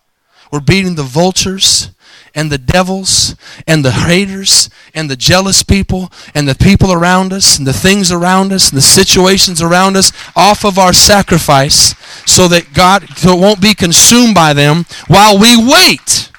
We're 0.54 0.62
beating 0.62 0.96
the 0.96 1.04
vultures 1.04 1.90
and 2.36 2.52
the 2.52 2.58
devils 2.58 3.36
and 3.68 3.86
the 3.86 3.92
haters 3.92 4.70
and 4.94 5.10
the 5.10 5.16
jealous 5.16 5.64
people 5.64 6.12
and 6.34 6.48
the 6.48 6.56
people 6.56 6.92
around 6.92 7.32
us 7.32 7.58
and 7.58 7.68
the 7.68 7.74
things 7.74 8.12
around 8.12 8.52
us 8.52 8.70
and 8.70 8.78
the 8.78 8.82
situations 8.82 9.62
around 9.62 9.96
us 9.96 10.12
off 10.36 10.66
of 10.66 10.80
our 10.80 10.94
sacrifice 10.94 11.96
so 12.26 12.48
that 12.48 12.74
God 12.74 13.08
so 13.18 13.36
won't 13.36 13.62
be 13.62 13.74
consumed 13.74 14.34
by 14.34 14.54
them 14.54 14.86
while 15.08 15.38
we 15.38 15.56
wait 15.56 16.32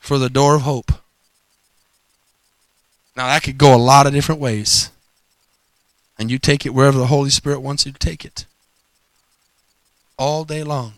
for 0.00 0.18
the 0.18 0.30
door 0.30 0.56
of 0.56 0.62
hope. 0.62 0.92
Now 3.16 3.26
that 3.28 3.42
could 3.42 3.58
go 3.58 3.74
a 3.74 3.78
lot 3.78 4.06
of 4.06 4.12
different 4.12 4.40
ways. 4.40 4.90
And 6.18 6.30
you 6.30 6.38
take 6.38 6.64
it 6.64 6.72
wherever 6.74 6.98
the 6.98 7.08
Holy 7.08 7.30
Spirit 7.30 7.60
wants 7.60 7.84
you 7.84 7.92
to 7.92 7.98
take 7.98 8.24
it. 8.24 8.46
All 10.18 10.44
day 10.44 10.62
long 10.62 10.94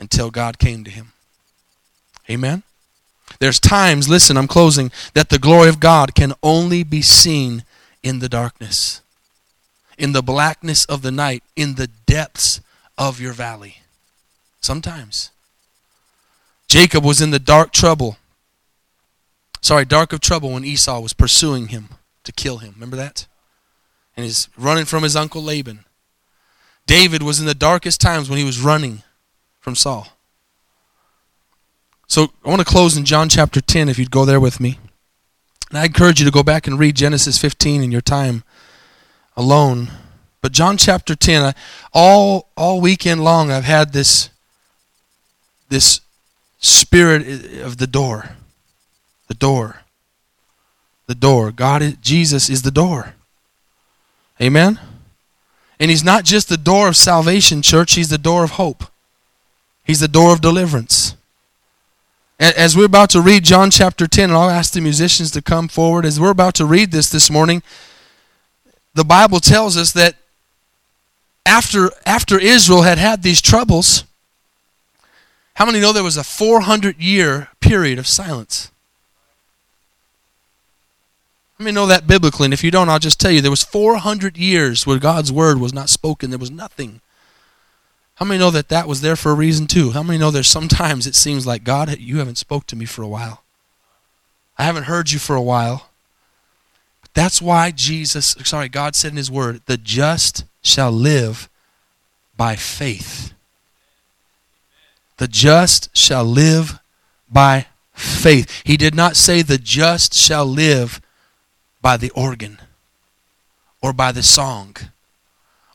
until 0.00 0.30
God 0.30 0.58
came 0.58 0.82
to 0.84 0.90
him. 0.90 1.12
Amen? 2.30 2.62
There's 3.38 3.60
times, 3.60 4.08
listen, 4.08 4.36
I'm 4.36 4.48
closing, 4.48 4.90
that 5.14 5.28
the 5.28 5.38
glory 5.38 5.68
of 5.68 5.80
God 5.80 6.14
can 6.14 6.32
only 6.42 6.82
be 6.82 7.02
seen 7.02 7.64
in 8.02 8.18
the 8.20 8.28
darkness, 8.28 9.02
in 9.98 10.12
the 10.12 10.22
blackness 10.22 10.84
of 10.86 11.02
the 11.02 11.10
night, 11.10 11.42
in 11.56 11.74
the 11.74 11.88
depths 12.06 12.60
of 12.96 13.20
your 13.20 13.32
valley. 13.32 13.78
Sometimes. 14.60 15.30
Jacob 16.68 17.04
was 17.04 17.20
in 17.20 17.30
the 17.30 17.38
dark 17.38 17.72
trouble. 17.72 18.16
Sorry, 19.60 19.84
dark 19.84 20.12
of 20.12 20.20
trouble 20.20 20.52
when 20.52 20.64
Esau 20.64 21.00
was 21.00 21.12
pursuing 21.12 21.68
him 21.68 21.88
to 22.24 22.32
kill 22.32 22.58
him. 22.58 22.74
Remember 22.74 22.96
that? 22.96 23.26
And 24.16 24.24
he's 24.24 24.48
running 24.56 24.84
from 24.84 25.02
his 25.02 25.16
uncle 25.16 25.42
Laban. 25.42 25.84
David 26.86 27.22
was 27.22 27.40
in 27.40 27.46
the 27.46 27.54
darkest 27.54 28.00
times 28.00 28.28
when 28.28 28.38
he 28.38 28.44
was 28.44 28.60
running 28.60 29.02
from 29.60 29.74
Saul. 29.74 30.08
So 32.10 32.32
I 32.44 32.48
want 32.48 32.58
to 32.58 32.64
close 32.64 32.96
in 32.96 33.04
John 33.04 33.28
chapter 33.28 33.60
10 33.60 33.88
if 33.88 33.96
you'd 33.96 34.10
go 34.10 34.24
there 34.24 34.40
with 34.40 34.58
me. 34.58 34.80
And 35.68 35.78
I 35.78 35.84
encourage 35.84 36.18
you 36.18 36.26
to 36.26 36.32
go 36.32 36.42
back 36.42 36.66
and 36.66 36.76
read 36.76 36.96
Genesis 36.96 37.38
15 37.38 37.84
in 37.84 37.92
your 37.92 38.00
time 38.00 38.42
alone. 39.36 39.92
But 40.42 40.50
John 40.50 40.76
chapter 40.76 41.14
10, 41.14 41.40
I, 41.40 41.54
all 41.92 42.48
all 42.56 42.80
weekend 42.80 43.22
long 43.22 43.52
I've 43.52 43.62
had 43.62 43.92
this 43.92 44.28
this 45.68 46.00
spirit 46.58 47.60
of 47.60 47.76
the 47.76 47.86
door. 47.86 48.30
The 49.28 49.34
door. 49.34 49.82
The 51.06 51.14
door. 51.14 51.52
God 51.52 51.80
is, 51.80 51.94
Jesus 52.02 52.50
is 52.50 52.62
the 52.62 52.72
door. 52.72 53.14
Amen. 54.42 54.80
And 55.78 55.92
he's 55.92 56.02
not 56.02 56.24
just 56.24 56.48
the 56.48 56.56
door 56.56 56.88
of 56.88 56.96
salvation, 56.96 57.62
church, 57.62 57.94
he's 57.94 58.08
the 58.10 58.18
door 58.18 58.42
of 58.42 58.52
hope. 58.52 58.82
He's 59.84 60.00
the 60.00 60.08
door 60.08 60.32
of 60.32 60.40
deliverance. 60.40 61.14
As 62.40 62.74
we're 62.74 62.86
about 62.86 63.10
to 63.10 63.20
read 63.20 63.44
John 63.44 63.70
chapter 63.70 64.06
10, 64.06 64.30
and 64.30 64.32
I'll 64.32 64.48
ask 64.48 64.72
the 64.72 64.80
musicians 64.80 65.30
to 65.32 65.42
come 65.42 65.68
forward, 65.68 66.06
as 66.06 66.18
we're 66.18 66.30
about 66.30 66.54
to 66.54 66.64
read 66.64 66.90
this 66.90 67.10
this 67.10 67.30
morning, 67.30 67.62
the 68.94 69.04
Bible 69.04 69.40
tells 69.40 69.76
us 69.76 69.92
that 69.92 70.14
after, 71.44 71.90
after 72.06 72.38
Israel 72.38 72.80
had 72.80 72.96
had 72.96 73.22
these 73.22 73.42
troubles, 73.42 74.04
how 75.54 75.66
many 75.66 75.80
know 75.80 75.92
there 75.92 76.02
was 76.02 76.16
a 76.16 76.24
400 76.24 76.98
year 76.98 77.48
period 77.60 77.98
of 77.98 78.06
silence? 78.06 78.70
Let 81.58 81.66
me 81.66 81.72
know 81.72 81.84
that 81.88 82.06
biblically, 82.06 82.46
and 82.46 82.54
if 82.54 82.64
you 82.64 82.70
don't, 82.70 82.88
I'll 82.88 82.98
just 82.98 83.20
tell 83.20 83.30
you 83.30 83.42
there 83.42 83.50
was 83.50 83.64
400 83.64 84.38
years 84.38 84.86
where 84.86 84.98
God's 84.98 85.30
word 85.30 85.60
was 85.60 85.74
not 85.74 85.90
spoken. 85.90 86.30
There 86.30 86.38
was 86.38 86.50
nothing. 86.50 87.02
How 88.20 88.26
many 88.26 88.38
know 88.38 88.50
that 88.50 88.68
that 88.68 88.86
was 88.86 89.00
there 89.00 89.16
for 89.16 89.32
a 89.32 89.34
reason 89.34 89.66
too? 89.66 89.92
How 89.92 90.02
many 90.02 90.18
know 90.18 90.30
there's 90.30 90.46
sometimes 90.46 91.06
it 91.06 91.14
seems 91.14 91.46
like 91.46 91.64
God, 91.64 91.98
you 91.98 92.18
haven't 92.18 92.36
spoke 92.36 92.66
to 92.66 92.76
me 92.76 92.84
for 92.84 93.02
a 93.02 93.08
while. 93.08 93.44
I 94.58 94.64
haven't 94.64 94.84
heard 94.84 95.10
you 95.10 95.18
for 95.18 95.34
a 95.34 95.42
while. 95.42 95.88
That's 97.14 97.40
why 97.40 97.70
Jesus, 97.70 98.36
sorry, 98.44 98.68
God 98.68 98.94
said 98.94 99.12
in 99.12 99.16
His 99.16 99.30
Word, 99.30 99.62
the 99.64 99.78
just 99.78 100.44
shall 100.60 100.92
live 100.92 101.48
by 102.36 102.56
faith. 102.56 103.32
The 105.16 105.26
just 105.26 105.96
shall 105.96 106.24
live 106.24 106.78
by 107.32 107.66
faith. 107.94 108.62
He 108.64 108.76
did 108.76 108.94
not 108.94 109.16
say 109.16 109.40
the 109.40 109.56
just 109.56 110.12
shall 110.12 110.44
live 110.44 111.00
by 111.80 111.96
the 111.96 112.10
organ 112.10 112.58
or 113.80 113.94
by 113.94 114.12
the 114.12 114.22
song 114.22 114.76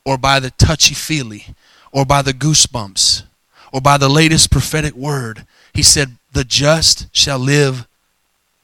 or 0.05 0.19
by 0.19 0.39
the 0.39 0.51
touchy 0.51 0.93
feely 0.93 1.55
or 1.95 2.05
by 2.05 2.21
the 2.21 2.33
goosebumps 2.33 3.23
or 3.71 3.79
by 3.79 3.97
the 3.97 4.09
latest 4.09 4.51
prophetic 4.51 4.93
word. 4.95 5.47
He 5.73 5.81
said, 5.81 6.17
The 6.33 6.43
just 6.43 7.07
shall 7.15 7.39
live 7.39 7.87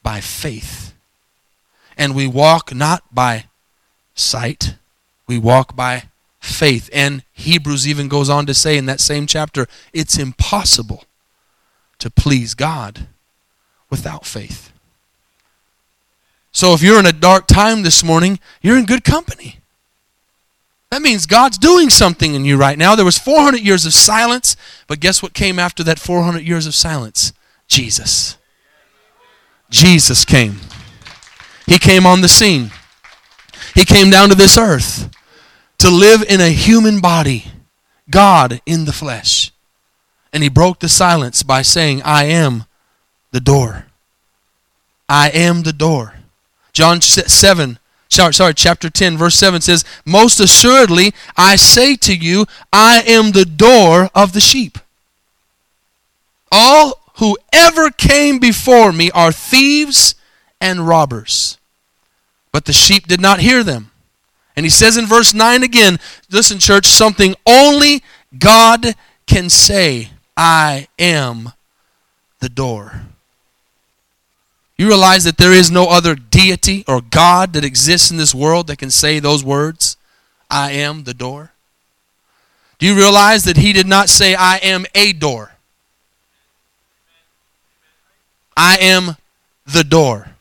by 0.04 0.20
faith. 0.20 0.94
And 1.98 2.14
we 2.14 2.28
walk 2.28 2.76
not 2.76 3.04
by 3.16 3.46
sight, 4.14 4.76
we 5.28 5.40
walk 5.40 5.78
by 5.78 6.10
faith. 6.42 6.90
And 6.92 7.24
Hebrews 7.32 7.88
even 7.88 8.10
goes 8.10 8.30
on 8.30 8.46
to 8.48 8.54
say 8.54 8.78
in 8.78 8.86
that 8.88 9.00
same 9.00 9.28
chapter, 9.28 9.66
it's 9.94 10.20
impossible 10.20 11.06
to 12.00 12.10
please 12.10 12.54
God 12.54 13.08
without 13.90 14.26
faith. 14.26 14.74
So 16.52 16.74
if 16.74 16.82
you're 16.82 17.00
in 17.00 17.06
a 17.06 17.14
dark 17.14 17.48
time 17.48 17.84
this 17.84 18.04
morning, 18.04 18.40
you're 18.62 18.78
in 18.78 18.86
good 18.86 19.06
company. 19.06 19.61
That 20.92 21.02
means 21.02 21.26
God's 21.26 21.58
doing 21.58 21.90
something 21.90 22.36
in 22.36 22.44
you 22.44 22.58
right 22.58 22.78
now. 22.78 22.96
There 22.96 23.06
was 23.06 23.18
400 23.18 23.62
years 23.62 23.86
of 23.86 23.94
silence, 23.94 24.58
but 24.88 25.00
guess 25.00 25.24
what 25.24 25.34
came 25.34 25.58
after 25.58 25.84
that 25.84 25.98
400 25.98 26.44
years 26.44 26.68
of 26.68 26.76
silence? 26.76 27.32
Jesus. 27.68 28.38
Jesus 29.70 30.26
came. 30.26 30.58
He 31.66 31.80
came 31.80 32.06
on 32.06 32.20
the 32.20 32.28
scene. 32.28 32.72
He 33.74 33.86
came 33.86 34.10
down 34.10 34.28
to 34.30 34.36
this 34.36 34.58
earth 34.58 35.10
to 35.78 35.90
live 35.90 36.24
in 36.24 36.42
a 36.42 36.50
human 36.50 37.00
body, 37.00 37.46
God 38.10 38.62
in 38.66 38.84
the 38.84 38.92
flesh. 38.92 39.54
And 40.34 40.44
he 40.44 40.50
broke 40.50 40.80
the 40.80 40.90
silence 40.90 41.42
by 41.42 41.62
saying, 41.62 42.02
I 42.04 42.26
am 42.26 42.66
the 43.32 43.40
door. 43.40 43.86
I 45.08 45.30
am 45.30 45.64
the 45.64 45.74
door. 45.74 46.16
John 46.74 47.00
7 47.00 47.80
sorry, 48.12 48.54
chapter 48.54 48.90
10, 48.90 49.18
verse 49.18 49.36
7 49.36 49.62
says, 49.62 49.86
Most 50.06 50.40
assuredly, 50.40 51.14
I 51.38 51.56
say 51.56 51.96
to 51.98 52.16
you, 52.16 52.46
I 52.72 53.02
am 53.08 53.32
the 53.32 53.46
door 53.46 54.10
of 54.14 54.34
the 54.34 54.42
sheep. 54.42 54.78
All 56.52 57.00
who 57.16 57.38
ever 57.54 57.90
came 57.90 58.40
before 58.40 58.92
me 58.92 59.12
are 59.12 59.32
thieves 59.32 60.16
and 60.60 60.88
robbers. 60.88 61.58
But 62.52 62.66
the 62.66 62.74
sheep 62.74 63.08
did 63.08 63.22
not 63.22 63.40
hear 63.40 63.64
them. 63.64 63.92
And 64.56 64.66
he 64.66 64.70
says 64.70 64.98
in 64.98 65.06
verse 65.06 65.34
9 65.34 65.64
again, 65.64 65.98
listen, 66.30 66.60
church, 66.60 66.86
something 66.86 67.36
only 67.46 68.04
God 68.38 68.96
can 69.26 69.50
say 69.50 70.10
I 70.36 70.88
am 71.00 71.54
the 72.40 72.50
door. 72.50 73.04
You 74.82 74.88
realize 74.88 75.26
that 75.26 75.38
there 75.38 75.54
is 75.54 75.70
no 75.70 75.90
other 75.90 76.16
deity 76.16 76.84
or 76.88 77.02
God 77.02 77.54
that 77.54 77.64
exists 77.64 78.10
in 78.10 78.18
this 78.18 78.34
world 78.34 78.66
that 78.66 78.80
can 78.80 78.90
say 78.90 79.20
those 79.20 79.44
words, 79.44 79.96
I 80.50 80.72
am 80.72 81.04
the 81.04 81.14
door? 81.14 81.52
Do 82.80 82.88
you 82.88 82.96
realize 82.96 83.44
that 83.44 83.58
he 83.58 83.74
did 83.74 83.86
not 83.86 84.10
say, 84.10 84.34
I 84.34 84.58
am 84.58 84.88
a 84.96 85.14
door? 85.14 85.52
I 88.58 88.80
am 88.82 89.18
the 89.68 89.84
door. 89.84 90.32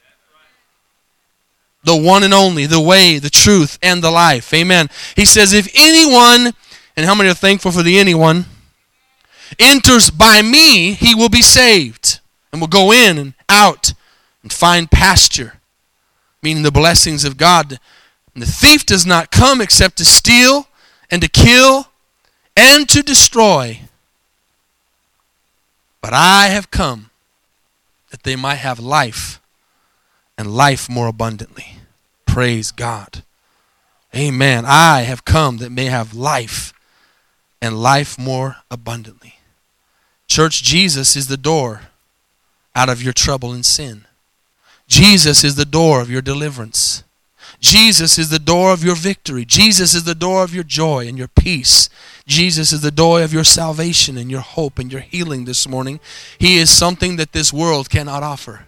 The 1.84 1.96
one 1.96 2.22
and 2.22 2.32
only, 2.32 2.64
the 2.64 2.80
way, 2.80 3.18
the 3.18 3.28
truth, 3.28 3.78
and 3.82 4.02
the 4.02 4.10
life. 4.10 4.54
Amen. 4.54 4.88
He 5.16 5.26
says, 5.26 5.52
if 5.52 5.70
anyone, 5.74 6.54
and 6.96 7.04
how 7.04 7.14
many 7.14 7.28
are 7.28 7.34
thankful 7.34 7.72
for 7.72 7.82
the 7.82 7.98
anyone, 7.98 8.46
enters 9.58 10.08
by 10.08 10.40
me, 10.40 10.94
he 10.94 11.14
will 11.14 11.28
be 11.28 11.42
saved 11.42 12.20
and 12.50 12.62
will 12.62 12.68
go 12.68 12.90
in 12.90 13.18
and 13.18 13.34
out 13.46 13.92
and 14.42 14.52
find 14.52 14.90
pasture, 14.90 15.60
meaning 16.42 16.62
the 16.62 16.70
blessings 16.70 17.24
of 17.24 17.36
God. 17.36 17.78
And 18.34 18.42
the 18.42 18.46
thief 18.46 18.86
does 18.86 19.04
not 19.04 19.30
come 19.30 19.60
except 19.60 19.98
to 19.98 20.04
steal 20.04 20.68
and 21.10 21.20
to 21.22 21.28
kill 21.28 21.88
and 22.56 22.88
to 22.88 23.02
destroy. 23.02 23.80
But 26.00 26.12
I 26.12 26.48
have 26.48 26.70
come 26.70 27.10
that 28.10 28.22
they 28.22 28.36
might 28.36 28.56
have 28.56 28.78
life 28.80 29.40
and 30.38 30.54
life 30.54 30.88
more 30.88 31.06
abundantly. 31.06 31.76
Praise 32.26 32.70
God. 32.70 33.22
Amen. 34.14 34.64
I 34.66 35.02
have 35.02 35.24
come 35.24 35.58
that 35.58 35.70
may 35.70 35.86
have 35.86 36.14
life 36.14 36.72
and 37.60 37.80
life 37.80 38.18
more 38.18 38.56
abundantly. 38.70 39.34
Church, 40.26 40.62
Jesus 40.62 41.16
is 41.16 41.26
the 41.26 41.36
door 41.36 41.82
out 42.74 42.88
of 42.88 43.02
your 43.02 43.12
trouble 43.12 43.52
and 43.52 43.66
sin. 43.66 44.06
Jesus 44.90 45.44
is 45.44 45.54
the 45.54 45.64
door 45.64 46.00
of 46.00 46.10
your 46.10 46.20
deliverance. 46.20 47.04
Jesus 47.60 48.18
is 48.18 48.28
the 48.28 48.40
door 48.40 48.72
of 48.72 48.82
your 48.82 48.96
victory. 48.96 49.44
Jesus 49.44 49.94
is 49.94 50.02
the 50.02 50.16
door 50.16 50.42
of 50.42 50.52
your 50.52 50.64
joy 50.64 51.06
and 51.06 51.16
your 51.16 51.28
peace. 51.28 51.88
Jesus 52.26 52.72
is 52.72 52.80
the 52.80 52.90
door 52.90 53.22
of 53.22 53.32
your 53.32 53.44
salvation 53.44 54.18
and 54.18 54.30
your 54.30 54.40
hope 54.40 54.80
and 54.80 54.90
your 54.90 55.00
healing 55.00 55.44
this 55.44 55.68
morning. 55.68 56.00
He 56.38 56.58
is 56.58 56.70
something 56.70 57.16
that 57.16 57.32
this 57.32 57.52
world 57.52 57.88
cannot 57.88 58.24
offer. 58.24 58.66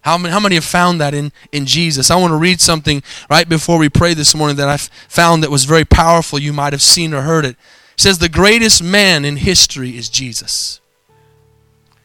How 0.00 0.16
many, 0.16 0.32
how 0.32 0.40
many 0.40 0.54
have 0.54 0.64
found 0.64 1.00
that 1.00 1.12
in, 1.12 1.32
in 1.52 1.66
Jesus? 1.66 2.10
I 2.10 2.16
want 2.16 2.30
to 2.30 2.36
read 2.36 2.60
something 2.60 3.02
right 3.28 3.48
before 3.48 3.76
we 3.76 3.90
pray 3.90 4.14
this 4.14 4.34
morning 4.34 4.56
that 4.56 4.68
I 4.68 4.78
found 4.78 5.42
that 5.42 5.50
was 5.50 5.64
very 5.64 5.84
powerful. 5.84 6.38
You 6.38 6.54
might 6.54 6.72
have 6.72 6.82
seen 6.82 7.12
or 7.12 7.22
heard 7.22 7.44
it. 7.44 7.56
It 7.94 8.00
says, 8.00 8.18
The 8.18 8.28
greatest 8.30 8.82
man 8.82 9.24
in 9.26 9.36
history 9.36 9.98
is 9.98 10.08
Jesus. 10.08 10.80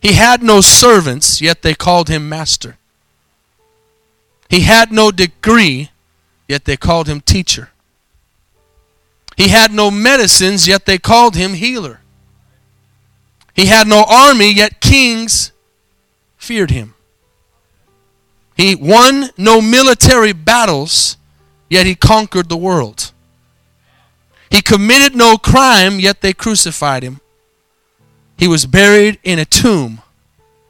He 0.02 0.14
had 0.14 0.44
no 0.44 0.60
servants, 0.60 1.42
yet 1.42 1.62
they 1.62 1.76
called 1.76 2.10
him 2.10 2.28
master. 2.28 2.78
He 4.52 4.60
had 4.60 4.92
no 4.92 5.12
degree, 5.12 5.92
yet 6.46 6.66
they 6.66 6.76
called 6.76 7.08
him 7.08 7.22
teacher. 7.22 7.70
He 9.38 9.48
had 9.48 9.72
no 9.72 9.90
medicines, 9.90 10.68
yet 10.68 10.86
they 10.86 10.98
called 10.98 11.38
him 11.38 11.54
healer. 11.54 12.02
He 13.56 13.68
had 13.68 13.88
no 13.88 14.04
army, 14.04 14.54
yet 14.54 14.82
kings 14.82 15.54
feared 16.36 16.70
him. 16.70 16.94
He 18.58 18.76
won 18.76 19.30
no 19.38 19.62
military 19.62 20.34
battles, 20.34 21.16
yet 21.70 21.86
he 21.86 21.96
conquered 21.96 22.50
the 22.50 22.58
world. 22.58 23.14
He 24.50 24.62
committed 24.62 25.16
no 25.16 25.38
crime, 25.38 25.98
yet 26.02 26.20
they 26.20 26.34
crucified 26.34 27.04
him. 27.04 27.22
He 28.38 28.50
was 28.50 28.66
buried 28.66 29.18
in 29.24 29.40
a 29.40 29.46
tomb, 29.46 30.02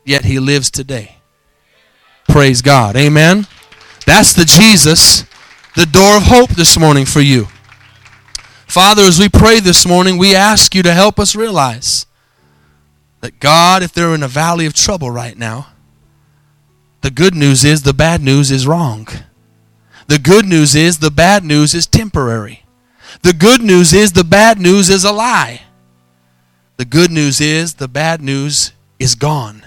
yet 0.06 0.24
he 0.24 0.38
lives 0.38 0.70
today. 0.70 1.16
Praise 2.28 2.62
God. 2.62 2.96
Amen. 2.96 3.48
That's 4.06 4.34
the 4.34 4.46
Jesus, 4.46 5.26
the 5.76 5.86
door 5.86 6.18
of 6.18 6.24
hope 6.24 6.52
this 6.52 6.78
morning 6.78 7.06
for 7.06 7.22
you. 7.22 7.48
Father, 8.68 9.04
as 9.04 9.20
we 9.20 9.30
pray 9.30 9.60
this 9.60 9.86
morning, 9.86 10.18
we 10.18 10.36
ask 10.36 10.74
you 10.74 10.82
to 10.84 10.94
help 10.94 11.20
us 11.20 11.36
realize 11.36 12.06
that 13.20 13.40
God, 13.40 13.84
if 13.84 13.94
they're 13.94 14.16
in 14.16 14.24
a 14.24 14.28
valley 14.28 14.66
of 14.66 14.74
trouble 14.74 15.12
right 15.12 15.38
now, 15.38 15.68
the 17.02 17.12
good 17.12 17.36
news 17.36 17.64
is 17.64 17.84
the 17.84 17.94
bad 17.94 18.22
news 18.22 18.52
is 18.52 18.68
wrong. 18.68 19.08
The 20.08 20.20
good 20.20 20.46
news 20.46 20.76
is 20.76 21.00
the 21.00 21.12
bad 21.12 21.44
news 21.44 21.74
is 21.74 21.88
temporary. 21.88 22.64
The 23.24 23.34
good 23.34 23.62
news 23.62 23.94
is 23.94 24.14
the 24.14 24.24
bad 24.24 24.60
news 24.60 24.90
is 24.90 25.04
a 25.04 25.12
lie. 25.12 25.62
The 26.78 26.86
good 26.86 27.12
news 27.12 27.40
is 27.40 27.76
the 27.76 27.88
bad 27.88 28.22
news 28.22 28.74
is 29.00 29.16
gone. 29.16 29.66